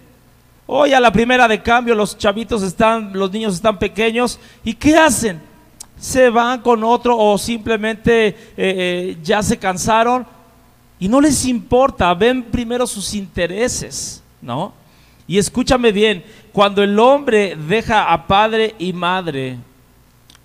Hoy 0.69 0.91
a 0.91 0.99
la 0.99 1.13
primera 1.13 1.47
de 1.47 1.63
cambio 1.63 1.95
los 1.95 2.17
chavitos 2.17 2.61
están, 2.61 3.13
los 3.13 3.31
niños 3.31 3.53
están 3.53 3.79
pequeños, 3.79 4.37
¿y 4.65 4.73
qué 4.73 4.97
hacen? 4.97 5.41
Se 5.97 6.29
van 6.29 6.59
con 6.59 6.83
otro 6.83 7.17
o 7.17 7.37
simplemente 7.37 8.27
eh, 8.27 8.35
eh, 8.57 9.17
ya 9.23 9.41
se 9.41 9.57
cansaron 9.57 10.27
y 10.99 11.07
no 11.07 11.21
les 11.21 11.45
importa, 11.45 12.13
ven 12.13 12.43
primero 12.43 12.85
sus 12.85 13.13
intereses, 13.13 14.21
¿no? 14.41 14.73
Y 15.25 15.37
escúchame 15.37 15.93
bien, 15.93 16.25
cuando 16.51 16.83
el 16.83 16.99
hombre 16.99 17.55
deja 17.55 18.11
a 18.11 18.27
padre 18.27 18.75
y 18.77 18.91
madre, 18.91 19.57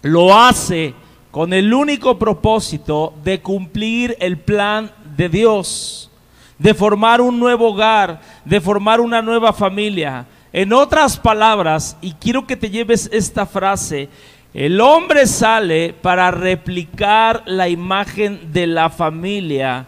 lo 0.02 0.38
hace 0.38 0.94
con 1.32 1.52
el 1.52 1.74
único 1.74 2.16
propósito 2.16 3.12
de 3.24 3.40
cumplir 3.40 4.16
el 4.20 4.38
plan 4.38 4.92
de 5.16 5.28
Dios, 5.28 6.11
de 6.58 6.74
formar 6.74 7.20
un 7.20 7.38
nuevo 7.38 7.70
hogar, 7.70 8.20
de 8.44 8.60
formar 8.60 9.00
una 9.00 9.22
nueva 9.22 9.52
familia. 9.52 10.26
En 10.52 10.72
otras 10.72 11.16
palabras, 11.16 11.96
y 12.00 12.12
quiero 12.12 12.46
que 12.46 12.56
te 12.56 12.70
lleves 12.70 13.08
esta 13.12 13.46
frase, 13.46 14.08
el 14.54 14.80
hombre 14.80 15.26
sale 15.26 15.94
para 15.94 16.30
replicar 16.30 17.42
la 17.46 17.68
imagen 17.68 18.52
de 18.52 18.66
la 18.66 18.90
familia 18.90 19.86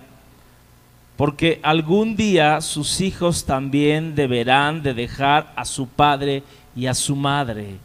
porque 1.16 1.60
algún 1.62 2.16
día 2.16 2.60
sus 2.60 3.00
hijos 3.00 3.44
también 3.44 4.14
deberán 4.14 4.82
de 4.82 4.94
dejar 4.94 5.52
a 5.54 5.64
su 5.64 5.86
padre 5.86 6.42
y 6.74 6.86
a 6.86 6.94
su 6.94 7.14
madre. 7.14 7.76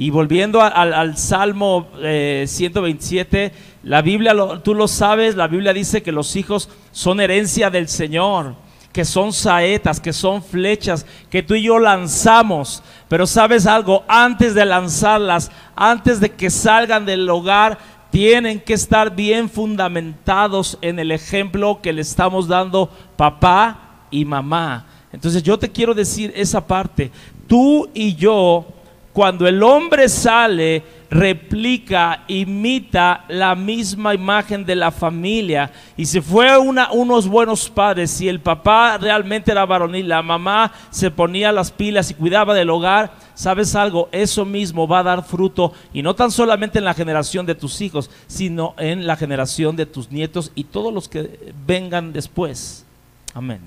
Y 0.00 0.08
volviendo 0.08 0.62
al, 0.62 0.94
al 0.94 1.18
Salmo 1.18 1.88
eh, 1.98 2.46
127, 2.48 3.52
la 3.82 4.00
Biblia, 4.00 4.34
tú 4.64 4.74
lo 4.74 4.88
sabes, 4.88 5.36
la 5.36 5.46
Biblia 5.46 5.74
dice 5.74 6.02
que 6.02 6.10
los 6.10 6.36
hijos 6.36 6.70
son 6.90 7.20
herencia 7.20 7.68
del 7.68 7.86
Señor, 7.86 8.54
que 8.94 9.04
son 9.04 9.34
saetas, 9.34 10.00
que 10.00 10.14
son 10.14 10.42
flechas, 10.42 11.04
que 11.28 11.42
tú 11.42 11.54
y 11.54 11.64
yo 11.64 11.78
lanzamos. 11.78 12.82
Pero 13.08 13.26
sabes 13.26 13.66
algo, 13.66 14.02
antes 14.08 14.54
de 14.54 14.64
lanzarlas, 14.64 15.52
antes 15.76 16.18
de 16.18 16.30
que 16.30 16.48
salgan 16.48 17.04
del 17.04 17.28
hogar, 17.28 17.76
tienen 18.10 18.58
que 18.58 18.72
estar 18.72 19.14
bien 19.14 19.50
fundamentados 19.50 20.78
en 20.80 20.98
el 20.98 21.12
ejemplo 21.12 21.80
que 21.82 21.92
le 21.92 22.00
estamos 22.00 22.48
dando 22.48 22.88
papá 23.18 24.06
y 24.10 24.24
mamá. 24.24 24.86
Entonces 25.12 25.42
yo 25.42 25.58
te 25.58 25.70
quiero 25.70 25.92
decir 25.92 26.32
esa 26.34 26.66
parte. 26.66 27.10
Tú 27.46 27.90
y 27.92 28.14
yo, 28.14 28.79
cuando 29.12 29.48
el 29.48 29.62
hombre 29.62 30.08
sale, 30.08 30.84
replica, 31.10 32.22
imita 32.28 33.24
la 33.28 33.56
misma 33.56 34.14
imagen 34.14 34.64
de 34.64 34.76
la 34.76 34.92
familia. 34.92 35.72
Y 35.96 36.06
si 36.06 36.20
fue 36.20 36.56
unos 36.56 37.26
buenos 37.26 37.68
padres, 37.68 38.12
si 38.12 38.28
el 38.28 38.38
papá 38.38 38.98
realmente 38.98 39.50
era 39.50 39.66
varonil, 39.66 40.08
la 40.08 40.22
mamá 40.22 40.72
se 40.90 41.10
ponía 41.10 41.50
las 41.50 41.72
pilas 41.72 42.10
y 42.10 42.14
cuidaba 42.14 42.54
del 42.54 42.70
hogar, 42.70 43.12
sabes 43.34 43.74
algo, 43.74 44.08
eso 44.12 44.44
mismo 44.44 44.86
va 44.86 45.00
a 45.00 45.04
dar 45.04 45.24
fruto 45.24 45.72
y 45.92 46.02
no 46.02 46.14
tan 46.14 46.30
solamente 46.30 46.78
en 46.78 46.84
la 46.84 46.94
generación 46.94 47.46
de 47.46 47.56
tus 47.56 47.80
hijos, 47.80 48.10
sino 48.28 48.74
en 48.78 49.08
la 49.08 49.16
generación 49.16 49.74
de 49.74 49.86
tus 49.86 50.12
nietos 50.12 50.52
y 50.54 50.64
todos 50.64 50.94
los 50.94 51.08
que 51.08 51.52
vengan 51.66 52.12
después. 52.12 52.86
Amén. 53.34 53.60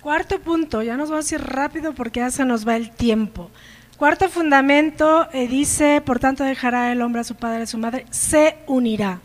Cuarto 0.00 0.38
punto, 0.38 0.82
ya 0.82 0.98
nos 0.98 1.08
vamos 1.08 1.32
a 1.32 1.34
ir 1.34 1.40
rápido 1.40 1.94
porque 1.94 2.20
ya 2.20 2.30
se 2.30 2.44
nos 2.44 2.68
va 2.68 2.76
el 2.76 2.90
tiempo. 2.90 3.50
Cuarto 3.96 4.28
fundamento 4.28 5.28
eh, 5.32 5.46
dice, 5.46 6.02
por 6.04 6.18
tanto 6.18 6.42
dejará 6.42 6.90
el 6.90 7.00
hombre 7.00 7.20
a 7.20 7.24
su 7.24 7.36
padre 7.36 7.60
y 7.60 7.62
a 7.62 7.66
su 7.66 7.78
madre, 7.78 8.06
se 8.10 8.56
unirá. 8.66 9.20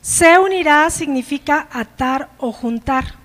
Se 0.00 0.38
unirá 0.38 0.88
significa 0.90 1.66
atar 1.72 2.28
o 2.38 2.52
juntar, 2.52 3.16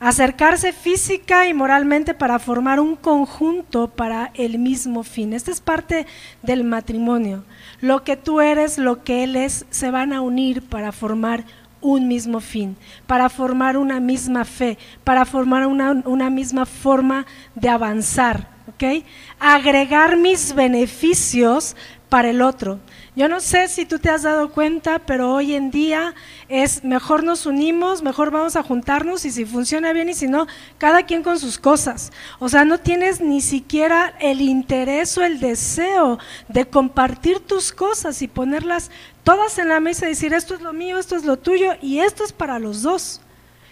acercarse 0.00 0.72
física 0.72 1.46
y 1.46 1.52
moralmente 1.52 2.14
para 2.14 2.38
formar 2.38 2.80
un 2.80 2.96
conjunto 2.96 3.88
para 3.88 4.30
el 4.32 4.58
mismo 4.58 5.02
fin. 5.02 5.34
Esta 5.34 5.50
es 5.50 5.60
parte 5.60 6.06
del 6.40 6.64
matrimonio. 6.64 7.44
Lo 7.82 8.02
que 8.02 8.16
tú 8.16 8.40
eres, 8.40 8.78
lo 8.78 9.04
que 9.04 9.22
él 9.22 9.36
es, 9.36 9.66
se 9.68 9.90
van 9.90 10.14
a 10.14 10.22
unir 10.22 10.62
para 10.62 10.92
formar 10.92 11.44
un 11.80 12.08
mismo 12.08 12.40
fin, 12.40 12.76
para 13.06 13.28
formar 13.28 13.76
una 13.76 14.00
misma 14.00 14.44
fe, 14.44 14.78
para 15.04 15.24
formar 15.24 15.66
una, 15.66 16.02
una 16.04 16.30
misma 16.30 16.66
forma 16.66 17.26
de 17.54 17.68
avanzar, 17.68 18.48
¿ok? 18.68 19.04
Agregar 19.38 20.16
mis 20.16 20.54
beneficios 20.54 21.76
para 22.08 22.30
el 22.30 22.42
otro. 22.42 22.80
Yo 23.16 23.30
no 23.30 23.40
sé 23.40 23.68
si 23.68 23.86
tú 23.86 23.98
te 23.98 24.10
has 24.10 24.24
dado 24.24 24.50
cuenta, 24.50 24.98
pero 24.98 25.32
hoy 25.32 25.54
en 25.54 25.70
día 25.70 26.14
es 26.50 26.84
mejor 26.84 27.24
nos 27.24 27.46
unimos, 27.46 28.02
mejor 28.02 28.30
vamos 28.30 28.56
a 28.56 28.62
juntarnos 28.62 29.24
y 29.24 29.30
si 29.30 29.46
funciona 29.46 29.94
bien 29.94 30.10
y 30.10 30.14
si 30.14 30.28
no, 30.28 30.46
cada 30.76 31.04
quien 31.04 31.22
con 31.22 31.38
sus 31.38 31.56
cosas. 31.58 32.12
O 32.40 32.50
sea, 32.50 32.66
no 32.66 32.78
tienes 32.78 33.22
ni 33.22 33.40
siquiera 33.40 34.14
el 34.20 34.42
interés 34.42 35.16
o 35.16 35.24
el 35.24 35.40
deseo 35.40 36.18
de 36.48 36.66
compartir 36.66 37.40
tus 37.40 37.72
cosas 37.72 38.20
y 38.20 38.28
ponerlas 38.28 38.90
todas 39.24 39.56
en 39.56 39.70
la 39.70 39.80
mesa 39.80 40.04
y 40.04 40.10
decir 40.10 40.34
esto 40.34 40.54
es 40.54 40.60
lo 40.60 40.74
mío, 40.74 40.98
esto 40.98 41.16
es 41.16 41.24
lo 41.24 41.38
tuyo 41.38 41.72
y 41.80 42.00
esto 42.00 42.22
es 42.22 42.34
para 42.34 42.58
los 42.58 42.82
dos. 42.82 43.22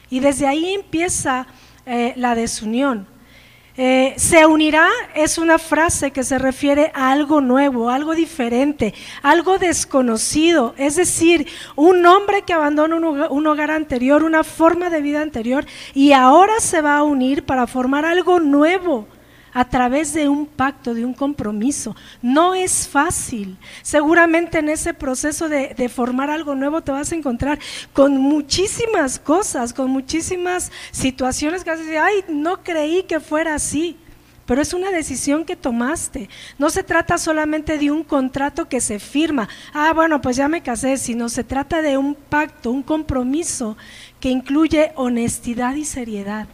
Y 0.08 0.20
desde 0.20 0.46
ahí 0.46 0.72
empieza 0.72 1.46
eh, 1.84 2.14
la 2.16 2.34
desunión. 2.34 3.13
Eh, 3.76 4.14
se 4.16 4.46
unirá 4.46 4.88
es 5.16 5.36
una 5.36 5.58
frase 5.58 6.12
que 6.12 6.22
se 6.22 6.38
refiere 6.38 6.92
a 6.94 7.10
algo 7.10 7.40
nuevo, 7.40 7.90
algo 7.90 8.14
diferente, 8.14 8.94
algo 9.20 9.58
desconocido. 9.58 10.74
Es 10.78 10.94
decir, 10.94 11.48
un 11.74 12.06
hombre 12.06 12.42
que 12.42 12.52
abandona 12.52 12.94
un 12.94 13.04
hogar, 13.04 13.32
un 13.32 13.46
hogar 13.48 13.72
anterior, 13.72 14.22
una 14.22 14.44
forma 14.44 14.90
de 14.90 15.02
vida 15.02 15.22
anterior, 15.22 15.66
y 15.92 16.12
ahora 16.12 16.60
se 16.60 16.82
va 16.82 16.98
a 16.98 17.02
unir 17.02 17.44
para 17.44 17.66
formar 17.66 18.04
algo 18.04 18.38
nuevo 18.38 19.08
a 19.54 19.64
través 19.64 20.12
de 20.12 20.28
un 20.28 20.46
pacto, 20.46 20.92
de 20.92 21.04
un 21.04 21.14
compromiso. 21.14 21.96
No 22.20 22.54
es 22.54 22.88
fácil. 22.88 23.56
Seguramente 23.82 24.58
en 24.58 24.68
ese 24.68 24.92
proceso 24.92 25.48
de, 25.48 25.88
formar 25.88 26.28
algo 26.28 26.54
nuevo 26.56 26.80
te 26.80 26.90
vas 26.90 27.12
a 27.12 27.14
encontrar 27.14 27.60
con 27.92 28.16
muchísimas 28.16 29.18
cosas, 29.18 29.72
con 29.72 29.90
muchísimas 29.90 30.72
situaciones 30.90 31.62
que 31.62 31.70
vas 31.70 31.78
a 31.78 31.82
decir, 31.84 31.98
ay, 31.98 32.24
no 32.28 32.62
creí 32.62 33.04
que 33.04 33.20
fuera 33.20 33.54
así. 33.54 33.96
Pero 34.44 34.60
es 34.60 34.74
una 34.74 34.90
decisión 34.90 35.44
que 35.44 35.56
tomaste. 35.56 36.28
No 36.58 36.68
se 36.68 36.82
trata 36.82 37.16
solamente 37.16 37.78
de 37.78 37.90
un 37.90 38.02
contrato 38.02 38.68
que 38.68 38.80
se 38.80 38.98
firma. 38.98 39.48
Ah, 39.72 39.92
bueno, 39.94 40.20
pues 40.20 40.36
ya 40.36 40.48
me 40.48 40.62
casé, 40.62 40.98
sino 40.98 41.28
se 41.28 41.44
trata 41.44 41.80
de 41.80 41.96
un 41.96 42.14
pacto, 42.14 42.70
un 42.70 42.82
compromiso 42.82 43.76
que 44.20 44.28
incluye 44.28 44.92
honestidad 44.96 45.76
y 45.76 45.84
seriedad. 45.84 46.46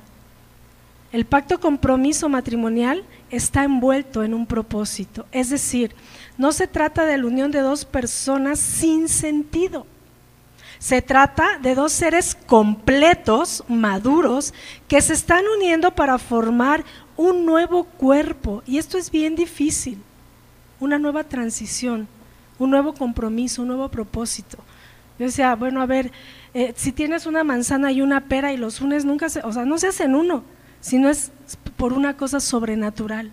El 1.13 1.25
pacto 1.25 1.59
compromiso 1.59 2.29
matrimonial 2.29 3.05
está 3.31 3.65
envuelto 3.65 4.23
en 4.23 4.33
un 4.33 4.47
propósito, 4.47 5.27
es 5.33 5.51
decir, 5.51 5.93
no 6.39 6.53
se 6.53 6.69
trata 6.69 7.05
de 7.05 7.19
la 7.19 7.27
unión 7.27 7.51
de 7.51 7.61
dos 7.61 7.85
personas 7.85 8.61
sin 8.61 9.09
sentido. 9.09 9.87
Se 10.79 11.03
trata 11.03 11.59
de 11.59 11.75
dos 11.75 11.93
seres 11.93 12.37
completos, 12.47 13.65
maduros, 13.69 14.55
que 14.89 15.03
se 15.03 15.13
están 15.13 15.45
uniendo 15.57 15.91
para 15.91 16.17
formar 16.17 16.85
un 17.17 17.45
nuevo 17.45 17.85
cuerpo. 17.85 18.63
Y 18.67 18.79
esto 18.79 18.97
es 18.97 19.11
bien 19.11 19.37
difícil, 19.37 19.99
una 20.79 20.99
nueva 20.99 21.25
transición, 21.25 22.09
un 22.59 22.71
nuevo 22.71 22.95
compromiso, 22.95 23.63
un 23.63 23.69
nuevo 23.69 23.89
propósito. 23.91 24.57
Yo 25.19 25.27
decía, 25.27 25.55
bueno, 25.55 25.83
a 25.83 25.87
ver, 25.87 26.13
eh, 26.55 26.73
si 26.77 26.93
tienes 26.93 27.27
una 27.27 27.45
manzana 27.45 27.93
y 27.93 28.01
una 28.01 28.23
pera 28.23 28.53
y 28.55 28.57
los 28.57 28.81
unes, 28.81 29.05
nunca 29.05 29.29
se, 29.29 29.41
o 29.41 29.53
sea, 29.53 29.67
no 29.67 29.77
se 29.77 29.89
hacen 29.89 30.15
uno 30.15 30.45
sino 30.81 31.09
es 31.09 31.31
por 31.77 31.93
una 31.93 32.17
cosa 32.17 32.41
sobrenatural. 32.41 33.31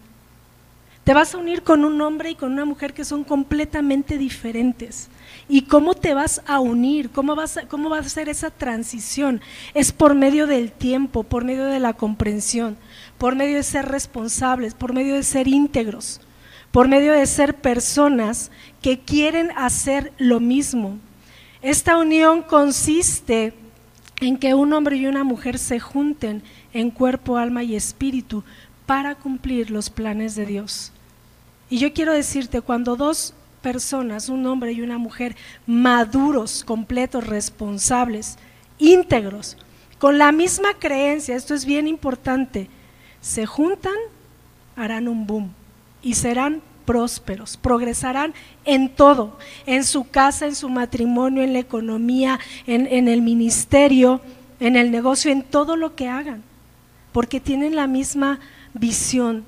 Te 1.07 1.13
vas 1.13 1.33
a 1.33 1.37
unir 1.37 1.63
con 1.63 1.85
un 1.85 2.01
hombre 2.01 2.31
y 2.31 2.35
con 2.35 2.51
una 2.51 2.65
mujer 2.65 2.93
que 2.93 3.05
son 3.05 3.23
completamente 3.23 4.17
diferentes. 4.17 5.07
¿Y 5.47 5.61
cómo 5.61 5.93
te 5.93 6.13
vas 6.13 6.41
a 6.45 6.59
unir? 6.59 7.11
¿Cómo, 7.11 7.33
vas 7.33 7.55
a, 7.55 7.67
¿Cómo 7.69 7.89
va 7.89 7.99
a 7.99 8.03
ser 8.03 8.27
esa 8.27 8.49
transición? 8.49 9.39
Es 9.73 9.93
por 9.93 10.15
medio 10.15 10.47
del 10.47 10.69
tiempo, 10.69 11.23
por 11.23 11.45
medio 11.45 11.63
de 11.63 11.79
la 11.79 11.93
comprensión, 11.93 12.75
por 13.17 13.35
medio 13.35 13.55
de 13.55 13.63
ser 13.63 13.85
responsables, 13.85 14.73
por 14.73 14.93
medio 14.93 15.15
de 15.15 15.23
ser 15.23 15.47
íntegros, 15.47 16.19
por 16.71 16.89
medio 16.89 17.13
de 17.13 17.25
ser 17.25 17.55
personas 17.55 18.51
que 18.81 18.99
quieren 18.99 19.51
hacer 19.55 20.11
lo 20.17 20.41
mismo. 20.41 20.97
Esta 21.61 21.97
unión 21.97 22.41
consiste 22.41 23.53
en 24.19 24.35
que 24.37 24.53
un 24.55 24.73
hombre 24.73 24.97
y 24.97 25.07
una 25.07 25.23
mujer 25.23 25.57
se 25.57 25.79
junten 25.79 26.43
en 26.77 26.91
cuerpo, 26.91 27.37
alma 27.37 27.63
y 27.63 27.75
espíritu 27.75 28.43
para 28.85 29.15
cumplir 29.15 29.71
los 29.71 29.89
planes 29.89 30.35
de 30.35 30.45
Dios. 30.45 30.91
Y 31.71 31.79
yo 31.79 31.91
quiero 31.91 32.13
decirte, 32.13 32.61
cuando 32.61 32.95
dos 32.95 33.33
personas, 33.63 34.29
un 34.29 34.45
hombre 34.45 34.73
y 34.73 34.81
una 34.81 34.99
mujer, 34.99 35.35
maduros, 35.65 36.63
completos, 36.63 37.25
responsables, 37.25 38.37
íntegros, 38.77 39.57
con 39.97 40.19
la 40.19 40.31
misma 40.31 40.75
creencia, 40.77 41.35
esto 41.35 41.55
es 41.55 41.65
bien 41.65 41.87
importante, 41.87 42.69
se 43.21 43.47
juntan, 43.47 43.97
harán 44.75 45.07
un 45.07 45.25
boom 45.25 45.49
y 46.03 46.13
serán 46.13 46.61
prósperos, 46.85 47.57
progresarán 47.57 48.35
en 48.65 48.89
todo, 48.89 49.39
en 49.65 49.83
su 49.83 50.07
casa, 50.07 50.45
en 50.45 50.53
su 50.53 50.69
matrimonio, 50.69 51.41
en 51.41 51.53
la 51.53 51.59
economía, 51.59 52.39
en, 52.67 52.85
en 52.85 53.07
el 53.07 53.23
ministerio, 53.23 54.21
en 54.59 54.75
el 54.75 54.91
negocio, 54.91 55.31
en 55.31 55.41
todo 55.41 55.75
lo 55.75 55.95
que 55.95 56.07
hagan 56.07 56.43
porque 57.17 57.39
tienen 57.39 57.75
la 57.75 57.87
misma 57.87 58.39
visión, 58.75 59.43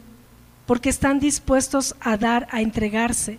porque 0.66 0.90
están 0.90 1.20
dispuestos 1.20 1.96
a 2.00 2.18
dar, 2.18 2.48
a 2.50 2.62
entregarse. 2.62 3.38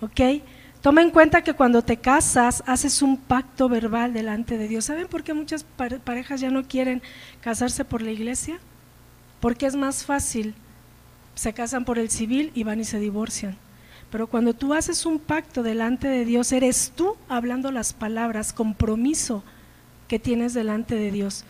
¿Ok? 0.00 0.40
Toma 0.82 1.02
en 1.02 1.10
cuenta 1.10 1.42
que 1.42 1.52
cuando 1.52 1.82
te 1.82 1.96
casas 1.96 2.62
haces 2.68 3.02
un 3.02 3.16
pacto 3.16 3.68
verbal 3.68 4.12
delante 4.12 4.56
de 4.56 4.68
Dios. 4.68 4.84
¿Saben 4.84 5.08
por 5.08 5.24
qué 5.24 5.34
muchas 5.34 5.64
parejas 5.64 6.40
ya 6.40 6.48
no 6.48 6.62
quieren 6.62 7.02
casarse 7.40 7.84
por 7.84 8.02
la 8.02 8.12
iglesia? 8.12 8.60
Porque 9.40 9.66
es 9.66 9.74
más 9.74 10.04
fácil. 10.04 10.54
Se 11.34 11.52
casan 11.52 11.84
por 11.84 11.98
el 11.98 12.08
civil 12.08 12.52
y 12.54 12.62
van 12.62 12.78
y 12.78 12.84
se 12.84 13.00
divorcian. 13.00 13.56
Pero 14.12 14.28
cuando 14.28 14.54
tú 14.54 14.74
haces 14.74 15.06
un 15.06 15.18
pacto 15.18 15.64
delante 15.64 16.06
de 16.06 16.24
Dios, 16.24 16.52
eres 16.52 16.92
tú 16.94 17.16
hablando 17.28 17.72
las 17.72 17.94
palabras, 17.94 18.52
compromiso 18.52 19.42
que 20.06 20.20
tienes 20.20 20.54
delante 20.54 20.94
de 20.94 21.10
Dios. 21.10 21.44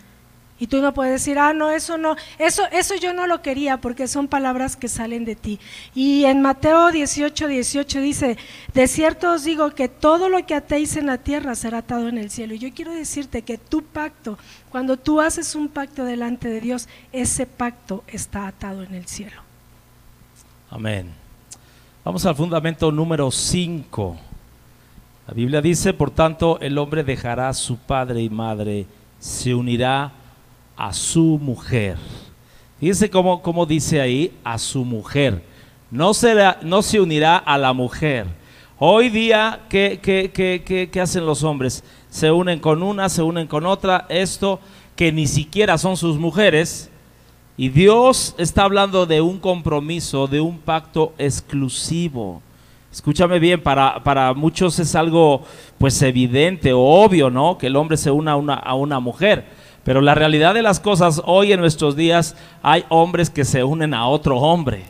Y 0.59 0.69
tú 0.69 0.81
no 0.81 0.95
puedes 0.95 1.13
decir, 1.13 1.39
ah, 1.39 1.53
no, 1.53 1.71
eso 1.71 1.99
no, 1.99 2.17
eso, 2.39 2.63
eso 2.73 2.95
yo 2.95 3.13
no 3.13 3.27
lo 3.27 3.43
quería, 3.43 3.77
porque 3.79 4.09
son 4.09 4.27
palabras 4.27 4.75
que 4.77 4.89
salen 4.89 5.27
de 5.27 5.37
ti. 5.37 5.61
Y 5.95 6.25
en 6.25 6.41
Mateo 6.41 6.91
18, 6.91 7.47
18 7.47 8.01
dice, 8.01 8.39
de 8.73 8.89
cierto 8.89 9.33
os 9.33 9.45
digo 9.45 9.71
que 9.71 9.89
todo 9.89 10.31
lo 10.31 10.47
que 10.47 10.55
atéis 10.55 10.97
en 10.97 11.07
la 11.07 11.19
tierra 11.19 11.55
será 11.55 11.79
atado 11.79 12.09
en 12.09 12.17
el 12.17 12.31
cielo. 12.31 12.55
Y 12.55 12.59
yo 12.59 12.73
quiero 12.75 12.93
decirte 12.93 13.43
que 13.43 13.59
tu 13.59 13.83
pacto, 13.83 14.39
cuando 14.71 14.97
tú 14.97 15.21
haces 15.21 15.55
un 15.55 15.69
pacto 15.69 16.05
delante 16.05 16.49
de 16.49 16.61
Dios, 16.63 16.89
ese 17.13 17.45
pacto 17.45 18.03
está 18.07 18.47
atado 18.47 18.83
en 18.83 18.95
el 18.95 19.07
cielo. 19.07 19.43
Amén. 20.71 21.13
Vamos 22.03 22.25
al 22.25 22.35
fundamento 22.35 22.91
número 22.91 23.31
5. 23.31 24.17
La 25.29 25.35
Biblia 25.35 25.61
dice, 25.61 25.93
por 25.93 26.11
tanto, 26.11 26.59
el 26.61 26.79
hombre 26.79 27.05
dejará 27.05 27.49
a 27.49 27.55
su 27.55 27.77
padre 27.77 28.23
y 28.23 28.31
madre, 28.31 28.87
se 29.19 29.55
unirá 29.55 30.13
a 30.77 30.93
su 30.93 31.39
mujer. 31.41 31.97
Fíjense 32.79 33.09
cómo, 33.09 33.43
cómo 33.43 33.65
dice 33.65 34.01
ahí, 34.01 34.33
a 34.45 34.59
su 34.59 34.85
mujer. 34.85 35.43
No, 35.91 36.13
será, 36.13 36.59
no 36.63 36.83
se 36.83 37.01
unirá 37.01 37.37
a 37.39 37.57
la 37.57 37.73
mujer. 37.73 38.27
Hoy 38.79 39.09
día, 39.09 39.61
¿qué, 39.71 39.99
qué, 40.03 40.31
qué, 40.33 40.91
¿qué 40.93 41.01
hacen 41.01 41.25
los 41.25 41.43
hombres? 41.43 41.83
Se 42.11 42.31
unen 42.31 42.61
con 42.61 42.83
una, 42.83 43.09
se 43.09 43.23
unen 43.23 43.47
con 43.47 43.65
otra. 43.65 44.05
Esto 44.09 44.61
que 44.95 45.13
ni 45.13 45.27
siquiera 45.27 45.79
son 45.79 45.97
sus 45.97 46.19
mujeres. 46.19 46.91
Y 47.57 47.71
Dios 47.71 48.35
está 48.37 48.65
hablando 48.65 49.07
de 49.07 49.23
un 49.23 49.39
compromiso, 49.39 50.27
de 50.27 50.41
un 50.41 50.59
pacto 50.59 51.15
exclusivo. 51.17 52.43
Escúchame 52.93 53.39
bien, 53.39 53.63
para, 53.63 54.03
para 54.03 54.35
muchos 54.35 54.79
es 54.79 54.95
algo 54.95 55.43
pues 55.79 56.01
evidente 56.03 56.73
o 56.73 56.81
obvio, 56.81 57.31
¿no? 57.31 57.57
Que 57.57 57.69
el 57.69 57.77
hombre 57.77 57.97
se 57.97 58.11
una 58.11 58.37
una, 58.37 58.55
a 58.55 58.75
una 58.75 59.01
mujer. 59.01 59.47
Pero 59.87 60.01
la 60.01 60.17
realidad 60.17 60.53
de 60.53 60.63
las 60.63 60.81
cosas, 60.81 61.23
hoy 61.27 61.53
en 61.53 61.61
nuestros 61.61 61.95
días 61.95 62.37
hay 62.61 62.85
hombres 62.89 63.31
que 63.31 63.45
se 63.45 63.63
unen 63.63 63.95
a 63.95 64.09
otro 64.09 64.39
hombre. 64.39 64.83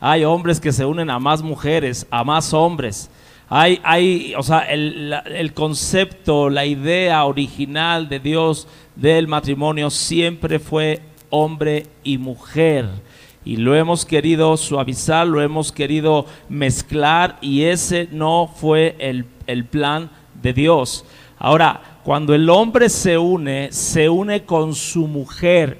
Hay 0.00 0.24
hombres 0.24 0.58
que 0.58 0.72
se 0.72 0.86
unen 0.86 1.10
a 1.10 1.18
más 1.18 1.42
mujeres, 1.42 2.06
a 2.10 2.24
más 2.24 2.54
hombres. 2.54 3.10
Hay, 3.50 3.78
hay 3.84 4.32
o 4.38 4.42
sea, 4.42 4.60
el, 4.60 5.52
concepto, 5.52 6.48
la 6.48 6.64
idea 6.64 7.26
original 7.26 8.08
de 8.08 8.20
Dios 8.20 8.66
del 8.96 9.28
matrimonio 9.28 9.90
siempre 9.90 10.58
fue 10.58 11.02
hombre 11.28 11.86
y 12.02 12.16
mujer 12.16 12.88
y 13.44 13.56
lo 13.56 13.74
hemos 13.74 14.06
querido 14.06 14.56
suavizar, 14.56 15.26
lo 15.26 15.42
hemos 15.42 15.72
querido 15.72 16.24
mezclar 16.48 17.36
y 17.42 17.64
ese 17.64 18.08
no 18.12 18.50
fue 18.54 18.96
el, 18.98 19.26
el, 19.46 19.66
plan 19.66 20.10
de 20.42 20.54
Dios. 20.54 21.04
Ahora, 21.38 21.97
cuando 22.08 22.34
el 22.34 22.48
hombre 22.48 22.88
se 22.88 23.18
une, 23.18 23.70
se 23.70 24.08
une 24.08 24.42
con 24.46 24.74
su 24.74 25.06
mujer, 25.06 25.78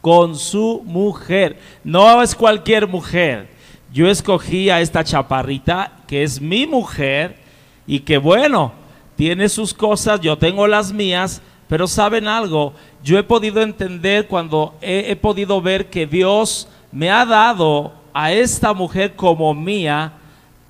con 0.00 0.36
su 0.36 0.80
mujer, 0.84 1.58
no 1.82 2.22
es 2.22 2.36
cualquier 2.36 2.86
mujer. 2.86 3.48
Yo 3.92 4.08
escogí 4.08 4.70
a 4.70 4.80
esta 4.80 5.02
chaparrita 5.02 6.02
que 6.06 6.22
es 6.22 6.40
mi 6.40 6.68
mujer 6.68 7.36
y 7.84 7.98
que 7.98 8.16
bueno, 8.16 8.72
tiene 9.16 9.48
sus 9.48 9.74
cosas, 9.74 10.20
yo 10.20 10.38
tengo 10.38 10.68
las 10.68 10.92
mías, 10.92 11.42
pero 11.66 11.88
saben 11.88 12.28
algo, 12.28 12.72
yo 13.02 13.18
he 13.18 13.24
podido 13.24 13.60
entender 13.60 14.28
cuando 14.28 14.76
he, 14.80 15.10
he, 15.10 15.16
podido 15.16 15.60
ver 15.60 15.90
que 15.90 16.06
Dios 16.06 16.68
me 16.92 17.10
ha 17.10 17.26
dado 17.26 17.92
a 18.14 18.30
esta 18.30 18.72
mujer 18.72 19.16
como 19.16 19.52
mía, 19.52 20.12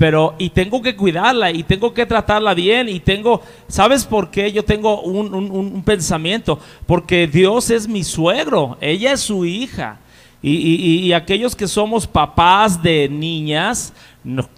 pero 0.01 0.35
y 0.39 0.49
tengo 0.49 0.81
que 0.81 0.97
cuidarla 0.97 1.51
y 1.51 1.63
tengo 1.63 1.93
que 1.93 2.07
tratarla 2.07 2.55
bien 2.55 2.89
y 2.89 3.01
tengo, 3.01 3.43
¿sabes 3.69 4.07
por 4.07 4.31
qué? 4.31 4.51
Yo 4.51 4.65
tengo 4.65 5.03
un, 5.03 5.35
un, 5.35 5.83
pensamiento, 5.83 6.59
porque 6.87 7.27
Dios 7.27 7.69
es 7.69 7.87
mi 7.87 8.03
suegro, 8.03 8.79
ella 8.81 9.13
es 9.13 9.21
su 9.21 9.45
hija. 9.45 9.99
Y, 10.41 10.53
y, 10.53 11.01
y 11.01 11.13
aquellos 11.13 11.55
que 11.55 11.69
somos 11.69 12.07
papás 12.07 12.83
de 12.83 13.11
niñas, 13.11 13.93
no, 14.25 14.49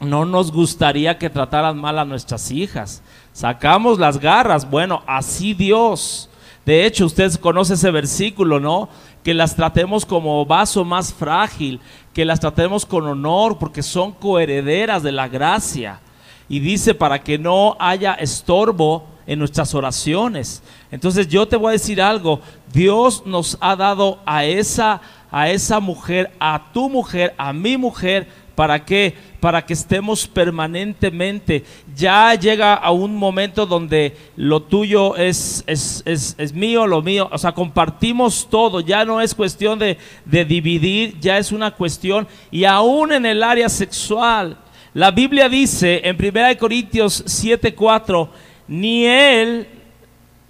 no 0.00 0.24
nos 0.24 0.50
gustaría 0.50 1.16
que 1.16 1.30
trataran 1.30 1.78
mal 1.78 1.96
a 2.00 2.04
nuestras 2.04 2.50
hijas. 2.50 3.00
Sacamos 3.32 4.00
las 4.00 4.18
garras, 4.18 4.68
bueno, 4.68 5.04
así 5.06 5.54
Dios. 5.54 6.28
De 6.66 6.84
hecho, 6.84 7.06
usted 7.06 7.32
conoce 7.36 7.74
ese 7.74 7.92
versículo, 7.92 8.58
¿no? 8.58 8.88
Que 9.28 9.34
las 9.34 9.54
tratemos 9.54 10.06
como 10.06 10.46
vaso 10.46 10.86
más 10.86 11.12
frágil, 11.12 11.80
que 12.14 12.24
las 12.24 12.40
tratemos 12.40 12.86
con 12.86 13.06
honor, 13.06 13.58
porque 13.58 13.82
son 13.82 14.12
coherederas 14.12 15.02
de 15.02 15.12
la 15.12 15.28
gracia. 15.28 16.00
Y 16.48 16.60
dice 16.60 16.94
para 16.94 17.22
que 17.22 17.36
no 17.36 17.76
haya 17.78 18.14
estorbo 18.14 19.04
en 19.26 19.38
nuestras 19.38 19.74
oraciones. 19.74 20.62
Entonces 20.90 21.28
yo 21.28 21.46
te 21.46 21.56
voy 21.56 21.68
a 21.68 21.72
decir 21.72 22.00
algo, 22.00 22.40
Dios 22.72 23.22
nos 23.26 23.58
ha 23.60 23.76
dado 23.76 24.18
a 24.24 24.46
esa 24.46 25.02
a 25.30 25.50
esa 25.50 25.78
mujer, 25.78 26.30
a 26.40 26.72
tu 26.72 26.88
mujer, 26.88 27.34
a 27.36 27.52
mi 27.52 27.76
mujer, 27.76 28.28
¿para 28.58 28.84
qué? 28.84 29.14
Para 29.38 29.64
que 29.64 29.72
estemos 29.72 30.26
permanentemente. 30.26 31.62
Ya 31.94 32.34
llega 32.34 32.74
a 32.74 32.90
un 32.90 33.14
momento 33.14 33.66
donde 33.66 34.16
lo 34.34 34.64
tuyo 34.64 35.14
es, 35.14 35.62
es, 35.68 36.02
es, 36.04 36.34
es 36.36 36.52
mío, 36.52 36.84
lo 36.84 37.00
mío, 37.00 37.28
o 37.30 37.38
sea, 37.38 37.52
compartimos 37.52 38.48
todo, 38.50 38.80
ya 38.80 39.04
no 39.04 39.20
es 39.20 39.32
cuestión 39.32 39.78
de, 39.78 39.96
de 40.24 40.44
dividir, 40.44 41.20
ya 41.20 41.38
es 41.38 41.52
una 41.52 41.70
cuestión, 41.70 42.26
y 42.50 42.64
aún 42.64 43.12
en 43.12 43.26
el 43.26 43.44
área 43.44 43.68
sexual, 43.68 44.58
la 44.92 45.12
Biblia 45.12 45.48
dice 45.48 46.00
en 46.02 46.16
1 46.16 46.58
Corintios 46.58 47.24
7:4, 47.26 48.28
ni 48.66 49.04
él 49.04 49.68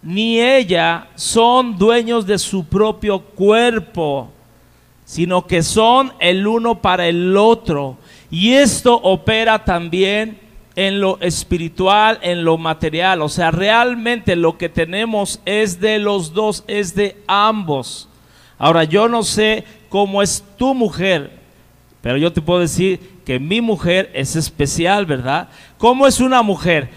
ni 0.02 0.40
ella 0.40 1.08
son 1.14 1.76
dueños 1.76 2.26
de 2.26 2.38
su 2.38 2.64
propio 2.64 3.20
cuerpo, 3.20 4.32
sino 5.08 5.46
que 5.46 5.62
son 5.62 6.12
el 6.20 6.46
uno 6.46 6.82
para 6.82 7.08
el 7.08 7.34
otro. 7.34 7.96
Y 8.30 8.52
esto 8.52 8.94
opera 8.94 9.64
también 9.64 10.38
en 10.76 11.00
lo 11.00 11.18
espiritual, 11.22 12.18
en 12.20 12.44
lo 12.44 12.58
material. 12.58 13.22
O 13.22 13.30
sea, 13.30 13.50
realmente 13.50 14.36
lo 14.36 14.58
que 14.58 14.68
tenemos 14.68 15.40
es 15.46 15.80
de 15.80 15.98
los 15.98 16.34
dos, 16.34 16.62
es 16.66 16.94
de 16.94 17.16
ambos. 17.26 18.10
Ahora, 18.58 18.84
yo 18.84 19.08
no 19.08 19.22
sé 19.22 19.64
cómo 19.88 20.20
es 20.20 20.44
tu 20.58 20.74
mujer, 20.74 21.38
pero 22.02 22.18
yo 22.18 22.30
te 22.30 22.42
puedo 22.42 22.60
decir 22.60 23.00
que 23.24 23.40
mi 23.40 23.62
mujer 23.62 24.10
es 24.12 24.36
especial, 24.36 25.06
¿verdad? 25.06 25.48
¿Cómo 25.78 26.06
es 26.06 26.20
una 26.20 26.42
mujer? 26.42 26.90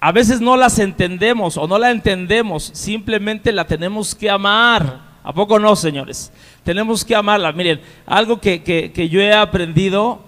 A 0.00 0.10
veces 0.10 0.40
no 0.40 0.56
las 0.56 0.80
entendemos 0.80 1.56
o 1.56 1.68
no 1.68 1.78
la 1.78 1.92
entendemos, 1.92 2.72
simplemente 2.74 3.52
la 3.52 3.64
tenemos 3.64 4.12
que 4.12 4.28
amar. 4.28 5.14
¿A 5.22 5.32
poco 5.32 5.58
no, 5.60 5.76
señores? 5.76 6.32
Tenemos 6.64 7.04
que 7.04 7.14
amarla. 7.14 7.52
Miren, 7.52 7.80
algo 8.06 8.40
que, 8.40 8.62
que, 8.62 8.90
que 8.90 9.08
yo 9.08 9.20
he 9.20 9.32
aprendido 9.32 10.20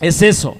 es 0.00 0.22
eso. 0.22 0.56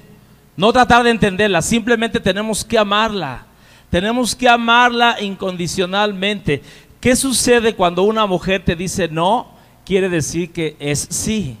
No 0.57 0.73
tratar 0.73 1.03
de 1.03 1.09
entenderla, 1.09 1.61
simplemente 1.61 2.19
tenemos 2.19 2.63
que 2.63 2.77
amarla. 2.77 3.45
Tenemos 3.89 4.35
que 4.35 4.47
amarla 4.47 5.17
incondicionalmente. 5.21 6.61
¿Qué 6.99 7.15
sucede 7.15 7.73
cuando 7.73 8.03
una 8.03 8.25
mujer 8.25 8.63
te 8.63 8.75
dice 8.75 9.07
no? 9.07 9.47
Quiere 9.85 10.09
decir 10.09 10.51
que 10.51 10.75
es 10.79 11.07
sí. 11.09 11.57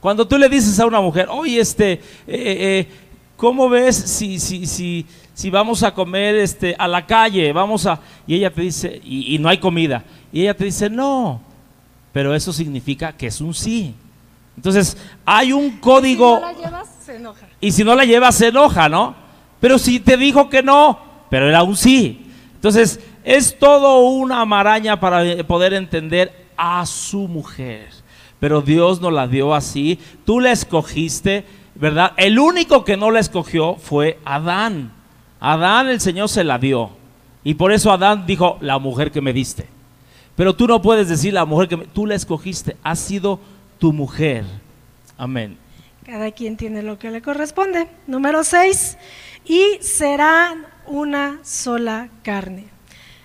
Cuando 0.00 0.26
tú 0.26 0.38
le 0.38 0.48
dices 0.48 0.80
a 0.80 0.86
una 0.86 1.00
mujer, 1.00 1.26
oye, 1.30 1.60
este, 1.60 1.92
eh, 1.92 2.00
eh, 2.26 2.88
¿cómo 3.36 3.68
ves 3.68 3.96
si, 3.96 4.38
si, 4.38 4.66
si, 4.66 5.04
si 5.34 5.50
vamos 5.50 5.82
a 5.82 5.92
comer 5.92 6.36
este, 6.36 6.74
a 6.78 6.88
la 6.88 7.04
calle? 7.04 7.52
Vamos 7.52 7.86
a. 7.86 8.00
Y 8.26 8.36
ella 8.36 8.50
te 8.50 8.62
dice, 8.62 9.00
y 9.04 9.36
no 9.38 9.48
hay 9.48 9.58
comida. 9.58 10.04
Y 10.32 10.42
ella 10.42 10.56
te 10.56 10.64
dice, 10.64 10.88
no. 10.88 11.49
Pero 12.12 12.34
eso 12.34 12.52
significa 12.52 13.12
que 13.12 13.28
es 13.28 13.40
un 13.40 13.54
sí. 13.54 13.94
Entonces, 14.56 14.96
hay 15.24 15.52
un 15.52 15.78
código. 15.78 16.36
Si 16.36 16.42
no 16.42 16.52
la 16.52 16.52
llevas, 16.52 16.88
se 17.04 17.16
enoja. 17.16 17.46
Y 17.60 17.72
si 17.72 17.84
no 17.84 17.94
la 17.94 18.04
llevas, 18.04 18.34
se 18.34 18.48
enoja, 18.48 18.88
¿no? 18.88 19.14
Pero 19.60 19.78
si 19.78 20.00
te 20.00 20.16
dijo 20.16 20.48
que 20.48 20.62
no, 20.62 20.98
pero 21.28 21.48
era 21.48 21.62
un 21.62 21.76
sí. 21.76 22.26
Entonces, 22.54 23.00
es 23.24 23.58
todo 23.58 24.00
una 24.00 24.44
maraña 24.44 24.98
para 24.98 25.22
poder 25.44 25.74
entender 25.74 26.46
a 26.56 26.84
su 26.86 27.28
mujer. 27.28 27.88
Pero 28.38 28.62
Dios 28.62 29.00
no 29.00 29.10
la 29.10 29.28
dio 29.28 29.54
así. 29.54 29.98
Tú 30.24 30.40
la 30.40 30.52
escogiste, 30.52 31.44
¿verdad? 31.74 32.12
El 32.16 32.38
único 32.38 32.84
que 32.84 32.96
no 32.96 33.10
la 33.10 33.20
escogió 33.20 33.76
fue 33.76 34.18
Adán. 34.24 34.92
Adán 35.40 35.88
el 35.88 36.00
Señor 36.00 36.28
se 36.28 36.44
la 36.44 36.58
dio. 36.58 36.90
Y 37.44 37.54
por 37.54 37.72
eso 37.72 37.92
Adán 37.92 38.26
dijo, 38.26 38.58
la 38.60 38.78
mujer 38.78 39.10
que 39.10 39.20
me 39.20 39.32
diste. 39.32 39.68
Pero 40.40 40.56
tú 40.56 40.66
no 40.66 40.80
puedes 40.80 41.06
decir 41.06 41.34
la 41.34 41.44
mujer 41.44 41.68
que 41.68 41.76
me, 41.76 41.84
tú 41.84 42.06
la 42.06 42.14
escogiste, 42.14 42.74
ha 42.82 42.96
sido 42.96 43.38
tu 43.78 43.92
mujer. 43.92 44.46
Amén. 45.18 45.58
Cada 46.06 46.30
quien 46.30 46.56
tiene 46.56 46.82
lo 46.82 46.98
que 46.98 47.10
le 47.10 47.20
corresponde. 47.20 47.88
Número 48.06 48.42
6. 48.42 48.96
Y 49.44 49.62
serán 49.82 50.64
una 50.86 51.40
sola 51.42 52.08
carne. 52.22 52.68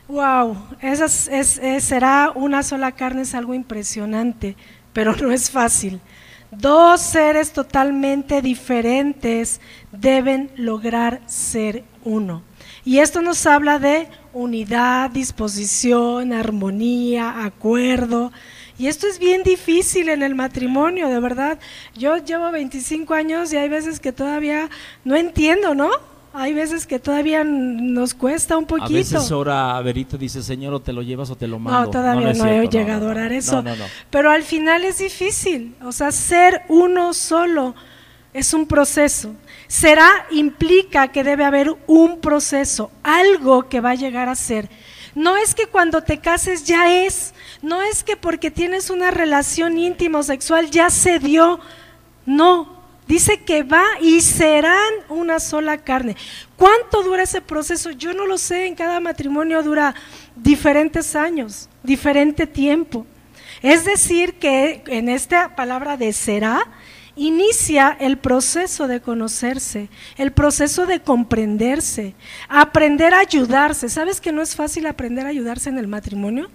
Wow, 0.09 0.57
esa 0.81 1.05
es, 1.05 1.29
es, 1.29 1.57
es, 1.59 1.85
será 1.85 2.33
una 2.35 2.63
sola 2.63 2.91
carne 2.91 3.21
es 3.21 3.33
algo 3.33 3.53
impresionante, 3.53 4.57
pero 4.91 5.15
no 5.15 5.31
es 5.31 5.49
fácil. 5.49 6.01
Dos 6.51 6.99
seres 6.99 7.53
totalmente 7.53 8.41
diferentes 8.41 9.61
deben 9.93 10.51
lograr 10.57 11.21
ser 11.27 11.85
uno. 12.03 12.43
Y 12.83 12.99
esto 12.99 13.21
nos 13.21 13.45
habla 13.45 13.79
de 13.79 14.07
unidad, 14.33 15.09
disposición, 15.09 16.33
armonía, 16.33 17.43
acuerdo. 17.45 18.31
Y 18.77 18.87
esto 18.87 19.07
es 19.07 19.19
bien 19.19 19.43
difícil 19.43 20.09
en 20.09 20.21
el 20.21 20.35
matrimonio, 20.35 21.07
de 21.07 21.19
verdad. 21.19 21.59
Yo 21.95 22.17
llevo 22.17 22.51
25 22.51 23.13
años 23.13 23.53
y 23.53 23.57
hay 23.57 23.69
veces 23.69 23.99
que 23.99 24.11
todavía 24.11 24.69
no 25.03 25.15
entiendo, 25.15 25.73
¿no? 25.73 25.89
Hay 26.33 26.53
veces 26.53 26.85
que 26.85 26.99
todavía 26.99 27.45
nos 27.45 28.13
cuesta 28.13 28.57
un 28.57 28.65
poquito. 28.65 28.87
A 28.87 28.89
veces 28.89 29.31
ora 29.31 29.81
Verito 29.81 30.17
dice, 30.17 30.43
Señor, 30.43 30.73
o 30.73 30.81
te 30.81 30.91
lo 30.91 31.01
llevas 31.01 31.29
o 31.29 31.37
te 31.37 31.47
lo 31.47 31.59
mando. 31.59 31.79
No, 31.79 31.89
todavía 31.89 32.33
no, 32.33 32.37
no, 32.39 32.45
no 32.45 32.61
he 32.61 32.67
llegado 32.67 33.07
a 33.07 33.11
orar 33.11 33.31
eso. 33.31 33.63
Pero 34.09 34.29
al 34.29 34.43
final 34.43 34.83
es 34.83 34.97
difícil. 34.97 35.75
O 35.81 35.93
sea, 35.93 36.11
ser 36.11 36.63
uno 36.67 37.13
solo 37.13 37.73
es 38.33 38.53
un 38.53 38.67
proceso. 38.67 39.33
Será 39.67 40.27
implica 40.31 41.07
que 41.09 41.23
debe 41.23 41.43
haber 41.43 41.75
un 41.87 42.21
proceso, 42.21 42.91
algo 43.03 43.67
que 43.67 43.81
va 43.81 43.91
a 43.91 43.95
llegar 43.95 44.29
a 44.29 44.35
ser. 44.35 44.69
No 45.15 45.37
es 45.37 45.55
que 45.55 45.67
cuando 45.67 46.03
te 46.03 46.19
cases 46.19 46.65
ya 46.65 46.91
es, 46.91 47.33
no 47.61 47.81
es 47.81 48.03
que 48.03 48.17
porque 48.17 48.51
tienes 48.51 48.89
una 48.89 49.11
relación 49.11 49.77
íntima 49.77 50.19
o 50.19 50.23
sexual 50.23 50.69
ya 50.69 50.89
se 50.89 51.19
dio, 51.19 51.59
no, 52.25 52.81
dice 53.07 53.41
que 53.41 53.63
va 53.63 53.85
y 54.01 54.21
serán 54.21 54.93
una 55.09 55.39
sola 55.39 55.77
carne. 55.77 56.17
¿Cuánto 56.57 57.01
dura 57.03 57.23
ese 57.23 57.41
proceso? 57.41 57.91
Yo 57.91 58.13
no 58.13 58.25
lo 58.25 58.37
sé, 58.37 58.65
en 58.65 58.75
cada 58.75 58.99
matrimonio 58.99 59.63
dura 59.63 59.95
diferentes 60.35 61.15
años, 61.15 61.69
diferente 61.81 62.45
tiempo. 62.45 63.05
Es 63.61 63.85
decir, 63.85 64.37
que 64.37 64.83
en 64.87 65.09
esta 65.09 65.55
palabra 65.55 65.97
de 65.97 66.11
será, 66.13 66.67
inicia 67.15 67.95
el 67.99 68.17
proceso 68.17 68.87
de 68.87 69.01
conocerse, 69.01 69.89
el 70.17 70.31
proceso 70.31 70.85
de 70.85 71.01
comprenderse, 71.01 72.15
aprender 72.49 73.13
a 73.13 73.19
ayudarse. 73.19 73.89
¿Sabes 73.89 74.19
que 74.19 74.31
no 74.31 74.41
es 74.41 74.55
fácil 74.55 74.85
aprender 74.85 75.25
a 75.25 75.29
ayudarse 75.29 75.69
en 75.69 75.77
el 75.77 75.87
matrimonio? 75.87 76.49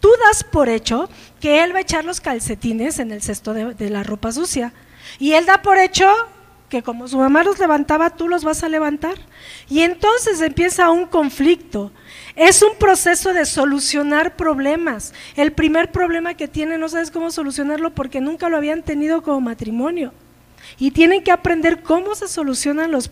Tú 0.00 0.08
das 0.26 0.44
por 0.44 0.68
hecho 0.68 1.08
que 1.40 1.62
él 1.62 1.72
va 1.72 1.78
a 1.78 1.82
echar 1.82 2.04
los 2.04 2.20
calcetines 2.20 2.98
en 2.98 3.12
el 3.12 3.22
cesto 3.22 3.54
de, 3.54 3.90
la 3.90 4.02
ropa 4.02 4.32
sucia. 4.32 4.72
Y 5.18 5.32
él 5.32 5.46
da 5.46 5.62
por 5.62 5.78
hecho 5.78 6.08
que 6.68 6.82
como 6.82 7.08
su 7.08 7.18
mamá 7.18 7.44
los 7.44 7.58
levantaba, 7.58 8.10
tú 8.10 8.28
los 8.28 8.44
vas 8.44 8.62
a 8.62 8.68
levantar. 8.68 9.14
Y 9.68 9.80
entonces 9.80 10.40
empieza 10.40 10.90
un 10.90 11.06
conflicto. 11.06 11.92
Es 12.38 12.62
un 12.62 12.76
proceso 12.78 13.32
de 13.32 13.44
solucionar 13.44 14.36
problemas. 14.36 15.12
El 15.34 15.50
primer 15.50 15.90
problema 15.90 16.34
que 16.34 16.46
tiene 16.46 16.78
no 16.78 16.88
sabes 16.88 17.10
cómo 17.10 17.32
solucionarlo 17.32 17.92
porque 17.92 18.20
nunca 18.20 18.48
lo 18.48 18.56
habían 18.56 18.84
tenido 18.84 19.22
como 19.22 19.40
matrimonio. 19.40 20.12
Y 20.78 20.92
tienen 20.92 21.24
que 21.24 21.32
aprender 21.32 21.82
cómo 21.82 22.14
se 22.14 22.28
solucionan 22.28 22.92
los, 22.92 23.10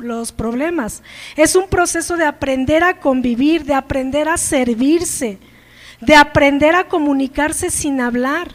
los 0.00 0.32
problemas. 0.32 1.02
Es 1.36 1.54
un 1.54 1.68
proceso 1.68 2.16
de 2.16 2.24
aprender 2.24 2.82
a 2.82 2.98
convivir, 2.98 3.64
de 3.64 3.74
aprender 3.74 4.26
a 4.26 4.38
servirse, 4.38 5.38
de 6.00 6.14
aprender 6.14 6.74
a 6.76 6.88
comunicarse 6.88 7.70
sin 7.70 8.00
hablar. 8.00 8.52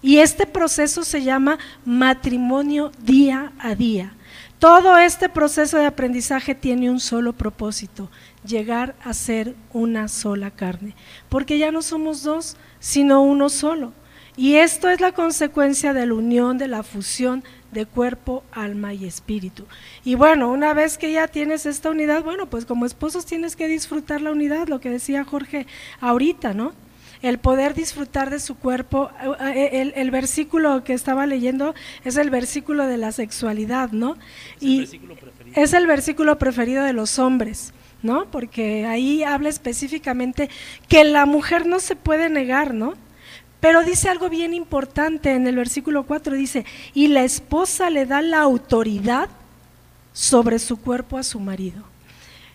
Y 0.00 0.18
este 0.18 0.46
proceso 0.46 1.04
se 1.04 1.22
llama 1.22 1.58
matrimonio 1.84 2.90
día 3.02 3.52
a 3.58 3.74
día. 3.74 4.14
Todo 4.58 4.96
este 4.96 5.28
proceso 5.28 5.76
de 5.76 5.84
aprendizaje 5.84 6.54
tiene 6.54 6.90
un 6.90 7.00
solo 7.00 7.34
propósito, 7.34 8.10
llegar 8.44 8.94
a 9.02 9.14
ser 9.14 9.54
una 9.72 10.08
sola 10.08 10.50
carne, 10.50 10.94
porque 11.28 11.58
ya 11.58 11.70
no 11.70 11.82
somos 11.82 12.22
dos, 12.22 12.56
sino 12.78 13.22
uno 13.22 13.48
solo. 13.48 13.92
Y 14.36 14.56
esto 14.56 14.90
es 14.90 15.00
la 15.00 15.12
consecuencia 15.12 15.92
de 15.92 16.06
la 16.06 16.14
unión, 16.14 16.58
de 16.58 16.66
la 16.66 16.82
fusión 16.82 17.44
de 17.70 17.86
cuerpo, 17.86 18.42
alma 18.52 18.92
y 18.92 19.04
espíritu. 19.04 19.64
Y 20.04 20.16
bueno, 20.16 20.50
una 20.50 20.74
vez 20.74 20.98
que 20.98 21.12
ya 21.12 21.28
tienes 21.28 21.66
esta 21.66 21.90
unidad, 21.90 22.24
bueno, 22.24 22.46
pues 22.46 22.66
como 22.66 22.84
esposos 22.84 23.26
tienes 23.26 23.54
que 23.54 23.68
disfrutar 23.68 24.20
la 24.20 24.32
unidad, 24.32 24.68
lo 24.68 24.80
que 24.80 24.90
decía 24.90 25.24
Jorge 25.24 25.66
ahorita, 26.00 26.52
¿no? 26.54 26.72
el 27.22 27.38
poder 27.38 27.72
disfrutar 27.72 28.28
de 28.28 28.38
su 28.38 28.54
cuerpo. 28.56 29.10
Eh, 29.40 29.70
eh, 29.72 29.92
el, 29.96 30.10
versículo 30.10 30.84
que 30.84 30.92
estaba 30.92 31.26
leyendo 31.26 31.74
es 32.04 32.18
el 32.18 32.28
versículo 32.28 32.86
de 32.86 32.98
la 32.98 33.12
sexualidad, 33.12 33.92
¿no? 33.92 34.18
y 34.60 34.86
es 35.54 35.72
el 35.72 35.86
versículo 35.86 36.38
preferido 36.38 36.84
de 36.84 36.92
los 36.92 37.18
hombres. 37.18 37.72
¿No? 38.04 38.26
Porque 38.26 38.86
ahí 38.86 39.24
habla 39.24 39.48
específicamente 39.48 40.50
que 40.88 41.02
la 41.02 41.26
mujer 41.26 41.66
no 41.66 41.80
se 41.80 41.96
puede 41.96 42.28
negar, 42.28 42.74
¿no? 42.74 42.94
Pero 43.60 43.82
dice 43.82 44.10
algo 44.10 44.28
bien 44.28 44.52
importante 44.52 45.32
en 45.32 45.46
el 45.46 45.56
versículo 45.56 46.04
4, 46.04 46.34
dice, 46.34 46.66
y 46.92 47.08
la 47.08 47.24
esposa 47.24 47.88
le 47.88 48.04
da 48.04 48.20
la 48.20 48.40
autoridad 48.40 49.28
sobre 50.12 50.58
su 50.58 50.76
cuerpo 50.76 51.16
a 51.16 51.22
su 51.22 51.40
marido. 51.40 51.82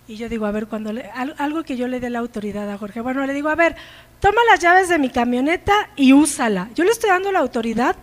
Y 0.08 0.18
yo 0.18 0.30
digo, 0.30 0.46
a 0.46 0.52
ver, 0.52 0.68
cuando 0.68 0.94
le, 0.94 1.10
algo 1.38 1.64
que 1.64 1.78
yo 1.78 1.88
le 1.88 2.00
dé 2.00 2.10
la 2.10 2.20
autoridad 2.20 2.70
a 2.72 2.78
Jorge, 2.78 3.02
bueno, 3.02 3.26
le 3.26 3.34
digo, 3.34 3.50
a 3.50 3.56
ver, 3.56 3.76
toma 4.20 4.40
las 4.50 4.60
llaves 4.60 4.88
de 4.90 5.00
mi 5.00 5.10
camioneta 5.10 5.74
y 5.96 6.14
úsala. 6.14 6.70
Yo 6.76 6.84
le 6.84 6.92
estoy 6.92 7.10
dando 7.10 7.32
la 7.32 7.40
autoridad 7.40 7.96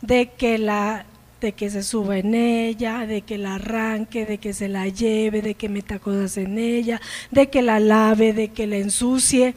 de 0.00 0.30
que 0.30 0.58
la 0.58 1.04
de 1.40 1.52
que 1.52 1.70
se 1.70 1.82
suba 1.82 2.18
en 2.18 2.34
ella, 2.34 3.06
de 3.06 3.22
que 3.22 3.38
la 3.38 3.54
arranque, 3.54 4.26
de 4.26 4.38
que 4.38 4.52
se 4.52 4.68
la 4.68 4.88
lleve, 4.88 5.42
de 5.42 5.54
que 5.54 5.68
meta 5.68 5.98
cosas 5.98 6.36
en 6.36 6.58
ella, 6.58 7.00
de 7.30 7.48
que 7.48 7.62
la 7.62 7.80
lave, 7.80 8.32
de 8.32 8.48
que 8.48 8.66
la 8.66 8.76
ensucie. 8.76 9.54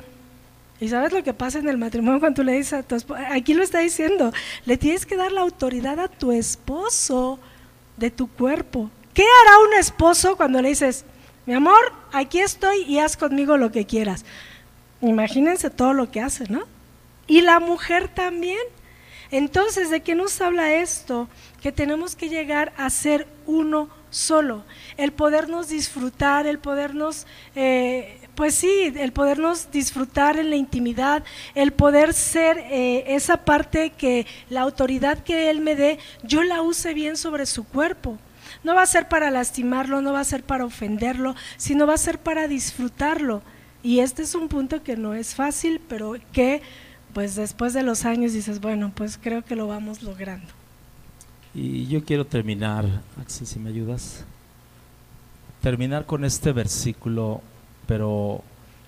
¿Y 0.79 0.89
sabes 0.89 1.13
lo 1.13 1.23
que 1.23 1.33
pasa 1.33 1.59
en 1.59 1.69
el 1.69 1.77
matrimonio 1.77 2.19
cuando 2.19 2.41
tú 2.41 2.43
le 2.43 2.53
dices 2.53 2.73
a 2.73 2.83
tu 2.83 2.95
esposo? 2.95 3.21
Aquí 3.29 3.53
lo 3.53 3.63
está 3.63 3.79
diciendo, 3.79 4.33
le 4.65 4.77
tienes 4.77 5.05
que 5.05 5.17
dar 5.17 5.31
la 5.31 5.41
autoridad 5.41 5.99
a 5.99 6.07
tu 6.07 6.31
esposo 6.31 7.39
de 7.97 8.11
tu 8.11 8.27
cuerpo. 8.27 8.89
¿Qué 9.13 9.23
hará 9.23 9.59
un 9.67 9.79
esposo 9.79 10.35
cuando 10.35 10.61
le 10.61 10.69
dices, 10.69 11.05
mi 11.45 11.53
amor, 11.53 11.93
aquí 12.11 12.39
estoy 12.39 12.83
y 12.83 12.99
haz 12.99 13.17
conmigo 13.17 13.57
lo 13.57 13.71
que 13.71 13.85
quieras? 13.85 14.25
Imagínense 15.01 15.69
todo 15.69 15.93
lo 15.93 16.09
que 16.09 16.21
hace, 16.21 16.45
¿no? 16.49 16.63
Y 17.27 17.41
la 17.41 17.59
mujer 17.59 18.07
también. 18.07 18.59
Entonces, 19.31 19.89
¿de 19.89 20.01
qué 20.01 20.15
nos 20.15 20.39
habla 20.41 20.73
esto? 20.75 21.27
Que 21.63 21.71
tenemos 21.71 22.15
que 22.15 22.29
llegar 22.29 22.73
a 22.77 22.87
ser 22.91 23.25
uno 23.47 23.89
solo, 24.13 24.63
el 24.97 25.11
podernos 25.11 25.69
disfrutar, 25.69 26.45
el 26.45 26.59
podernos, 26.59 27.25
eh, 27.55 28.19
pues 28.35 28.55
sí, 28.55 28.93
el 28.95 29.11
podernos 29.11 29.71
disfrutar 29.71 30.37
en 30.37 30.51
la 30.51 30.55
intimidad, 30.55 31.23
el 31.55 31.73
poder 31.73 32.13
ser 32.13 32.57
eh, 32.59 33.15
esa 33.15 33.37
parte 33.37 33.89
que 33.89 34.27
la 34.49 34.61
autoridad 34.61 35.23
que 35.23 35.49
Él 35.49 35.61
me 35.61 35.75
dé, 35.75 35.99
yo 36.21 36.43
la 36.43 36.61
use 36.61 36.93
bien 36.93 37.17
sobre 37.17 37.45
su 37.45 37.63
cuerpo. 37.63 38.19
No 38.63 38.75
va 38.75 38.83
a 38.83 38.87
ser 38.87 39.07
para 39.07 39.31
lastimarlo, 39.31 40.01
no 40.01 40.13
va 40.13 40.19
a 40.19 40.25
ser 40.25 40.43
para 40.43 40.65
ofenderlo, 40.65 41.35
sino 41.57 41.87
va 41.87 41.95
a 41.95 41.97
ser 41.97 42.19
para 42.19 42.47
disfrutarlo. 42.47 43.41
Y 43.81 43.99
este 43.99 44.21
es 44.21 44.35
un 44.35 44.47
punto 44.47 44.83
que 44.83 44.95
no 44.95 45.13
es 45.13 45.33
fácil, 45.33 45.81
pero 45.89 46.15
que 46.31 46.61
pues 47.13 47.35
después 47.35 47.73
de 47.73 47.83
los 47.83 48.05
años 48.05 48.33
dices, 48.33 48.59
bueno, 48.59 48.91
pues 48.95 49.19
creo 49.21 49.43
que 49.43 49.55
lo 49.55 49.67
vamos 49.67 50.01
logrando. 50.03 50.62
Y 51.55 51.85
yo 51.87 52.03
quiero 52.03 52.25
terminar, 52.25 52.85
Axel, 53.21 53.45
si 53.45 53.59
me 53.59 53.69
ayudas, 53.69 54.25
terminar 55.61 56.05
con 56.05 56.25
este 56.25 56.51
versículo, 56.51 57.41
pero 57.85 58.41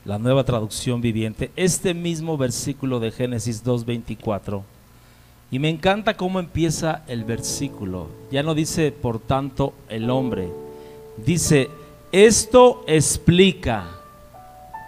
la 0.03 0.17
nueva 0.17 0.43
traducción 0.43 0.99
viviente, 0.99 1.51
este 1.55 1.93
mismo 1.93 2.37
versículo 2.37 2.99
de 2.99 3.11
Génesis 3.11 3.63
2.24. 3.63 4.63
Y 5.51 5.59
me 5.59 5.69
encanta 5.69 6.17
cómo 6.17 6.39
empieza 6.39 7.03
el 7.07 7.23
versículo. 7.23 8.07
Ya 8.31 8.41
no 8.41 8.55
dice, 8.55 8.91
por 8.91 9.19
tanto, 9.19 9.73
el 9.89 10.09
hombre. 10.09 10.49
Dice, 11.23 11.69
esto 12.11 12.83
explica 12.87 13.85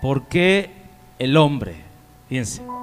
por 0.01 0.27
qué 0.27 0.71
el 1.19 1.37
hombre. 1.37 1.75
Fíjense. 2.27 2.76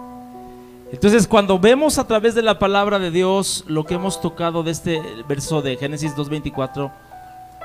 Entonces, 0.95 1.26
cuando 1.26 1.59
vemos 1.59 1.99
a 1.99 2.07
través 2.07 2.36
de 2.36 2.42
la 2.42 2.61
palabra 2.61 3.01
de 3.01 3.11
Dios 3.11 3.64
lo 3.66 3.82
que 3.82 3.95
hemos 3.95 4.20
tocado 4.20 4.62
de 4.62 4.70
este 4.70 5.03
verso 5.28 5.61
de 5.61 5.76
Génesis 5.76 6.14
2.24, 6.14 6.92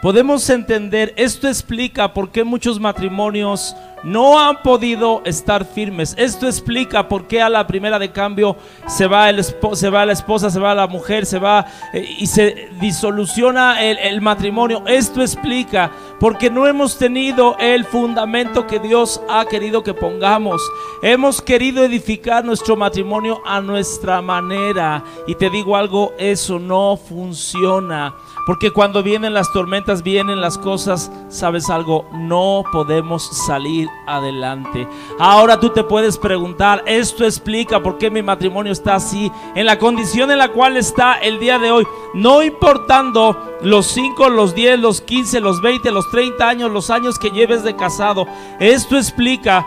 podemos 0.01 0.49
entender, 0.49 1.13
esto 1.15 1.47
explica 1.47 2.11
por 2.11 2.31
qué 2.31 2.43
muchos 2.43 2.79
matrimonios 2.79 3.75
no 4.03 4.39
han 4.39 4.61
podido 4.61 5.21
estar 5.25 5.65
firmes. 5.65 6.15
Esto 6.17 6.47
explica 6.47 7.07
por 7.07 7.27
qué 7.27 7.41
a 7.41 7.49
la 7.49 7.67
primera 7.67 7.99
de 7.99 8.11
cambio 8.11 8.55
se 8.87 9.07
va, 9.07 9.29
el 9.29 9.43
se 9.43 9.89
va 9.89 10.05
la 10.05 10.13
esposa, 10.13 10.49
se 10.49 10.59
va 10.59 10.75
la 10.75 10.87
mujer, 10.87 11.25
se 11.25 11.39
va 11.39 11.65
eh, 11.93 12.15
y 12.19 12.27
se 12.27 12.69
disoluciona 12.79 13.81
el, 13.81 13.97
el 13.97 14.21
matrimonio. 14.21 14.83
Esto 14.87 15.21
explica 15.21 15.91
porque 16.19 16.49
no 16.49 16.67
hemos 16.67 16.97
tenido 16.97 17.55
el 17.59 17.85
fundamento 17.85 18.67
que 18.67 18.79
Dios 18.79 19.21
ha 19.29 19.45
querido 19.45 19.83
que 19.83 19.93
pongamos. 19.93 20.61
Hemos 21.01 21.41
querido 21.41 21.83
edificar 21.83 22.43
nuestro 22.43 22.75
matrimonio 22.75 23.41
a 23.45 23.61
nuestra 23.61 24.21
manera. 24.21 25.03
Y 25.27 25.35
te 25.35 25.49
digo 25.49 25.75
algo, 25.75 26.13
eso 26.17 26.59
no 26.59 26.97
funciona. 26.97 28.13
Porque 28.45 28.71
cuando 28.71 29.03
vienen 29.03 29.33
las 29.33 29.51
tormentas, 29.53 30.03
vienen 30.03 30.41
las 30.41 30.57
cosas, 30.57 31.11
sabes 31.29 31.69
algo, 31.69 32.05
no 32.13 32.63
podemos 32.71 33.45
salir 33.45 33.88
adelante. 34.05 34.87
Ahora 35.19 35.59
tú 35.59 35.69
te 35.69 35.83
puedes 35.83 36.17
preguntar, 36.17 36.83
esto 36.85 37.25
explica 37.25 37.81
por 37.81 37.97
qué 37.97 38.09
mi 38.09 38.21
matrimonio 38.21 38.71
está 38.71 38.95
así, 38.95 39.31
en 39.55 39.65
la 39.65 39.77
condición 39.77 40.31
en 40.31 40.37
la 40.37 40.49
cual 40.49 40.77
está 40.77 41.13
el 41.19 41.39
día 41.39 41.59
de 41.59 41.71
hoy, 41.71 41.87
no 42.13 42.43
importando 42.43 43.57
los 43.61 43.87
5, 43.87 44.29
los 44.29 44.55
10, 44.55 44.79
los 44.79 45.01
15, 45.01 45.39
los 45.39 45.61
20, 45.61 45.91
los 45.91 46.09
30 46.11 46.47
años, 46.47 46.71
los 46.71 46.89
años 46.89 47.19
que 47.19 47.29
lleves 47.29 47.63
de 47.63 47.75
casado. 47.75 48.25
Esto 48.59 48.97
explica 48.97 49.65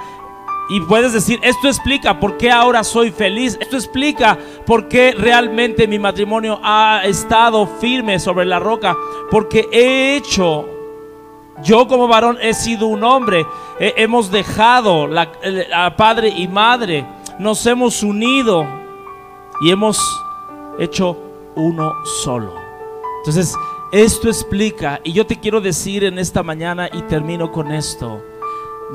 y 0.69 0.81
puedes 0.81 1.13
decir, 1.13 1.39
esto 1.43 1.69
explica 1.69 2.19
por 2.19 2.39
qué 2.39 2.51
ahora 2.51 2.83
soy 2.83 3.11
feliz. 3.11 3.59
Esto 3.61 3.77
explica 3.77 4.39
por 4.65 4.89
qué 4.89 5.13
realmente 5.13 5.87
mi 5.87 5.99
matrimonio 5.99 6.61
ha 6.63 7.03
estado 7.05 7.67
firme 7.67 8.19
sobre 8.19 8.47
la 8.47 8.59
roca. 8.59 8.97
Porque 9.31 9.69
he 9.71 10.17
hecho, 10.17 10.67
yo 11.63 11.87
como 11.89 12.09
varón 12.09 12.39
he 12.41 12.55
sido 12.55 12.87
un 12.87 13.05
hombre. 13.05 13.47
hemos 13.79 14.31
dejado 14.31 15.09
a 15.75 15.97
padre 15.97 16.29
y 16.29 16.49
madre. 16.49 17.07
Nos 17.39 17.65
hemos 17.67 18.03
unido 18.03 18.67
y 19.61 19.71
hemos 19.71 19.99
hecho 20.79 21.17
uno 21.55 21.93
solo. 22.23 22.55
Entonces, 23.19 23.55
esto 23.93 24.29
explica, 24.29 25.01
y 25.05 25.13
yo 25.13 25.27
te 25.27 25.39
quiero 25.39 25.61
decir 25.61 26.05
en 26.05 26.19
esta 26.19 26.43
mañana 26.43 26.89
y 26.93 27.03
termino 27.03 27.53
con 27.53 27.71
esto. 27.73 28.23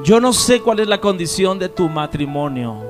Yo 0.03 0.19
no 0.19 0.33
sé 0.33 0.61
cuál 0.61 0.79
es 0.79 0.87
la 0.87 0.99
condición 0.99 1.59
de 1.59 1.69
tu 1.69 1.87
matrimonio. 1.87 2.83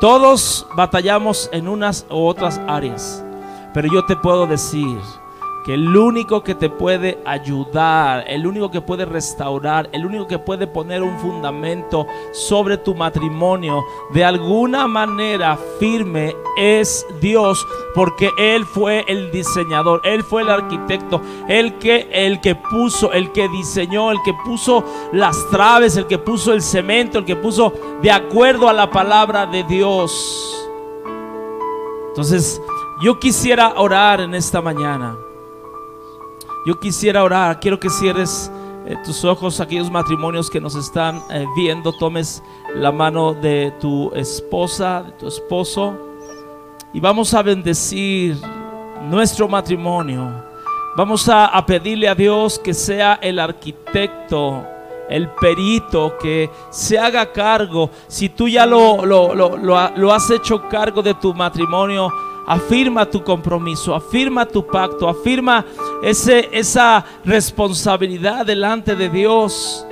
Todos 0.00 0.66
batallamos 0.76 1.48
en 1.52 1.68
unas 1.68 2.06
u 2.10 2.26
otras 2.26 2.60
áreas, 2.66 3.24
pero 3.72 3.88
yo 3.92 4.04
te 4.04 4.16
puedo 4.16 4.46
decir 4.46 4.98
que 5.68 5.74
el 5.74 5.94
único 5.94 6.42
que 6.42 6.54
te 6.54 6.70
puede 6.70 7.18
ayudar, 7.26 8.24
el 8.26 8.46
único 8.46 8.70
que 8.70 8.80
puede 8.80 9.04
restaurar, 9.04 9.90
el 9.92 10.06
único 10.06 10.26
que 10.26 10.38
puede 10.38 10.66
poner 10.66 11.02
un 11.02 11.18
fundamento 11.18 12.06
sobre 12.32 12.78
tu 12.78 12.94
matrimonio 12.94 13.84
de 14.14 14.24
alguna 14.24 14.86
manera 14.86 15.58
firme 15.78 16.34
es 16.56 17.04
Dios, 17.20 17.66
porque 17.94 18.30
Él 18.38 18.64
fue 18.64 19.04
el 19.08 19.30
diseñador, 19.30 20.00
Él 20.04 20.22
fue 20.22 20.40
el 20.40 20.48
arquitecto, 20.48 21.20
el 21.48 21.76
que, 21.76 22.08
el 22.12 22.40
que 22.40 22.54
puso, 22.54 23.12
el 23.12 23.30
que 23.32 23.46
diseñó, 23.50 24.10
el 24.10 24.22
que 24.24 24.32
puso 24.46 24.82
las 25.12 25.36
traves, 25.50 25.98
el 25.98 26.06
que 26.06 26.16
puso 26.16 26.54
el 26.54 26.62
cemento, 26.62 27.18
el 27.18 27.26
que 27.26 27.36
puso 27.36 27.74
de 28.00 28.10
acuerdo 28.10 28.70
a 28.70 28.72
la 28.72 28.90
palabra 28.90 29.44
de 29.44 29.64
Dios. 29.64 30.66
Entonces, 32.08 32.58
yo 33.02 33.20
quisiera 33.20 33.74
orar 33.76 34.22
en 34.22 34.34
esta 34.34 34.62
mañana. 34.62 35.27
Yo 36.68 36.78
quisiera 36.78 37.24
orar, 37.24 37.60
quiero 37.60 37.80
que 37.80 37.88
cierres 37.88 38.52
eh, 38.86 38.94
tus 39.02 39.24
ojos, 39.24 39.58
aquellos 39.58 39.90
matrimonios 39.90 40.50
que 40.50 40.60
nos 40.60 40.74
están 40.74 41.22
eh, 41.30 41.46
viendo, 41.56 41.94
tomes 41.94 42.42
la 42.74 42.92
mano 42.92 43.32
de 43.32 43.72
tu 43.80 44.12
esposa, 44.14 45.02
de 45.02 45.12
tu 45.12 45.28
esposo, 45.28 45.96
y 46.92 47.00
vamos 47.00 47.32
a 47.32 47.40
bendecir 47.40 48.36
nuestro 49.08 49.48
matrimonio. 49.48 50.44
Vamos 50.94 51.26
a, 51.30 51.64
pedirle 51.64 52.06
a 52.06 52.14
Dios 52.14 52.58
que 52.58 52.74
sea 52.74 53.18
el 53.22 53.38
arquitecto, 53.38 54.62
el 55.08 55.30
perito, 55.40 56.18
que 56.18 56.50
se 56.68 56.98
haga 56.98 57.32
cargo. 57.32 57.88
Si 58.08 58.28
tú 58.28 58.46
ya 58.46 58.66
lo, 58.66 59.06
lo, 59.06 59.56
lo 59.56 60.12
has 60.12 60.30
hecho 60.30 60.68
cargo 60.68 61.00
de 61.00 61.14
tu 61.14 61.32
matrimonio, 61.32 62.12
afirma 62.48 63.04
tu 63.04 63.22
compromiso, 63.22 63.94
afirma 63.94 64.46
tu 64.46 64.66
pacto, 64.66 65.06
afirma 65.06 65.64
ese, 66.02 66.48
esa 66.50 67.04
responsabilidad 67.24 68.46
delante 68.46 68.96
de 68.96 69.10
Dios. 69.10 69.86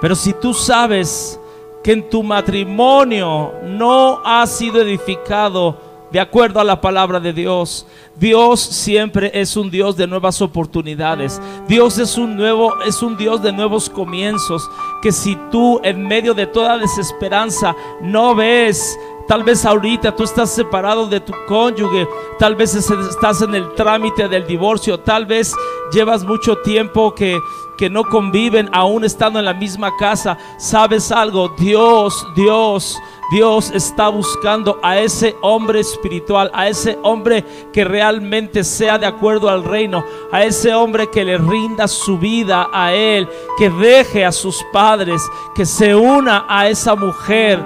Pero 0.00 0.16
si 0.16 0.32
tú 0.32 0.52
sabes 0.52 1.40
que 1.84 1.92
en 1.92 2.10
tu 2.10 2.24
matrimonio 2.24 3.52
no 3.62 4.20
ha 4.24 4.44
sido 4.48 4.82
edificado 4.82 5.86
de 6.10 6.18
acuerdo 6.18 6.58
a 6.58 6.64
la 6.64 6.80
palabra 6.80 7.20
de 7.20 7.32
Dios, 7.32 7.86
Dios 8.16 8.60
siempre 8.60 9.30
es 9.34 9.56
un 9.56 9.70
Dios 9.70 9.96
de 9.96 10.08
nuevas 10.08 10.42
oportunidades. 10.42 11.40
Dios 11.68 11.98
es 11.98 12.18
un 12.18 12.36
nuevo 12.36 12.80
es 12.82 13.02
un 13.02 13.16
Dios 13.16 13.42
de 13.42 13.52
nuevos 13.52 13.88
comienzos, 13.88 14.68
que 15.02 15.12
si 15.12 15.38
tú 15.52 15.80
en 15.84 16.06
medio 16.06 16.34
de 16.34 16.46
toda 16.46 16.78
desesperanza 16.78 17.76
no 18.00 18.34
ves 18.34 18.98
Tal 19.26 19.42
vez 19.42 19.64
ahorita 19.64 20.14
tú 20.14 20.22
estás 20.22 20.54
separado 20.54 21.08
de 21.08 21.18
tu 21.18 21.32
cónyuge, 21.48 22.08
tal 22.38 22.54
vez 22.54 22.74
estás 22.76 23.42
en 23.42 23.56
el 23.56 23.74
trámite 23.74 24.28
del 24.28 24.46
divorcio, 24.46 25.00
tal 25.00 25.26
vez 25.26 25.52
llevas 25.92 26.24
mucho 26.24 26.58
tiempo 26.58 27.12
que, 27.12 27.40
que 27.76 27.90
no 27.90 28.04
conviven 28.04 28.70
aún 28.72 29.04
estando 29.04 29.40
en 29.40 29.44
la 29.44 29.54
misma 29.54 29.96
casa. 29.96 30.38
¿Sabes 30.58 31.10
algo? 31.10 31.48
Dios, 31.58 32.24
Dios, 32.36 32.96
Dios 33.32 33.72
está 33.74 34.08
buscando 34.10 34.78
a 34.80 35.00
ese 35.00 35.34
hombre 35.42 35.80
espiritual, 35.80 36.48
a 36.54 36.68
ese 36.68 36.96
hombre 37.02 37.44
que 37.72 37.84
realmente 37.84 38.62
sea 38.62 38.96
de 38.96 39.06
acuerdo 39.06 39.48
al 39.48 39.64
reino, 39.64 40.04
a 40.30 40.44
ese 40.44 40.72
hombre 40.72 41.10
que 41.10 41.24
le 41.24 41.36
rinda 41.36 41.88
su 41.88 42.16
vida 42.16 42.68
a 42.72 42.92
Él, 42.92 43.28
que 43.58 43.70
deje 43.70 44.24
a 44.24 44.30
sus 44.30 44.64
padres, 44.72 45.20
que 45.56 45.66
se 45.66 45.96
una 45.96 46.46
a 46.48 46.68
esa 46.68 46.94
mujer 46.94 47.60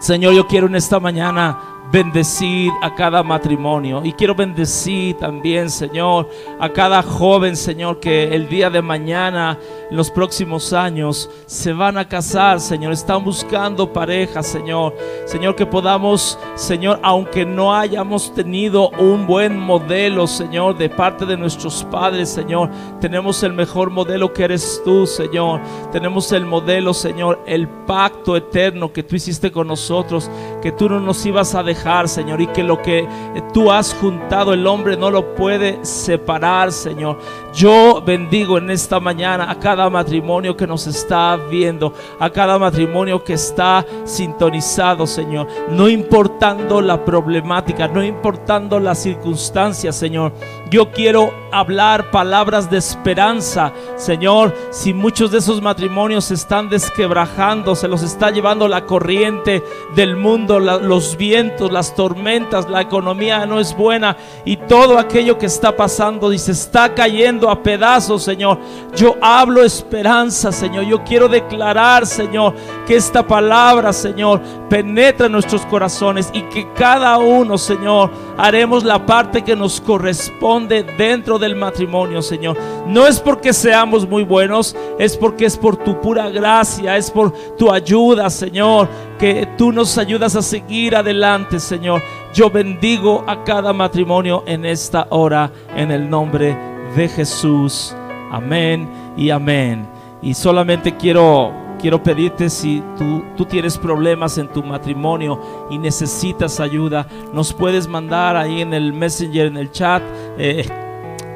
Señor, 0.00 0.32
yo 0.32 0.46
quiero 0.46 0.66
en 0.66 0.76
esta 0.76 0.98
mañana 0.98 1.58
bendecir 1.92 2.72
a 2.82 2.94
cada 2.94 3.22
matrimonio. 3.22 4.02
Y 4.04 4.12
quiero 4.12 4.34
bendecir 4.34 5.16
también, 5.16 5.70
Señor, 5.70 6.28
a 6.58 6.68
cada 6.68 7.02
joven, 7.02 7.56
Señor, 7.56 7.98
que 7.98 8.34
el 8.34 8.48
día 8.48 8.70
de 8.70 8.80
mañana, 8.80 9.58
en 9.90 9.96
los 9.96 10.10
próximos 10.10 10.72
años, 10.72 11.28
se 11.46 11.72
van 11.72 11.98
a 11.98 12.08
casar, 12.08 12.60
Señor. 12.60 12.92
Están 12.92 13.24
buscando 13.24 13.92
pareja, 13.92 14.42
Señor. 14.42 14.94
Señor, 15.26 15.56
que 15.56 15.66
podamos, 15.66 16.38
Señor, 16.54 17.00
aunque 17.02 17.44
no 17.44 17.74
hayamos 17.74 18.32
tenido 18.34 18.90
un 18.90 19.26
buen 19.26 19.58
modelo, 19.58 20.26
Señor, 20.26 20.78
de 20.78 20.88
parte 20.88 21.26
de 21.26 21.36
nuestros 21.36 21.82
padres, 21.84 22.28
Señor, 22.28 22.70
tenemos 23.00 23.42
el 23.42 23.52
mejor 23.52 23.90
modelo 23.90 24.32
que 24.32 24.44
eres 24.44 24.80
tú, 24.84 25.06
Señor. 25.06 25.60
Tenemos 25.90 26.30
el 26.32 26.46
modelo, 26.46 26.94
Señor, 26.94 27.42
el 27.46 27.68
pacto 27.68 28.36
eterno 28.36 28.92
que 28.92 29.02
tú 29.02 29.16
hiciste 29.16 29.50
con 29.50 29.66
nosotros, 29.66 30.30
que 30.62 30.70
tú 30.70 30.88
no 30.88 31.00
nos 31.00 31.26
ibas 31.26 31.54
a 31.54 31.62
dejar 31.62 31.79
Señor, 32.08 32.40
y 32.40 32.46
que 32.48 32.62
lo 32.62 32.82
que 32.82 33.08
tú 33.54 33.70
has 33.70 33.94
juntado 33.94 34.52
el 34.52 34.66
hombre 34.66 34.96
no 34.96 35.10
lo 35.10 35.34
puede 35.34 35.84
separar, 35.84 36.72
Señor. 36.72 37.18
Yo 37.54 38.02
bendigo 38.04 38.58
en 38.58 38.70
esta 38.70 39.00
mañana 39.00 39.50
a 39.50 39.58
cada 39.58 39.88
matrimonio 39.88 40.56
que 40.56 40.66
nos 40.66 40.86
está 40.86 41.36
viendo, 41.36 41.94
a 42.18 42.30
cada 42.30 42.58
matrimonio 42.58 43.22
que 43.22 43.34
está 43.34 43.84
sintonizado, 44.04 45.06
Señor. 45.06 45.46
No 45.70 45.88
importando 45.88 46.80
la 46.80 47.04
problemática, 47.04 47.88
no 47.88 48.04
importando 48.04 48.80
las 48.80 48.98
circunstancias, 49.02 49.96
Señor. 49.96 50.32
Yo 50.70 50.90
quiero 50.90 51.32
hablar 51.52 52.10
palabras 52.10 52.70
de 52.70 52.78
esperanza, 52.78 53.72
Señor. 53.96 54.54
Si 54.70 54.92
muchos 54.92 55.30
de 55.30 55.38
esos 55.38 55.60
matrimonios 55.60 56.26
se 56.26 56.34
están 56.34 56.68
desquebrajando, 56.68 57.74
se 57.74 57.88
los 57.88 58.02
está 58.02 58.30
llevando 58.30 58.68
la 58.68 58.86
corriente 58.86 59.62
del 59.94 60.16
mundo, 60.16 60.58
los 60.58 61.16
vientos, 61.16 61.72
las 61.72 61.94
tormentas, 61.94 62.68
la 62.68 62.80
economía 62.80 63.46
no 63.46 63.60
es 63.60 63.76
buena 63.76 64.16
y 64.44 64.56
todo 64.56 64.98
aquello 64.98 65.38
que 65.38 65.46
está 65.46 65.76
pasando 65.76 66.30
se 66.40 66.52
está 66.52 66.94
cayendo 66.94 67.39
a 67.48 67.62
pedazos, 67.62 68.24
Señor. 68.24 68.58
Yo 68.96 69.16
hablo 69.22 69.62
esperanza, 69.62 70.50
Señor. 70.50 70.84
Yo 70.84 71.04
quiero 71.04 71.28
declarar, 71.28 72.06
Señor, 72.06 72.54
que 72.86 72.96
esta 72.96 73.24
palabra, 73.24 73.92
Señor, 73.92 74.40
penetra 74.68 75.26
en 75.26 75.32
nuestros 75.32 75.64
corazones 75.66 76.28
y 76.32 76.42
que 76.42 76.66
cada 76.74 77.18
uno, 77.18 77.56
Señor, 77.56 78.10
haremos 78.36 78.84
la 78.84 79.06
parte 79.06 79.42
que 79.42 79.54
nos 79.54 79.80
corresponde 79.80 80.82
dentro 80.82 81.38
del 81.38 81.54
matrimonio, 81.54 82.20
Señor. 82.20 82.56
No 82.86 83.06
es 83.06 83.20
porque 83.20 83.52
seamos 83.52 84.08
muy 84.08 84.24
buenos, 84.24 84.74
es 84.98 85.16
porque 85.16 85.46
es 85.46 85.56
por 85.56 85.76
tu 85.76 86.00
pura 86.00 86.28
gracia, 86.28 86.96
es 86.96 87.10
por 87.10 87.32
tu 87.56 87.70
ayuda, 87.70 88.28
Señor, 88.30 88.88
que 89.18 89.46
tú 89.56 89.70
nos 89.70 89.96
ayudas 89.98 90.34
a 90.34 90.42
seguir 90.42 90.96
adelante, 90.96 91.60
Señor. 91.60 92.02
Yo 92.32 92.50
bendigo 92.50 93.24
a 93.26 93.44
cada 93.44 93.72
matrimonio 93.72 94.44
en 94.46 94.64
esta 94.64 95.06
hora 95.10 95.52
en 95.74 95.90
el 95.90 96.08
nombre 96.08 96.56
de 96.56 96.69
Jesús. 97.08 97.94
Amén 98.30 98.88
y 99.16 99.30
amén. 99.30 99.88
Y 100.22 100.34
solamente 100.34 100.96
quiero 100.96 101.52
quiero 101.80 102.02
pedirte 102.02 102.50
si 102.50 102.82
tú, 102.98 103.24
tú, 103.36 103.46
tienes 103.46 103.78
problemas 103.78 104.36
en 104.36 104.48
tu 104.48 104.62
matrimonio 104.62 105.66
y 105.70 105.78
necesitas 105.78 106.60
ayuda, 106.60 107.06
nos 107.32 107.54
puedes 107.54 107.88
mandar 107.88 108.36
ahí 108.36 108.60
en 108.60 108.74
el 108.74 108.92
messenger, 108.92 109.46
en 109.46 109.56
el 109.56 109.72
chat, 109.72 110.02
eh, 110.36 110.68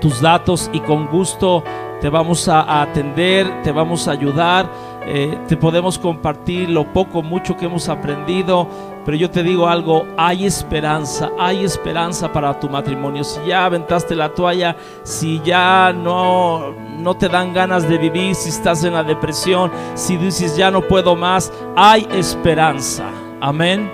tus 0.03 0.21
datos 0.21 0.71
y 0.75 0.81
con 0.81 1.07
gusto 1.07 1.65
te 2.05 2.11
vamos 2.11 2.49
a 2.49 2.83
atender, 2.83 3.63
te 3.63 3.73
vamos 3.73 4.07
a 4.07 4.11
ayudar. 4.11 4.69
Eh, 5.07 5.39
te 5.49 5.57
podemos 5.57 5.99
compartir 5.99 6.71
lo 6.71 6.91
poco, 6.93 7.23
mucho 7.23 7.57
que 7.57 7.67
hemos 7.67 7.91
aprendido, 7.91 8.67
pero 9.05 9.17
yo 9.19 9.31
te 9.31 9.43
digo 9.43 9.69
algo, 9.69 10.07
hay 10.17 10.47
esperanza, 10.47 11.31
hay 11.39 11.63
esperanza 11.63 12.33
para 12.33 12.59
tu 12.59 12.71
matrimonio. 12.71 13.23
Si 13.23 13.39
ya 13.47 13.67
aventaste 13.67 14.17
la 14.17 14.31
toalla, 14.31 14.77
si 15.03 15.43
ya 15.45 15.93
no, 15.93 16.73
no 16.99 17.15
te 17.15 17.29
dan 17.29 17.53
ganas 17.53 17.87
de 17.87 17.99
vivir, 17.99 18.35
si 18.35 18.49
estás 18.49 18.83
en 18.85 18.95
la 18.95 19.05
depresión, 19.05 19.71
si 19.95 20.17
dices 20.17 20.57
ya 20.57 20.71
no 20.71 20.81
puedo 20.81 21.15
más, 21.15 21.53
hay 21.77 22.09
esperanza. 22.13 23.05
Amén. 23.43 23.91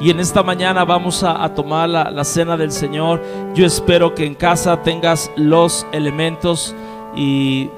Y 0.00 0.10
en 0.10 0.18
esta 0.18 0.42
mañana 0.42 0.84
vamos 0.84 1.22
a, 1.22 1.46
tomar 1.54 1.88
la, 1.88 2.10
la 2.10 2.24
cena 2.24 2.56
del 2.56 2.72
Señor. 2.72 3.22
Yo 3.54 3.66
espero 3.66 4.14
que 4.14 4.24
en 4.24 4.34
casa 4.34 4.82
tengas 4.82 5.30
los 5.36 5.86
elementos 5.92 6.74
y 7.14 7.70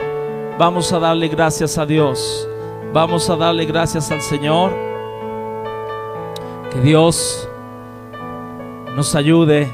vamos 0.56 0.92
a 0.92 1.00
darle 1.00 1.28
gracias 1.28 1.78
a 1.78 1.84
Dios. 1.84 2.48
Vamos 2.96 3.28
a 3.28 3.36
darle 3.36 3.66
gracias 3.66 4.10
al 4.10 4.22
Señor. 4.22 4.72
Que 6.72 6.80
Dios 6.80 7.46
nos 8.94 9.14
ayude 9.14 9.70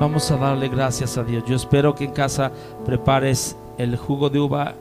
Vamos 0.00 0.30
a 0.30 0.38
darle 0.38 0.68
gracias 0.68 1.18
a 1.18 1.24
Dios. 1.24 1.44
Yo 1.46 1.54
espero 1.54 1.94
que 1.94 2.04
en 2.04 2.12
casa 2.12 2.50
prepares 2.86 3.54
el 3.76 3.98
jugo 3.98 4.30
de 4.30 4.40
uva 4.40 4.74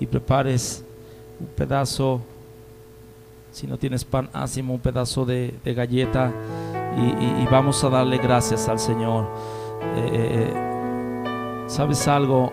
y 0.00 0.06
prepares 0.06 0.82
un 1.38 1.46
pedazo, 1.46 2.20
si 3.50 3.66
no 3.66 3.78
tienes 3.78 4.04
pan 4.04 4.28
ácimo, 4.32 4.74
un 4.74 4.80
pedazo 4.80 5.24
de, 5.24 5.54
galleta 5.64 6.32
y 6.96 7.46
vamos 7.46 7.84
a 7.84 7.90
darle 7.90 8.18
gracias 8.18 8.68
al 8.68 8.78
Señor. 8.78 9.26
Eh, 9.80 10.10
eh, 10.12 10.52
eh, 10.52 11.64
¿Sabes 11.66 12.08
algo? 12.08 12.50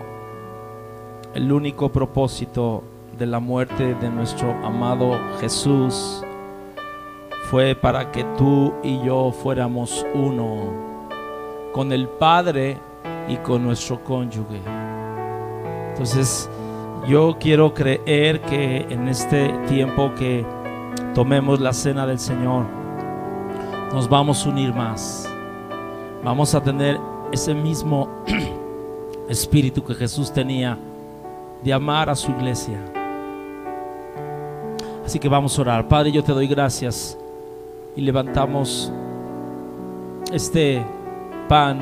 El 1.34 1.52
único 1.52 1.90
propósito 1.90 2.82
de 3.18 3.26
la 3.26 3.40
muerte 3.40 3.94
de 3.94 4.10
nuestro 4.10 4.50
amado 4.64 5.18
Jesús 5.40 6.22
fue 7.50 7.74
para 7.74 8.10
que 8.10 8.24
tú 8.36 8.74
y 8.82 9.02
yo 9.04 9.32
fuéramos 9.32 10.04
uno 10.14 10.98
con 11.72 11.92
el 11.92 12.08
Padre 12.08 12.78
y 13.28 13.36
con 13.36 13.64
nuestro 13.64 14.02
cónyuge. 14.02 14.60
Entonces, 15.90 16.50
yo 17.08 17.36
quiero 17.38 17.74
creer 17.74 18.40
que 18.42 18.86
en 18.88 19.08
este 19.08 19.48
tiempo 19.68 20.12
que 20.14 20.44
tomemos 21.16 21.58
la 21.60 21.72
cena 21.72 22.06
del 22.06 22.18
Señor, 22.18 22.66
nos 23.90 24.06
vamos 24.06 24.44
a 24.44 24.50
unir 24.50 24.74
más. 24.74 25.26
Vamos 26.22 26.54
a 26.54 26.62
tener 26.62 27.00
ese 27.32 27.54
mismo 27.54 28.06
espíritu 29.30 29.82
que 29.82 29.94
Jesús 29.94 30.30
tenía 30.30 30.76
de 31.64 31.72
amar 31.72 32.10
a 32.10 32.14
su 32.14 32.30
iglesia. 32.32 32.78
Así 35.06 35.18
que 35.18 35.26
vamos 35.26 35.58
a 35.58 35.62
orar. 35.62 35.88
Padre, 35.88 36.12
yo 36.12 36.22
te 36.22 36.32
doy 36.32 36.48
gracias 36.48 37.16
y 37.96 38.02
levantamos 38.02 38.92
este 40.30 40.84
pan 41.48 41.78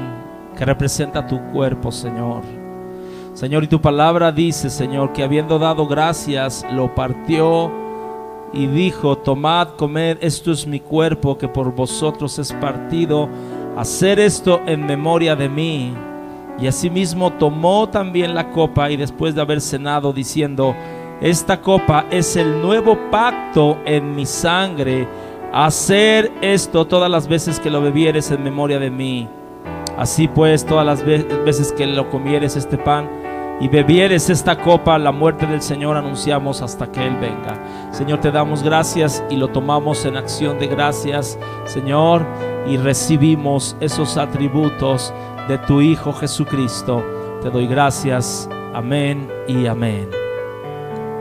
que 0.57 0.64
representa 0.64 1.26
tu 1.26 1.41
cuerpo, 1.51 1.91
Señor. 1.91 2.43
Señor, 3.32 3.64
y 3.64 3.66
tu 3.66 3.80
palabra 3.80 4.30
dice, 4.30 4.70
Señor, 4.70 5.12
que 5.12 5.24
habiendo 5.24 5.59
dado 5.59 5.89
gracias, 5.89 6.64
lo 6.70 6.95
partió 6.95 7.82
y 8.55 8.67
dijo, 8.67 9.19
tomad, 9.19 9.69
comed, 9.77 10.19
esto 10.21 10.53
es 10.53 10.67
mi 10.67 10.81
cuerpo 10.81 11.37
que 11.37 11.49
por 11.49 11.75
vosotros 11.75 12.39
es 12.39 12.53
partido, 12.53 13.29
hacer 13.77 14.19
esto 14.21 14.61
en 14.67 14.87
memoria 14.87 15.35
de 15.37 15.49
mí. 15.49 15.93
Y 16.59 16.67
asimismo 16.69 17.33
tomó 17.33 17.89
también 17.89 18.35
la 18.35 18.51
copa 18.51 18.91
y 18.91 18.97
después 18.97 19.35
de 19.35 19.41
haber 19.41 19.61
cenado, 19.61 20.13
diciendo, 20.13 20.75
esta 21.21 21.61
copa 21.61 22.07
es 22.11 22.37
el 22.37 22.63
nuevo 22.63 22.97
pacto 23.11 23.79
en 23.85 24.15
mi 24.15 24.25
sangre. 24.27 25.09
Hacer 25.53 26.31
esto 26.41 26.87
todas 26.87 27.11
las 27.11 27.27
veces 27.29 27.59
que 27.59 27.71
lo 27.71 27.81
bebieres 27.81 28.31
en 28.31 28.43
memoria 28.45 28.79
de 28.79 28.91
mí. 28.91 29.29
Así 29.97 30.29
pues, 30.29 30.65
todas 30.65 30.85
las 30.85 31.05
ve- 31.05 31.27
veces 31.45 31.73
que 31.73 31.87
lo 31.87 32.11
comieres 32.11 32.57
este 32.57 32.79
pan 32.79 33.09
y 33.61 33.69
bebieres 33.69 34.31
esta 34.31 34.57
copa, 34.61 34.99
la 34.99 35.13
muerte 35.13 35.47
del 35.47 35.63
Señor 35.63 35.97
anunciamos 35.97 36.61
hasta 36.61 36.91
que 36.91 37.07
Él 37.07 37.17
venga. 37.17 37.93
Señor, 37.93 38.21
te 38.21 38.31
damos 38.31 38.63
gracias 38.63 39.23
y 39.31 39.37
lo 39.37 39.49
tomamos 39.49 40.05
en 40.05 40.17
acción 40.17 40.59
de 40.59 40.67
gracias, 40.67 41.39
Señor, 41.65 42.27
y 42.67 42.77
recibimos 42.77 43.77
esos 43.81 44.17
atributos 44.17 45.15
de 45.49 45.59
tu 45.59 45.81
Hijo 45.81 46.13
Jesucristo. 46.13 47.03
Te 47.43 47.51
doy 47.51 47.67
gracias. 47.67 48.49
Amén 48.75 49.31
y 49.47 49.67
amén. 49.67 50.11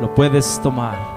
Lo 0.01 0.13
puedes 0.15 0.59
tomar. 0.61 1.12